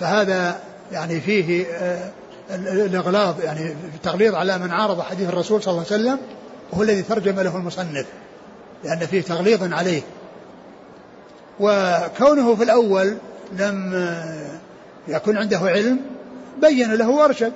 فهذا 0.00 0.60
يعني 0.92 1.20
فيه 1.20 1.66
آه، 1.66 2.10
الإغلاظ 2.50 3.44
يعني 3.44 3.76
التغليظ 3.94 4.34
على 4.34 4.58
من 4.58 4.70
عارض 4.70 5.00
حديث 5.00 5.28
الرسول 5.28 5.62
صلى 5.62 5.72
الله 5.72 5.84
عليه 5.90 6.02
وسلم 6.02 6.18
وهو 6.72 6.82
الذي 6.82 7.02
ترجم 7.02 7.40
له 7.40 7.56
المصنف 7.56 8.06
لأن 8.84 8.98
فيه 8.98 9.22
تغليظ 9.22 9.72
عليه. 9.72 10.02
وكونه 11.60 12.54
في 12.54 12.62
الأول 12.62 13.16
لم 13.52 14.06
يكن 15.08 15.36
عنده 15.36 15.58
علم 15.58 16.15
بين 16.60 16.94
له 16.94 17.08
وارشد. 17.08 17.52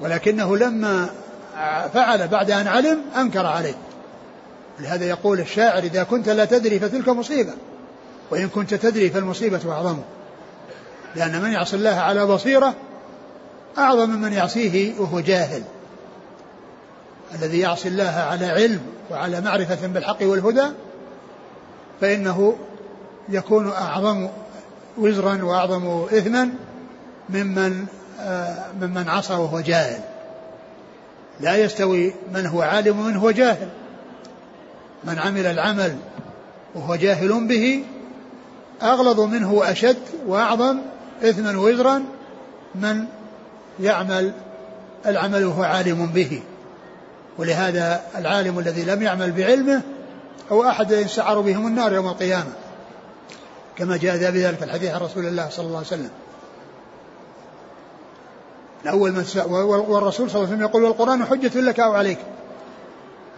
ولكنه 0.00 0.56
لما 0.56 1.10
فعل 1.94 2.28
بعد 2.28 2.50
أن 2.50 2.66
علم 2.66 3.02
أنكر 3.16 3.46
عليه. 3.46 3.74
لهذا 4.80 5.04
يقول 5.04 5.40
الشاعر 5.40 5.82
إذا 5.82 6.02
كنت 6.02 6.28
لا 6.28 6.44
تدري 6.44 6.78
فتلك 6.78 7.08
مصيبة 7.08 7.52
وإن 8.30 8.48
كنت 8.48 8.74
تدري 8.74 9.10
فالمصيبة 9.10 9.72
أعظم. 9.72 9.98
لأن 11.16 11.42
من 11.42 11.52
يعصي 11.52 11.76
الله 11.76 11.94
على 11.94 12.26
بصيرة 12.26 12.74
أعظم 13.78 14.10
من 14.10 14.32
يعصيه 14.32 15.00
وهو 15.00 15.20
جاهل. 15.20 15.62
الذي 17.34 17.60
يعصي 17.60 17.88
الله 17.88 18.26
على 18.30 18.46
علم 18.46 18.80
وعلى 19.10 19.40
معرفة 19.40 19.86
بالحق 19.86 20.22
والهدى 20.22 20.66
فإنه 22.00 22.56
يكون 23.28 23.68
أعظم 23.68 24.28
وزرا 24.98 25.44
وأعظم 25.44 26.04
إثما 26.04 26.50
ممن 27.30 27.86
آه، 28.20 28.64
ممن 28.80 29.08
عصى 29.08 29.32
وهو 29.32 29.60
جاهل. 29.60 30.00
لا 31.40 31.56
يستوي 31.56 32.14
من 32.34 32.46
هو 32.46 32.62
عالم 32.62 33.00
ومن 33.00 33.16
هو 33.16 33.30
جاهل. 33.30 33.68
من 35.04 35.18
عمل 35.18 35.46
العمل 35.46 35.96
وهو 36.74 36.94
جاهل 36.94 37.46
به 37.48 37.84
أغلظ 38.82 39.20
منه 39.20 39.52
وأشد 39.52 39.96
وأعظم 40.26 40.78
إثما 41.22 41.58
وزرا 41.60 42.04
من 42.74 43.04
يعمل 43.80 44.32
العمل 45.06 45.44
وهو 45.44 45.62
عالم 45.62 46.06
به. 46.06 46.42
ولهذا 47.38 48.02
العالم 48.16 48.58
الذي 48.58 48.84
لم 48.84 49.02
يعمل 49.02 49.32
بعلمه 49.32 49.82
هو 50.52 50.68
أحد 50.68 50.90
يسعر 50.90 51.40
بهم 51.40 51.66
النار 51.66 51.92
يوم 51.92 52.08
القيامة. 52.08 52.52
كما 53.76 53.96
جاء 53.96 54.30
بذلك 54.30 54.62
الحديث 54.62 54.94
عن 54.94 55.00
رسول 55.00 55.26
الله 55.26 55.48
صلى 55.50 55.66
الله 55.66 55.76
عليه 55.76 55.86
وسلم. 55.86 56.10
أول 58.86 59.12
من 59.12 59.24
والرسول 59.88 60.30
صلى 60.30 60.36
الله 60.36 60.46
عليه 60.46 60.56
وسلم 60.56 60.62
يقول 60.62 60.84
والقرآن 60.84 61.24
حجة 61.24 61.60
لك 61.60 61.80
أو 61.80 61.92
عليك. 61.92 62.18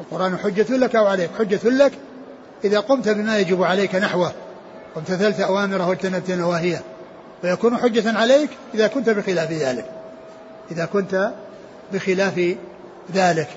القرآن 0.01 0.39
حجة 0.39 0.77
لك 0.77 0.97
أو 0.97 1.07
عليك. 1.07 1.31
حجة 1.39 1.69
لك 1.69 1.93
إذا 2.65 2.81
قمت 2.81 3.09
بما 3.09 3.39
يجب 3.39 3.63
عليك 3.63 3.95
نحوه. 3.95 4.33
وامتثلت 4.97 5.41
أوامره 5.41 5.89
واجتنبت 5.89 6.31
نواهيه. 6.31 6.83
فيكون 7.43 7.77
حجة 7.77 8.19
عليك 8.19 8.51
إذا 8.75 8.87
كنت 8.87 9.11
بخلاف 9.11 9.53
ذلك. 9.53 9.91
إذا 10.71 10.85
كنت 10.85 11.33
بخلاف 11.93 12.57
ذلك. 13.15 13.49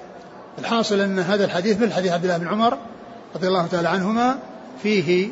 الحاصل 0.59 0.99
أن 0.99 1.19
هذا 1.19 1.45
الحديث 1.45 1.79
مثل 1.79 1.93
حديث 1.93 2.11
عبد 2.11 2.23
الله 2.23 2.37
بن 2.37 2.47
عمر 2.47 2.77
رضي 3.35 3.47
الله 3.47 3.67
تعالى 3.67 3.89
عنهما 3.89 4.39
فيه 4.83 5.29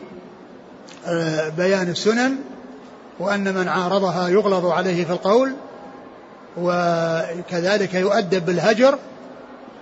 آه، 1.07 1.49
بيان 1.49 1.89
السنن 1.89 2.35
وأن 3.19 3.53
من 3.53 3.67
عارضها 3.67 4.29
يغلظ 4.29 4.65
عليه 4.65 5.05
في 5.05 5.11
القول 5.11 5.53
وكذلك 6.57 7.93
يؤدب 7.93 8.45
بالهجر 8.45 8.97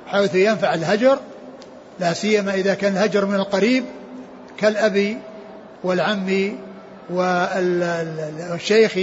حيث 0.07 0.35
ينفع 0.35 0.73
الهجر 0.73 1.19
لا 1.99 2.13
سيما 2.13 2.53
إذا 2.53 2.73
كان 2.73 2.93
الهجر 2.93 3.25
من 3.25 3.35
القريب 3.35 3.85
كالأب 4.57 5.17
والعم 5.83 6.57
والشيخ 7.09 8.99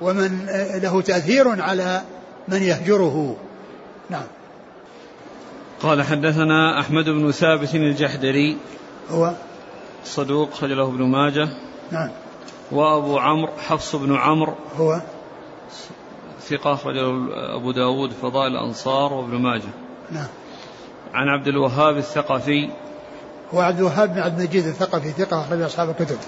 ومن 0.00 0.46
له 0.82 1.00
تأثير 1.00 1.62
على 1.62 2.02
من 2.48 2.62
يهجره. 2.62 3.36
نعم. 4.10 4.26
قال 5.80 6.02
حدثنا 6.02 6.80
أحمد 6.80 7.04
بن 7.04 7.30
ثابت 7.30 7.74
الجحدري. 7.74 8.56
هو؟ 9.10 9.32
صدوق 10.04 10.54
خرج 10.54 10.70
ابن 10.72 11.02
ماجه. 11.02 11.48
نعم. 11.92 12.10
وأبو 12.72 13.18
عمرو 13.18 13.52
حفص 13.68 13.96
بن 13.96 14.16
عمرو. 14.16 14.54
هو؟ 14.76 15.00
ثقة 16.48 16.72
أخرجه 16.72 17.08
أبو 17.56 17.72
داود 17.72 18.10
فضائل 18.22 18.52
الأنصار 18.52 19.12
وابن 19.12 19.36
ماجه. 19.36 19.72
نعم. 20.10 20.26
عن 21.14 21.28
عبد 21.28 21.48
الوهاب 21.48 21.96
الثقفي. 21.96 22.68
هو 23.54 23.60
عبد 23.60 23.78
الوهاب 23.78 24.14
بن 24.14 24.20
عبد 24.20 24.40
المجيد 24.40 24.66
الثقفي 24.66 25.10
ثقة 25.10 25.40
أخرج 25.40 25.60
أصحاب 25.62 25.90
الكتب. 25.90 26.18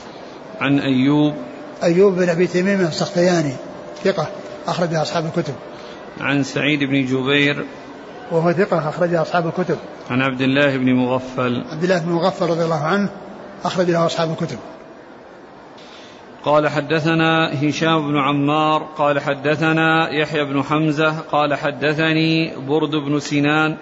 عن 0.61 0.79
أيوب. 0.79 1.35
أيوب 1.83 2.15
بن 2.15 2.29
أبي 2.29 2.47
تميم 2.47 2.81
السختياني 2.81 3.53
ثقة 4.05 4.29
أخرج 4.67 4.95
أصحاب 4.95 5.27
الكتب. 5.27 5.55
عن 6.21 6.43
سعيد 6.43 6.85
بن 6.85 7.07
جبير. 7.07 7.67
وهو 8.31 8.53
ثقة 8.53 8.89
أخرج 8.89 9.15
أصحاب 9.15 9.47
الكتب. 9.47 9.79
عن 10.11 10.23
عبد 10.23 10.41
الله 10.41 10.77
بن 10.77 10.95
مغفل. 10.95 11.65
عبد 11.73 11.83
الله 11.83 11.99
بن 11.99 12.13
مغفل 12.13 12.47
رضي 12.47 12.65
الله 12.65 12.85
عنه 12.85 13.09
أخرج 13.65 13.91
له 13.91 14.07
أصحاب 14.07 14.31
الكتب. 14.31 14.59
قال 16.47 16.69
حدثنا 16.69 17.51
هشام 17.63 18.09
بن 18.09 18.19
عمار 18.19 18.83
قال 18.83 19.21
حدثنا 19.21 20.11
يحيى 20.11 20.45
بن 20.45 20.63
حمزة 20.63 21.21
قال 21.21 21.55
حدثني 21.55 22.57
برد 22.69 22.91
بن 22.91 23.21
سنان 23.21 23.77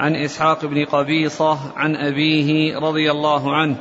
عن 0.00 0.16
إسحاق 0.16 0.64
بن 0.64 0.84
قبيصة 0.84 1.58
عن 1.76 1.96
أبيه 1.96 2.78
رضي 2.78 3.10
الله 3.10 3.54
عنه 3.54 3.76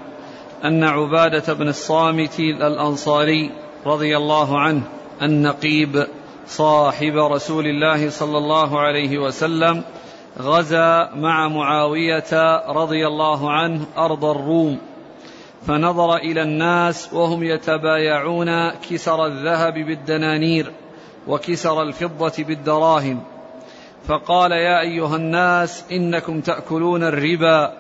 أن 0.66 0.84
عبادة 0.84 1.54
بن 1.54 1.68
الصامت 1.68 2.40
الأنصاري 2.40 3.52
رضي 3.86 4.18
الله 4.18 4.60
عنه 4.60 4.82
النقيب 5.22 6.08
صاحب 6.48 7.16
رسول 7.16 7.66
الله 7.68 8.10
صلى 8.10 8.38
الله 8.38 8.80
عليه 8.80 9.18
وسلم 9.18 9.84
غزا 10.40 11.10
مع 11.16 11.48
معاوية 11.48 12.62
رضي 12.70 13.08
الله 13.08 13.52
عنه 13.52 13.86
أرض 13.98 14.26
الروم. 14.26 14.93
فنظر 15.68 16.16
إلى 16.16 16.42
الناس 16.42 17.14
وهم 17.14 17.44
يتبايعون 17.44 18.70
كسر 18.70 19.26
الذهب 19.26 19.74
بالدنانير 19.74 20.72
وكسر 21.28 21.82
الفضة 21.82 22.44
بالدراهم. 22.44 23.24
فقال 24.08 24.52
يا 24.52 24.82
أيها 24.82 25.16
الناس 25.16 25.86
إنكم 25.92 26.42
تأكلون 26.42 27.04
الربا. 27.04 27.74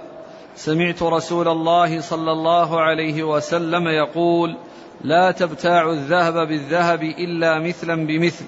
سمعت 0.55 1.03
رسول 1.03 1.47
الله 1.47 2.01
صلى 2.01 2.31
الله 2.31 2.81
عليه 2.81 3.23
وسلم 3.23 3.87
يقول 3.87 4.55
لا 5.01 5.31
تبتاعوا 5.31 5.93
الذهب 5.93 6.47
بالذهب 6.47 7.03
إلا 7.03 7.59
مثلا 7.59 8.07
بمثل 8.07 8.45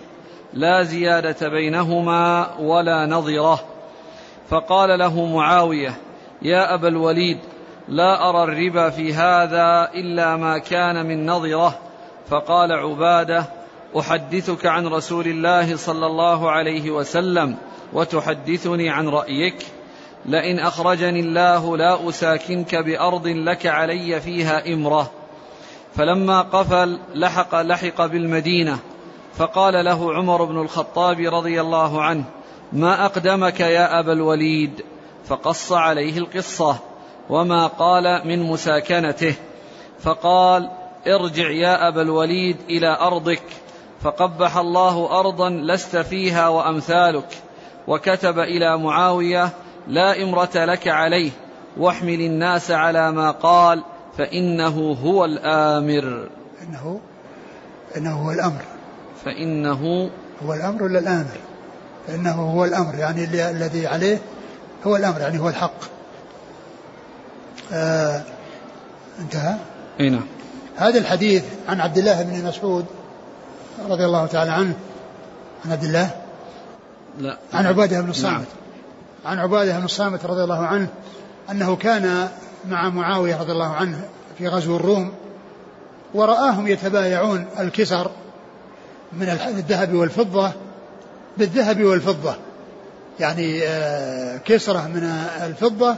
لا 0.54 0.84
زيادة 0.84 1.50
بينهما 1.50 2.56
ولا 2.60 3.06
نظرة. 3.06 3.60
فقال 4.50 5.00
له 5.00 5.26
معاوية 5.26 5.98
يا 6.42 6.74
أبا 6.74 6.88
الوليد 6.88 7.38
لا 7.88 8.30
أرى 8.30 8.44
الربا 8.44 8.90
في 8.90 9.14
هذا 9.14 9.90
إلا 9.94 10.36
ما 10.36 10.58
كان 10.58 11.06
من 11.06 11.26
نظرة. 11.26 11.80
فقال 12.30 12.72
عبادة 12.72 13.46
أحدثك 14.00 14.66
عن 14.66 14.88
رسول 14.88 15.28
الله 15.28 15.76
صلى 15.76 16.06
الله 16.06 16.52
عليه 16.52 16.92
وسلم 16.92 17.58
وتحدثني 17.94 18.90
عن 18.90 19.10
رأيك. 19.10 19.66
لئن 20.26 20.60
أخرجني 20.60 21.20
الله 21.20 21.78
لا 21.78 22.10
أساكنك 22.10 22.76
بأرض 22.76 23.28
لك 23.28 23.66
علي 23.66 24.22
فيها 24.22 24.74
إمرة. 24.74 25.12
فلما 25.96 26.42
قفل 26.42 27.00
لحق 27.16 27.62
لحق 27.62 28.06
بالمدينة. 28.06 28.78
فقال 29.38 29.86
له 29.86 30.14
عمر 30.14 30.44
بن 30.44 30.62
الخطاب 30.62 31.20
رضي 31.20 31.62
الله 31.62 32.04
عنه 32.04 32.24
ما 32.74 33.06
أقدمك 33.06 33.60
يا 33.60 34.00
أبا 34.00 34.14
الوليد؟ 34.14 34.86
فقص 35.26 35.72
عليه 35.72 36.18
القصة. 36.18 36.78
وما 37.30 37.68
قال 37.68 38.28
من 38.28 38.44
مساكنته 38.44 39.36
فقال 40.00 40.70
ارجع 41.08 41.50
يا 41.50 41.88
أبا 41.88 42.02
الوليد 42.02 42.58
إلى 42.70 42.98
أرضك 43.00 43.44
فقبح 44.02 44.58
الله 44.58 45.20
أرضا 45.20 45.50
لست 45.50 45.98
فيها 45.98 46.48
وأمثالك 46.48 47.28
وكتب 47.88 48.40
إلى 48.40 48.78
معاوية 48.78 49.50
لا 49.88 50.24
إمرة 50.24 50.50
لك 50.56 50.88
عليه 50.88 51.32
واحمل 51.78 52.22
الناس 52.22 52.72
على 52.72 53.12
ما 53.12 53.32
قال 53.32 53.84
فإنه 54.18 54.98
هو 55.04 55.26
الآمر. 55.26 56.30
إنه 56.62 57.00
إنه 57.98 58.12
هو 58.12 58.32
الأمر. 58.32 58.62
فإنه 59.26 60.10
هو 60.44 60.54
الأمر 60.54 60.84
ولا 60.84 61.00
الآمر؟ 61.00 61.38
فإنه 62.08 62.52
هو 62.52 62.66
الأمر 62.66 62.96
يعني 62.96 63.24
الذي 63.50 63.88
عليه 63.88 64.20
هو 64.88 64.96
الأمر 64.96 65.22
يعني 65.22 65.40
هو 65.40 65.50
الحق. 65.50 65.95
آه 67.74 68.22
انتهى؟ 69.20 69.56
اي 70.00 70.10
نعم. 70.10 70.26
هذا 70.76 71.00
الحديث 71.00 71.44
عن 71.70 71.82
عبد 71.82 71.98
الله 71.98 72.24
بن 72.24 72.48
مسعود 72.48 72.86
رضي 73.90 74.06
الله 74.06 74.26
تعالى 74.26 74.52
عنه. 74.52 74.74
عن 75.66 75.72
عبد 75.72 75.84
الله؟ 75.84 76.10
لا. 77.20 77.38
عن 77.54 77.66
عبادة 77.66 78.02
بن 78.02 78.10
الصامت 78.10 78.34
نعم. 78.36 78.46
عن 79.26 79.40
عبادة 79.40 79.78
بن 79.80 79.86
الصامت 79.86 80.26
رضي 80.26 80.44
الله 80.44 80.66
عنه 80.66 80.88
أنه 81.52 81.76
كان 81.76 82.30
مع 82.68 82.90
معاوية 82.90 83.36
رضي 83.36 83.52
الله 83.52 83.74
عنه 83.74 84.00
في 84.38 84.48
غزو 84.48 84.76
الروم 84.76 85.12
ورآهم 86.14 86.68
يتبايعون 86.68 87.46
الكسر 87.60 88.12
من 89.14 89.30
الذهب 89.30 89.94
والفضة 89.94 90.52
بالذهب 91.38 91.84
والفضة. 91.84 92.36
يعني 93.20 93.64
آه، 93.64 94.38
كسرة 94.38 94.88
من 94.88 95.04
الفضة 95.46 95.96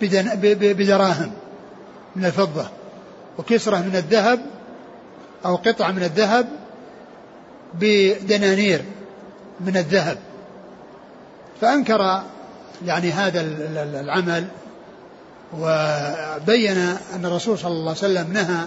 بدراهم 0.00 1.32
من 2.16 2.24
الفضة 2.24 2.66
وكسرة 3.38 3.76
من 3.76 3.96
الذهب 3.96 4.40
أو 5.44 5.56
قطعة 5.56 5.92
من 5.92 6.02
الذهب 6.02 6.48
بدنانير 7.74 8.82
من 9.60 9.76
الذهب. 9.76 10.18
فأنكر 11.60 12.22
يعني 12.86 13.10
هذا 13.10 13.40
العمل 14.00 14.44
وبين 15.58 16.78
أن 17.14 17.24
الرسول 17.24 17.58
صلى 17.58 17.72
الله 17.72 17.88
عليه 17.88 17.98
وسلم 17.98 18.32
نهى 18.32 18.66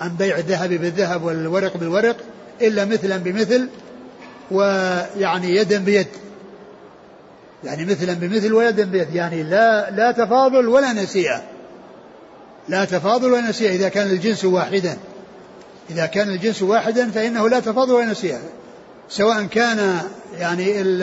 عن 0.00 0.16
بيع 0.16 0.38
الذهب 0.38 0.68
بالذهب 0.68 1.24
والورق 1.24 1.76
بالورق 1.76 2.16
إلا 2.60 2.84
مثلا 2.84 3.16
بمثل 3.16 3.68
ويعني 4.50 5.56
يدا 5.56 5.78
بيد. 5.78 6.06
يعني 7.64 7.84
مثلا 7.84 8.12
بمثل 8.12 8.52
ويدا 8.52 8.84
بيد 8.84 9.14
يعني 9.14 9.42
لا 9.42 9.90
لا 9.90 10.12
تفاضل 10.12 10.68
ولا 10.68 10.92
نسيئة. 10.92 11.42
لا 12.68 12.84
تفاضل 12.84 13.32
ولا 13.32 13.50
نسيئة 13.50 13.70
إذا 13.70 13.88
كان 13.88 14.10
الجنس 14.10 14.44
واحدا. 14.44 14.96
إذا 15.90 16.06
كان 16.06 16.28
الجنس 16.28 16.62
واحدا 16.62 17.10
فإنه 17.10 17.48
لا 17.48 17.60
تفاضل 17.60 17.92
ولا 17.92 18.04
نسيئة. 18.04 18.38
سواء 19.08 19.44
كان 19.44 20.00
يعني 20.38 20.80
ال 20.80 21.02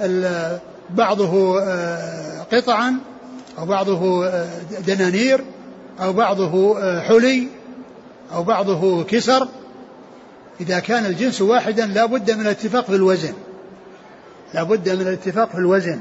ال 0.00 0.58
بعضه 0.90 1.60
آه، 1.60 2.42
قطعا 2.52 2.94
أو 3.58 3.66
بعضه 3.66 4.26
آه، 4.26 4.48
دنانير 4.86 5.44
أو 6.00 6.12
بعضه 6.12 6.78
آه، 6.78 7.00
حلي 7.00 7.48
أو 8.34 8.42
بعضه 8.42 9.04
كسر. 9.04 9.48
إذا 10.60 10.78
كان 10.78 11.06
الجنس 11.06 11.40
واحدا 11.40 11.86
لا 11.86 12.06
بد 12.06 12.30
من 12.30 12.40
الاتفاق 12.40 12.84
في 12.84 12.94
الوزن. 12.94 13.32
لا 14.54 14.62
بد 14.62 14.88
من 14.88 15.00
الاتفاق 15.00 15.50
في 15.50 15.58
الوزن 15.58 15.98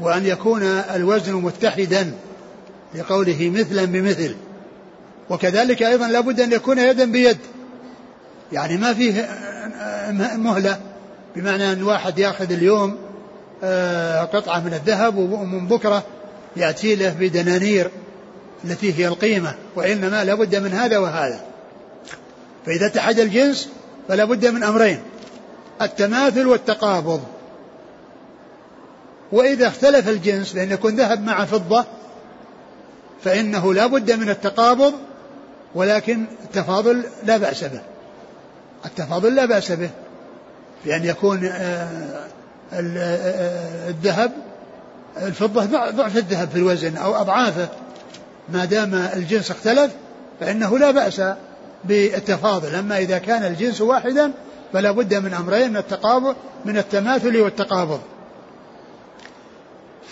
وأن 0.00 0.26
يكون 0.26 0.62
الوزن 0.62 1.34
متحدا 1.34 2.12
لقوله 2.94 3.50
مثلا 3.54 3.84
بمثل. 3.84 4.36
وكذلك 5.30 5.82
أيضا 5.82 6.08
لا 6.08 6.20
بد 6.20 6.40
أن 6.40 6.52
يكون 6.52 6.78
يدا 6.78 7.12
بيد. 7.12 7.38
يعني 8.52 8.76
ما 8.76 8.94
فيه 8.94 9.28
مهلة 10.36 10.80
بمعنى 11.36 11.72
أن 11.72 11.82
واحد 11.82 12.18
يأخذ 12.18 12.52
اليوم 12.52 12.96
آه، 13.64 14.24
قطعة 14.24 14.60
من 14.60 14.74
الذهب 14.74 15.16
ومن 15.16 15.66
بكرة 15.66 16.04
يأتي 16.56 16.96
له 16.96 17.16
بدنانير 17.20 17.90
التي 18.64 18.98
هي 18.98 19.08
القيمة 19.08 19.54
وإنما 19.76 20.24
لا 20.24 20.34
بد 20.34 20.56
من 20.56 20.72
هذا 20.72 20.98
وهذا. 20.98 21.40
فإذا 22.66 22.86
اتحد 22.86 23.18
الجنس 23.18 23.68
فلا 24.08 24.24
بد 24.24 24.46
من 24.46 24.62
أمرين 24.62 24.98
التماثل 25.82 26.46
والتقابض. 26.46 27.20
وإذا 29.32 29.68
اختلف 29.68 30.08
الجنس 30.08 30.54
لأن 30.54 30.70
يكون 30.70 30.96
ذهب 30.96 31.20
مع 31.20 31.44
فضة 31.44 31.84
فإنه 33.24 33.74
لا 33.74 33.86
بد 33.86 34.12
من 34.12 34.30
التقابض 34.30 34.94
ولكن 35.74 36.24
التفاضل 36.44 37.04
لا 37.24 37.36
بأس 37.36 37.64
به. 37.64 37.80
التفاضل 38.84 39.34
لا 39.34 39.44
بأس 39.44 39.72
به. 39.72 39.90
بأن 40.84 41.04
يكون 41.04 41.44
آه، 41.44 41.88
آه، 42.72 43.88
الذهب 43.88 44.32
الفضة 45.16 45.64
ضعف 45.90 46.16
الذهب 46.16 46.48
في 46.48 46.56
الوزن 46.56 46.96
أو 46.96 47.14
أضعافه. 47.14 47.68
ما 48.48 48.64
دام 48.64 48.94
الجنس 48.94 49.50
اختلف 49.50 49.92
فإنه 50.40 50.78
لا 50.78 50.90
بأس 50.90 51.22
بالتفاضل. 51.84 52.74
أما 52.74 52.98
إذا 52.98 53.18
كان 53.18 53.44
الجنس 53.44 53.80
واحدا 53.80 54.32
فلا 54.72 54.90
بد 54.90 55.14
من 55.14 55.34
أمرين 55.34 55.70
من 55.70 55.76
التقابض 55.76 56.36
من 56.64 56.78
التماثل 56.78 57.40
والتقابض. 57.40 58.00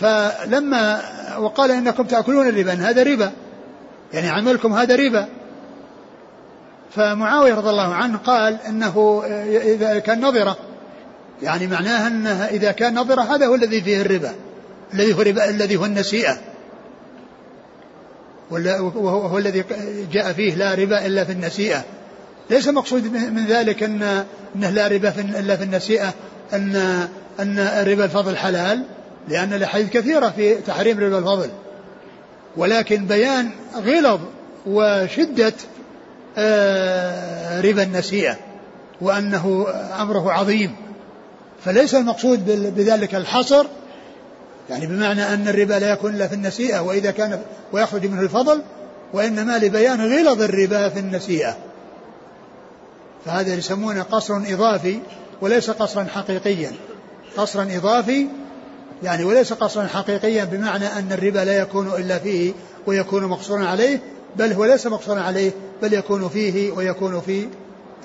فلما 0.01 1.03
وقال 1.39 1.71
إنكم 1.71 2.03
تأكلون 2.03 2.49
الربا 2.49 2.73
هذا 2.73 3.03
ربا. 3.03 3.33
يعني 4.13 4.29
عملكم 4.29 4.73
هذا 4.73 4.97
ربا. 4.97 5.29
فمعاوية 6.95 7.55
رضي 7.55 7.71
الله 7.71 7.95
عنه 7.95 8.19
قال 8.19 8.59
إنه 8.69 9.23
إذا 9.47 9.99
كان 9.99 10.21
نظرة. 10.21 10.57
يعني 11.43 11.67
معناها 11.67 12.07
إنه 12.07 12.45
إذا 12.45 12.73
كان 12.73 12.95
نظرة 12.95 13.23
هذا 13.23 13.47
هو 13.47 13.55
الذي 13.55 13.81
فيه 13.81 14.01
الربا. 14.01 14.35
الذي 14.95 15.15
هو 15.15 15.23
الربا 15.23 15.51
الذي 15.51 15.77
هو 15.77 15.85
النسيئة. 15.85 16.39
وهو 18.51 19.39
الذي 19.39 19.65
جاء 20.13 20.33
فيه 20.33 20.55
لا 20.55 20.75
ربا 20.75 21.07
إلا 21.07 21.25
في 21.25 21.33
النسيئة. 21.33 21.85
ليس 22.51 22.69
مقصود 22.69 23.13
من 23.13 23.47
ذلك 23.47 23.83
إن 23.83 24.25
إنه 24.57 24.71
لا 24.71 24.87
ربا 24.87 25.13
إلا 25.19 25.57
في 25.57 25.65
النسيئة. 25.65 26.15
أن 26.53 26.77
أن 27.41 27.59
ربا 27.87 28.05
الفضل 28.05 28.37
حلال. 28.37 28.83
لأن 29.29 29.53
الأحاديث 29.53 29.91
كثيرة 29.91 30.29
في 30.29 30.55
تحريم 30.55 31.01
ربا 31.01 31.19
الفضل. 31.19 31.51
ولكن 32.57 33.07
بيان 33.07 33.51
غلظ 33.77 34.21
وشدة 34.67 35.53
آه، 36.39 37.61
ربا 37.61 37.83
النسيئة 37.83 38.37
وأنه 39.01 39.67
أمره 40.01 40.33
عظيم. 40.33 40.77
فليس 41.65 41.95
المقصود 41.95 42.45
بذلك 42.77 43.15
الحصر 43.15 43.67
يعني 44.71 44.87
بمعنى 44.87 45.23
أن 45.23 45.49
الربا 45.49 45.75
لا 45.75 45.91
يكون 45.93 46.15
إلا 46.15 46.29
في 46.29 46.35
النسيئة 46.35 46.81
وإذا 46.81 47.11
كان 47.11 47.43
ويخرج 47.73 48.07
منه 48.07 48.21
الفضل 48.21 48.63
وإنما 49.13 49.59
لبيان 49.59 50.01
غلظ 50.01 50.43
الربا 50.43 50.89
في 50.89 50.99
النسيئة. 50.99 51.57
فهذا 53.25 53.55
يسمونه 53.55 54.03
قصر 54.03 54.37
إضافي 54.37 54.99
وليس 55.41 55.71
قصرا 55.71 56.05
حقيقيا. 56.05 56.73
قصرا 57.37 57.69
إضافي 57.71 58.27
يعني 59.03 59.25
وليس 59.25 59.53
قصرا 59.53 59.87
حقيقيا 59.87 60.45
بمعنى 60.45 60.87
أن 60.87 61.13
الربا 61.13 61.39
لا 61.39 61.59
يكون 61.59 61.87
إلا 61.87 62.19
فيه 62.19 62.53
ويكون 62.87 63.25
مقصورا 63.25 63.65
عليه 63.65 64.01
بل 64.37 64.53
هو 64.53 64.65
ليس 64.65 64.87
مقصورا 64.87 65.21
عليه 65.21 65.51
بل 65.83 65.93
يكون 65.93 66.29
فيه 66.29 66.73
ويكون 66.73 67.21
في 67.21 67.49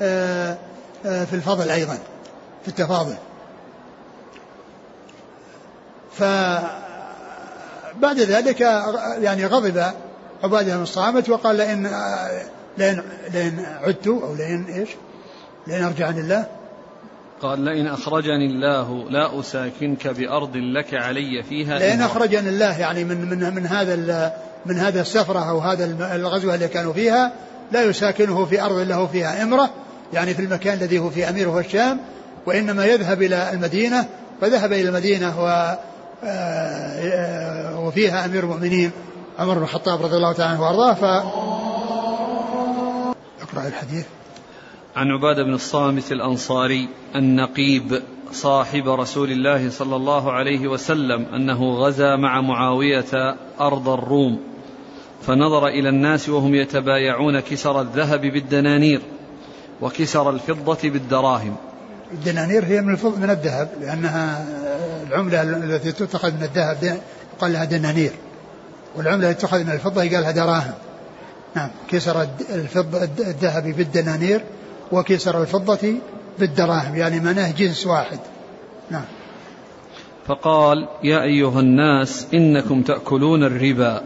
آآ 0.01 0.57
آآ 1.05 1.25
في 1.25 1.33
الفضل 1.33 1.69
أيضا 1.69 1.97
في 2.63 2.67
التفاضل. 2.67 3.15
فبعد 6.13 6.69
ذلك 8.19 8.61
يعني 9.21 9.45
غضب 9.45 9.83
عبادة 10.43 10.75
بن 10.75 10.83
الصامت 10.83 11.29
وقال 11.29 11.55
لئن 11.55 11.91
لئن 12.77 13.03
لئن 13.33 13.65
عدت 13.81 14.07
أو 14.07 14.35
لئن 14.35 14.65
إيش؟ 14.65 14.89
لئن 15.67 15.83
أرجعني 15.83 16.19
الله 16.19 16.47
قال 17.43 17.65
لئن 17.65 17.87
أخرجني 17.87 18.45
الله 18.45 19.09
لا 19.09 19.39
أساكنك 19.39 20.07
بأرض 20.07 20.55
لك 20.55 20.93
علي 20.93 21.43
فيها 21.49 21.79
لئن 21.79 22.01
أخرجني 22.01 22.49
الله 22.49 22.79
يعني 22.79 23.03
من 23.03 23.29
من 23.29 23.55
من 23.55 23.65
هذا 23.65 24.33
من 24.65 24.79
هذا 24.79 25.01
السفرة 25.01 25.49
أو 25.49 25.59
هذا 25.59 25.85
الغزوة 26.15 26.55
اللي 26.55 26.67
كانوا 26.67 26.93
فيها 26.93 27.31
لا 27.71 27.83
يساكنه 27.83 28.45
في 28.45 28.61
أرض 28.61 28.77
له 28.77 29.07
فيها 29.07 29.43
إمرة 29.43 29.69
يعني 30.13 30.33
في 30.33 30.41
المكان 30.41 30.77
الذي 30.77 30.99
هو 30.99 31.09
في 31.09 31.29
أميره 31.29 31.59
الشام 31.59 31.99
وإنما 32.45 32.85
يذهب 32.85 33.21
إلى 33.21 33.51
المدينة 33.53 34.05
فذهب 34.41 34.73
إلى 34.73 34.89
المدينة 34.89 35.43
و 35.43 35.77
آه، 36.25 37.79
وفيها 37.79 38.25
أمير 38.25 38.43
المؤمنين 38.43 38.91
عمر 39.39 39.53
بن 39.53 39.63
الخطاب 39.63 40.01
رضي 40.01 40.15
الله 40.15 40.33
تعالى 40.33 40.51
عنه 40.51 40.61
وأرضاه 40.61 40.93
ف 40.93 41.03
اقرأ 43.43 43.67
الحديث. 43.67 44.05
عن 44.95 45.11
عبادة 45.11 45.43
بن 45.43 45.53
الصامت 45.53 46.11
الأنصاري 46.11 46.89
النقيب 47.15 48.01
صاحب 48.31 48.87
رسول 48.87 49.31
الله 49.31 49.69
صلى 49.69 49.95
الله 49.95 50.31
عليه 50.31 50.67
وسلم 50.67 51.25
أنه 51.35 51.73
غزا 51.73 52.15
مع 52.15 52.41
معاوية 52.41 53.35
أرض 53.59 53.89
الروم 53.89 54.39
فنظر 55.27 55.67
إلى 55.67 55.89
الناس 55.89 56.29
وهم 56.29 56.55
يتبايعون 56.55 57.39
كسر 57.39 57.81
الذهب 57.81 58.21
بالدنانير 58.21 59.01
وكسر 59.81 60.29
الفضة 60.29 60.89
بالدراهم. 60.89 61.55
الدنانير 62.11 62.65
هي 62.65 62.81
من 62.81 62.97
من 63.17 63.29
الذهب 63.29 63.69
لأنها 63.81 64.45
العملة 65.07 65.41
التي 65.41 65.91
تؤخذ 65.91 66.31
من 66.31 66.43
الذهب 66.43 66.99
يقال 67.37 67.53
لها 67.53 67.65
دنانير 67.65 68.11
والعملة 68.95 69.29
التي 69.29 69.41
تؤخذ 69.41 69.63
من 69.63 69.71
الفضة 69.71 70.03
يقال 70.03 70.23
لها 70.23 70.31
دراهم. 70.31 70.73
نعم 71.55 71.69
كسر 71.87 72.27
الفضة 72.49 73.03
الذهب 73.03 73.63
بالدنانير 73.63 74.41
وكسر 74.91 75.41
الفضة 75.41 75.95
بالدراهم 76.39 76.95
يعني 76.95 77.19
معناه 77.19 77.51
جنس 77.51 77.88
واحد. 77.88 78.19
نعم. 78.91 79.05
فقال 80.27 80.88
يا 81.03 81.23
أيها 81.23 81.59
الناس 81.59 82.27
إنكم 82.34 82.81
تأكلون 82.81 83.43
الربا. 83.43 84.01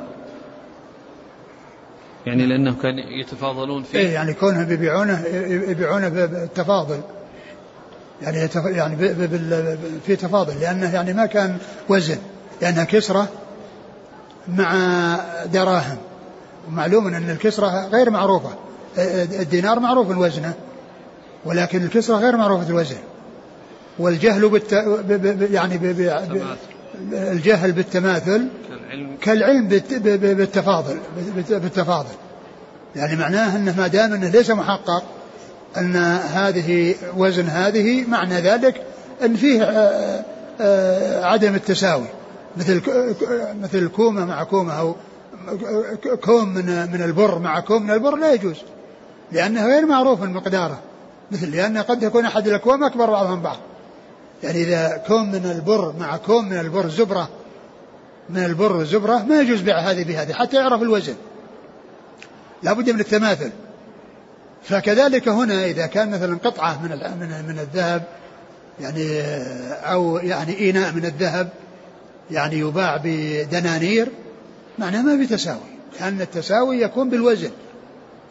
يعني 2.25 2.45
لأنه 2.45 2.75
كان 2.82 2.99
يتفاضلون 2.99 3.84
فيه. 3.84 3.99
إيه 3.99 4.13
يعني 4.13 4.34
كونهم 4.34 4.71
يبيعونه 4.71 5.23
يبيعونه 5.47 6.09
بالتفاضل. 6.09 7.01
يعني 8.21 8.38
يتف... 8.38 8.65
يعني 8.65 8.95
ب... 8.95 9.01
ب... 9.01 9.21
ب... 9.21 9.78
في 10.05 10.15
تفاضل 10.15 10.59
لأنه 10.59 10.93
يعني 10.93 11.13
ما 11.13 11.25
كان 11.25 11.57
وزن 11.89 12.17
لأنها 12.61 12.84
كسرة 12.84 13.28
مع 14.47 14.75
دراهم. 15.53 15.97
ومعلوم 16.67 17.07
أن 17.07 17.30
الكسرة 17.30 17.88
غير 17.88 18.09
معروفة. 18.09 18.49
الدينار 19.39 19.80
معروف 19.80 20.17
وزنه 20.17 20.53
ولكن 21.45 21.83
الكسرة 21.83 22.15
غير 22.15 22.38
معروفة 22.38 22.69
الوزن. 22.69 22.97
والجهل 23.99 24.49
بالت... 24.49 24.73
ب... 24.73 25.13
ب... 25.13 25.51
يعني 25.51 25.77
ب... 25.77 25.85
ب... 25.85 26.41
الجهل 27.13 27.71
بالتماثل 27.71 28.47
كالعلم, 28.69 29.17
كالعلم 29.21 29.67
بالت... 29.67 29.93
ب... 29.93 30.38
بالتفاضل 30.38 30.97
بالتفاضل. 31.49 32.15
يعني 32.95 33.15
معناه 33.15 33.55
إنه 33.55 33.77
ما 33.77 33.88
دام 33.88 34.13
إنه 34.13 34.29
ليس 34.29 34.51
محقق 34.51 35.03
إن 35.77 35.95
هذه 36.33 36.95
وزن 37.17 37.45
هذه 37.45 38.05
معنى 38.07 38.41
ذلك 38.41 38.81
إن 39.25 39.35
فيه 39.35 39.63
آه، 39.63 40.25
آه، 40.61 41.25
عدم 41.25 41.55
التساوي. 41.55 42.07
مثل 42.57 42.81
مثل 43.61 43.88
كومة 43.88 44.25
مع 44.25 44.43
كومة 44.43 44.73
أو 44.79 44.95
كوم 46.23 46.53
من 46.53 46.65
من 46.65 47.01
البر 47.01 47.39
مع 47.39 47.59
كوم 47.59 47.83
من 47.83 47.91
البر 47.91 48.15
لا 48.15 48.33
يجوز 48.33 48.55
لأنه 49.31 49.65
غير 49.65 49.85
معروف 49.85 50.23
مقداره 50.23 50.79
مثل 51.32 51.51
لأن 51.55 51.78
قد 51.78 52.03
يكون 52.03 52.25
أحد 52.25 52.47
الأكوام 52.47 52.84
أكبر 52.84 53.05
بعضها 53.09 53.36
من 53.36 53.41
بعض. 53.41 53.57
يعني 54.43 54.63
إذا 54.63 55.03
كوم 55.07 55.32
من 55.32 55.45
البر 55.45 55.93
مع 55.99 56.17
كوم 56.17 56.49
من 56.49 56.57
البر 56.57 56.89
زبرة 56.89 57.30
من 58.30 58.45
البر 58.45 58.84
زبرة 58.84 59.23
ما 59.23 59.41
يجوز 59.41 59.61
بيع 59.61 59.80
هذه 59.80 60.03
بهذه 60.03 60.34
حتى 60.34 60.57
يعرف 60.57 60.82
الوزن. 60.82 61.15
لابد 62.63 62.89
من 62.89 62.99
التماثل. 62.99 63.51
فكذلك 64.63 65.28
هنا 65.28 65.65
إذا 65.65 65.86
كان 65.86 66.11
مثلا 66.11 66.38
قطعة 66.43 66.82
من 66.84 66.89
من 66.89 67.45
من 67.47 67.59
الذهب 67.59 68.03
يعني 68.80 69.21
أو 69.71 70.17
يعني 70.17 70.69
إناء 70.69 70.91
من 70.91 71.05
الذهب 71.05 71.49
يعني 72.32 72.59
يباع 72.59 73.01
بدنانير 73.03 74.11
معناه 74.80 75.01
ما 75.01 75.17
في 75.17 75.28
تساوي. 75.28 75.59
لأن 75.99 76.21
التساوي 76.21 76.82
يكون 76.82 77.09
بالوزن 77.09 77.51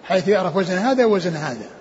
حيث 0.05 0.29
يعرف 0.29 0.57
وزن 0.57 0.77
هذا 0.77 1.05
ووزن 1.05 1.37
هذا. 1.37 1.76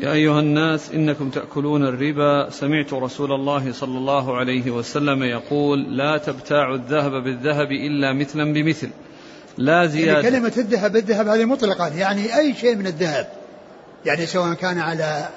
يا 0.00 0.12
أيها 0.12 0.40
الناس 0.40 0.90
إنكم 0.90 1.30
تأكلون 1.30 1.84
الربا. 1.86 2.50
سمعت 2.50 2.92
رسول 2.92 3.32
الله 3.32 3.72
صلى 3.72 3.98
الله 3.98 4.36
عليه 4.36 4.70
وسلم 4.70 5.22
يقول 5.22 5.96
لا 5.96 6.18
تبتاعوا 6.18 6.76
الذهب 6.76 7.12
بالذهب 7.12 7.72
إلا 7.72 8.12
مثلا 8.12 8.52
بمثل. 8.52 8.90
لا 9.58 9.72
يعني 9.72 9.88
زيادة. 9.88 10.12
يعني 10.12 10.30
كلمة 10.30 10.52
الذهب 10.56 10.92
بالذهب 10.92 11.28
هذه 11.28 11.44
مطلقة. 11.44 11.88
يعني 11.88 12.38
أي 12.38 12.54
شيء 12.54 12.76
من 12.76 12.86
الذهب. 12.86 13.28
يعني 14.06 14.26
سواء 14.26 14.54
كان 14.54 14.78
على 14.78 15.28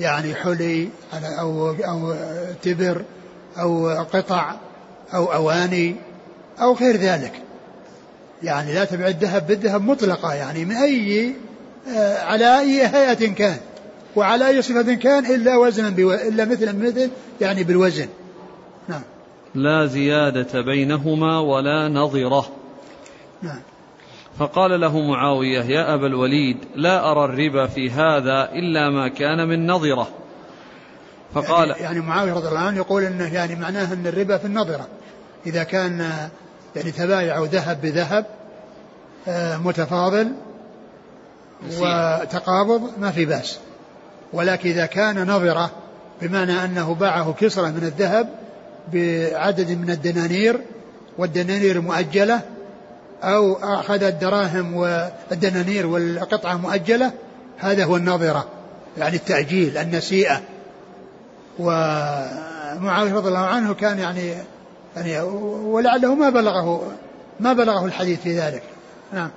يعني 0.00 0.34
حلي 0.34 0.88
على 1.12 1.40
أو 1.40 1.70
أو 1.70 2.14
تبر 2.62 3.02
أو 3.58 3.88
قطع 3.88 4.54
أو 5.14 5.24
أواني 5.24 5.96
أو 6.60 6.74
غير 6.74 6.96
ذلك. 6.96 7.32
يعني 8.42 8.74
لا 8.74 8.84
تبع 8.84 9.06
الذهب 9.06 9.46
بالذهب 9.46 9.82
مطلقة. 9.82 10.34
يعني 10.34 10.64
من 10.64 10.76
أي 10.76 11.32
آه، 11.96 12.24
على 12.24 12.60
أي 12.60 12.86
هيئة 12.86 13.34
كان. 13.34 13.56
وعلى 14.16 14.48
أي 14.48 14.62
صفة 14.62 14.94
كان 14.94 15.26
إلا 15.26 15.56
وزنا 15.56 15.90
بو... 15.90 16.12
إلا 16.12 16.44
مثلا 16.44 16.72
مثل 16.72 17.10
يعني 17.40 17.64
بالوزن. 17.64 18.08
نعم. 18.88 19.02
لا 19.54 19.86
زيادة 19.86 20.60
بينهما 20.60 21.38
ولا 21.38 21.88
نظرة. 21.88 22.48
نعم. 23.42 23.60
فقال 24.38 24.80
له 24.80 25.00
معاوية 25.00 25.62
يا 25.62 25.94
أبا 25.94 26.06
الوليد 26.06 26.56
لا 26.74 27.10
أرى 27.10 27.24
الربا 27.24 27.66
في 27.66 27.90
هذا 27.90 28.48
إلا 28.52 28.90
ما 28.90 29.08
كان 29.08 29.48
من 29.48 29.66
نظرة. 29.66 30.08
فقال 31.34 31.68
يعني, 31.68 31.82
يعني 31.82 32.00
معاوية 32.00 32.32
رضي 32.32 32.48
الله 32.48 32.58
عنه 32.58 32.76
يقول 32.76 33.02
أنه 33.02 33.34
يعني 33.34 33.54
معناه 33.56 33.92
أن 33.92 34.06
الربا 34.06 34.38
في 34.38 34.44
النظرة. 34.44 34.88
إذا 35.46 35.62
كان 35.62 36.10
يعني 36.76 36.90
تبايعوا 36.90 37.46
ذهب 37.46 37.80
بذهب 37.82 38.26
آه، 39.28 39.56
متفاضل 39.56 40.32
وتقابض 41.80 42.90
ما 42.98 43.10
في 43.10 43.24
بأس. 43.24 43.58
ولكن 44.32 44.68
إذا 44.70 44.86
كان 44.86 45.30
نظرة 45.30 45.70
بمعنى 46.22 46.64
أنه 46.64 46.94
باعه 46.94 47.34
كسرة 47.40 47.68
من 47.68 47.82
الذهب 47.82 48.28
بعدد 48.92 49.70
من 49.70 49.90
الدنانير 49.90 50.60
والدنانير 51.18 51.80
مؤجلة 51.80 52.40
أو 53.22 53.54
أخذ 53.54 54.02
الدراهم 54.02 54.74
والدنانير 54.74 55.86
والقطعة 55.86 56.56
مؤجلة 56.56 57.12
هذا 57.58 57.84
هو 57.84 57.96
النظرة 57.96 58.46
يعني 58.98 59.16
التأجيل 59.16 59.78
النسيئة. 59.78 60.40
ومعاوية 61.58 63.14
رضي 63.14 63.28
الله 63.28 63.46
عنه 63.46 63.74
كان 63.74 63.98
يعني 63.98 64.34
يعني 64.96 65.20
ولعله 65.20 66.14
ما 66.14 66.30
بلغه 66.30 66.92
ما 67.40 67.52
بلغه 67.52 67.86
الحديث 67.86 68.20
في 68.20 68.38
ذلك. 68.38 68.62
نعم. 69.12 69.30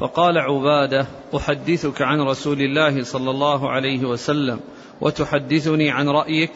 فقال 0.00 0.38
عبادة 0.38 1.06
أحدثك 1.36 2.02
عن 2.02 2.20
رسول 2.20 2.60
الله 2.60 3.02
صلى 3.02 3.30
الله 3.30 3.70
عليه 3.70 4.04
وسلم 4.04 4.60
وتحدثني 5.00 5.90
عن 5.90 6.08
رأيك؟ 6.08 6.52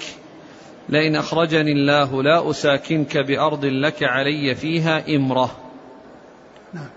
لئن 0.88 1.16
أخرجني 1.16 1.72
الله 1.72 2.22
لا 2.22 2.51
أساكنك 2.51 3.18
بأرض 3.18 3.64
لك 3.64 4.03
علي 4.03 4.55
فيها 4.55 5.16
إمرة. 5.16 5.57
نعم. 6.74 6.88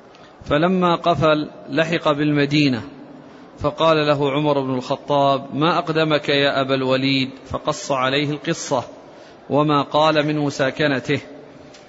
فلما 0.45 0.95
قفل 0.95 1.49
لحق 1.69 2.11
بالمدينة 2.11 2.81
فقال 3.59 3.97
له 3.97 4.31
عمر 4.31 4.61
بن 4.61 4.73
الخطاب 4.73 5.55
ما 5.55 5.77
أقدمك 5.77 6.29
يا 6.29 6.61
أبا 6.61 6.75
الوليد؟ 6.75 7.29
فقص 7.45 7.91
عليه 7.91 8.31
القصة 8.31 8.83
وما 9.49 9.81
قال 9.81 10.27
من 10.27 10.39
مساكنته. 10.39 11.21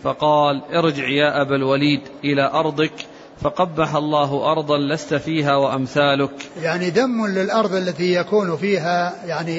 فقال 0.03 0.63
ارجع 0.75 1.09
يا 1.09 1.43
أبا 1.43 1.57
الوليد 1.57 2.01
إلى 2.25 2.51
أرضك 2.51 3.07
فقبح 3.41 3.95
الله 3.95 4.53
أرضا 4.53 4.79
لست 4.79 5.15
فيها 5.15 5.57
وأمثالك. 5.57 6.31
يعني 6.63 6.91
ذم 6.91 7.27
للأرض 7.27 7.75
التي 7.75 8.15
يكون 8.15 8.57
فيها 8.57 9.15
يعني 9.27 9.59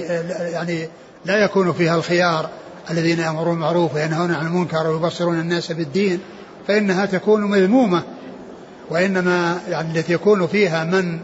يعني 0.51 0.87
لا 1.25 1.43
يكون 1.43 1.73
فيها 1.73 1.95
الخيار 1.95 2.49
الذين 2.91 3.19
يأمرون 3.19 3.53
بالمعروف 3.53 3.95
وينهون 3.95 4.31
عن 4.31 4.45
المنكر 4.45 4.87
ويبصرون 4.87 5.39
الناس 5.39 5.71
بالدين 5.71 6.19
فإنها 6.67 7.05
تكون 7.05 7.41
مذمومة. 7.41 8.03
وإنما 8.89 9.59
يعني 9.69 9.99
التي 9.99 10.13
يكون 10.13 10.47
فيها 10.47 10.83
من 10.83 11.19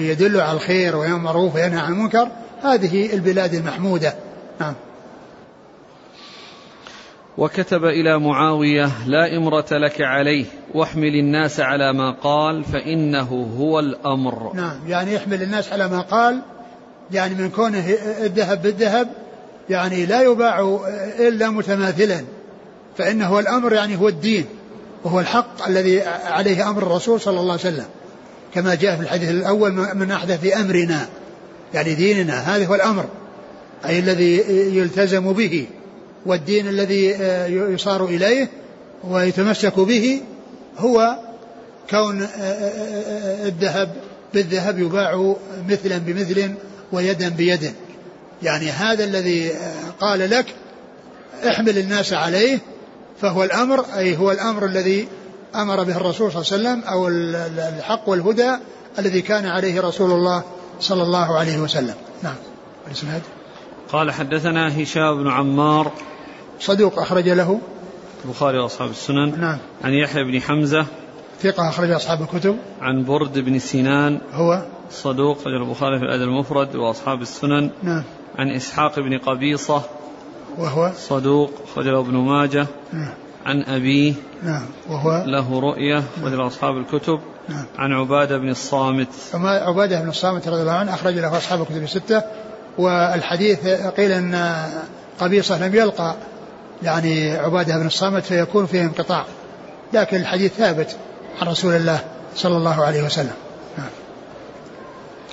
يدل 0.00 0.40
على 0.40 0.52
الخير 0.52 0.96
ويأمر 0.96 1.16
بالمعروف 1.16 1.54
وينهى 1.54 1.80
عن 1.80 1.92
المنكر 1.92 2.28
هذه 2.62 3.12
البلاد 3.14 3.54
المحمودة. 3.54 4.14
نعم. 4.60 4.74
وكتب 7.38 7.84
إلى 7.84 8.18
معاوية 8.18 8.90
لا 9.06 9.36
إمرة 9.36 9.66
لك 9.70 10.00
عليه 10.00 10.44
واحمل 10.74 11.14
الناس 11.14 11.60
على 11.60 11.92
ما 11.92 12.10
قال 12.10 12.64
فإنه 12.64 13.48
هو 13.58 13.78
الأمر. 13.78 14.52
نعم 14.54 14.78
يعني 14.88 15.14
يحمل 15.14 15.42
الناس 15.42 15.72
على 15.72 15.88
ما 15.88 16.00
قال 16.00 16.40
يعني 17.12 17.34
من 17.34 17.50
كونه 17.50 17.84
الذهب 18.22 18.62
بالذهب 18.62 19.08
يعني 19.70 20.06
لا 20.06 20.22
يباع 20.22 20.80
إلا 21.18 21.50
متماثلا 21.50 22.24
فإنه 22.98 23.38
الأمر 23.38 23.72
يعني 23.72 23.96
هو 23.96 24.08
الدين 24.08 24.46
وهو 25.04 25.20
الحق 25.20 25.66
الذي 25.66 26.02
عليه 26.26 26.70
أمر 26.70 26.82
الرسول 26.82 27.20
صلى 27.20 27.40
الله 27.40 27.52
عليه 27.52 27.62
وسلم. 27.62 27.86
كما 28.54 28.74
جاء 28.74 28.96
في 28.96 29.02
الحديث 29.02 29.30
الأول 29.30 29.72
من 29.72 30.10
أحدث 30.10 30.40
في 30.40 30.56
أمرنا 30.56 31.06
يعني 31.74 31.94
ديننا 31.94 32.56
هذا 32.56 32.66
هو 32.66 32.74
الأمر 32.74 33.04
أي 33.86 33.98
الذي 33.98 34.36
يلتزم 34.76 35.32
به. 35.32 35.66
والدين 36.26 36.68
الذي 36.68 37.14
آه، 37.14 37.46
يصار 37.46 38.04
إليه 38.04 38.50
ويتمسك 39.04 39.80
به 39.80 40.20
هو 40.78 41.18
كون 41.90 42.22
آه، 42.22 42.26
آه، 42.26 43.48
الذهب 43.48 43.94
بالذهب 44.34 44.78
يباع 44.78 45.34
مثلا 45.68 45.98
بمثل 45.98 46.54
ويدا 46.92 47.28
بيد. 47.28 47.72
يعني 48.42 48.70
هذا 48.70 49.04
الذي 49.04 49.52
قال 50.00 50.30
لك 50.30 50.46
احمل 51.48 51.78
الناس 51.78 52.12
عليه 52.12 52.58
فهو 53.20 53.44
الأمر 53.44 53.84
أي 53.96 54.16
هو 54.16 54.32
الأمر 54.32 54.66
الذي 54.66 55.08
أمر 55.54 55.82
به 55.82 55.96
الرسول 55.96 56.32
صلى 56.32 56.42
الله 56.42 56.70
عليه 56.70 56.80
وسلم 56.80 56.92
أو 56.92 57.08
الحق 57.78 58.08
والهدى 58.08 58.50
الذي 58.98 59.22
كان 59.22 59.46
عليه 59.46 59.80
رسول 59.80 60.10
الله 60.10 60.42
صلى 60.80 61.02
الله 61.02 61.38
عليه 61.38 61.58
وسلم. 61.58 61.94
نعم. 62.22 62.34
قال 63.92 64.12
حدثنا 64.12 64.82
هشام 64.82 65.22
بن 65.22 65.30
عمار 65.30 65.92
صدوق 66.60 66.98
أخرج 66.98 67.28
له. 67.28 67.60
البخاري 68.24 68.58
وأصحاب 68.58 68.90
السنن. 68.90 69.40
نعم. 69.40 69.58
عن 69.84 69.92
يحيى 69.92 70.24
بن 70.24 70.40
حمزة. 70.40 70.86
ثقة 71.40 71.68
أخرج 71.68 71.90
أصحاب 71.90 72.22
الكتب. 72.22 72.56
عن 72.80 73.04
برد 73.04 73.38
بن 73.38 73.58
سنان 73.58 74.20
هو. 74.32 74.62
صدوق 74.90 75.38
أخرج 75.40 75.54
البخاري 75.54 75.98
في 75.98 76.04
الأدب 76.04 76.22
المفرد 76.22 76.76
وأصحاب 76.76 77.22
السنن. 77.22 77.70
نعم. 77.82 78.02
عن 78.38 78.50
إسحاق 78.50 79.00
بن 79.00 79.18
قبيصة. 79.18 79.82
وهو. 80.58 80.92
صدوق 80.96 81.50
أخرج 81.64 81.86
له 81.86 82.00
ابن 82.00 82.16
ماجه. 82.16 82.66
نعم. 82.92 83.14
عن 83.46 83.62
أبيه. 83.62 84.14
نعم. 84.42 84.66
وهو. 84.88 85.24
له 85.26 85.60
رؤية 85.60 85.98
أخرج 85.98 86.34
له 86.34 86.46
أصحاب 86.46 86.76
الكتب. 86.76 87.20
نعم. 87.48 87.64
عن 87.78 87.92
عبادة 87.92 88.38
بن 88.38 88.48
الصامت. 88.48 89.08
عبادة 89.34 90.00
بن 90.00 90.08
الصامت 90.08 90.48
رضي 90.48 90.60
الله 90.60 90.72
عنه 90.72 90.94
أخرج 90.94 91.14
له 91.14 91.36
أصحاب 91.36 91.60
الكتب 91.60 91.82
الستة. 91.82 92.22
والحديث 92.78 93.66
قيل 93.68 94.12
أن 94.12 94.64
قبيصة 95.20 95.68
لم 95.68 95.74
يلقى 95.74 96.14
يعني 96.82 97.36
عبادة 97.36 97.78
بن 97.78 97.86
الصامت 97.86 98.24
فيكون 98.24 98.66
فيه 98.66 98.82
انقطاع. 98.82 99.24
لكن 99.92 100.16
الحديث 100.16 100.52
ثابت 100.52 100.96
عن 101.40 101.48
رسول 101.48 101.74
الله 101.74 101.98
صلى 102.36 102.56
الله 102.56 102.84
عليه 102.84 103.02
وسلم. 103.02 103.34
نعم. 103.78 103.88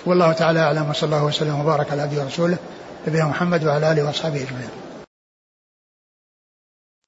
والله 0.06 0.32
تعالى 0.32 0.60
أعلم 0.60 0.90
وصلى 0.90 1.08
الله 1.08 1.26
وسلم 1.26 1.60
وبارك 1.60 1.92
على 1.92 2.02
عبده 2.02 2.24
ورسوله 2.24 2.58
نبينا 3.08 3.26
محمد 3.26 3.64
وعلى 3.64 3.92
آله 3.92 4.04
وأصحابه 4.04 4.36
أجمعين. 4.36 4.81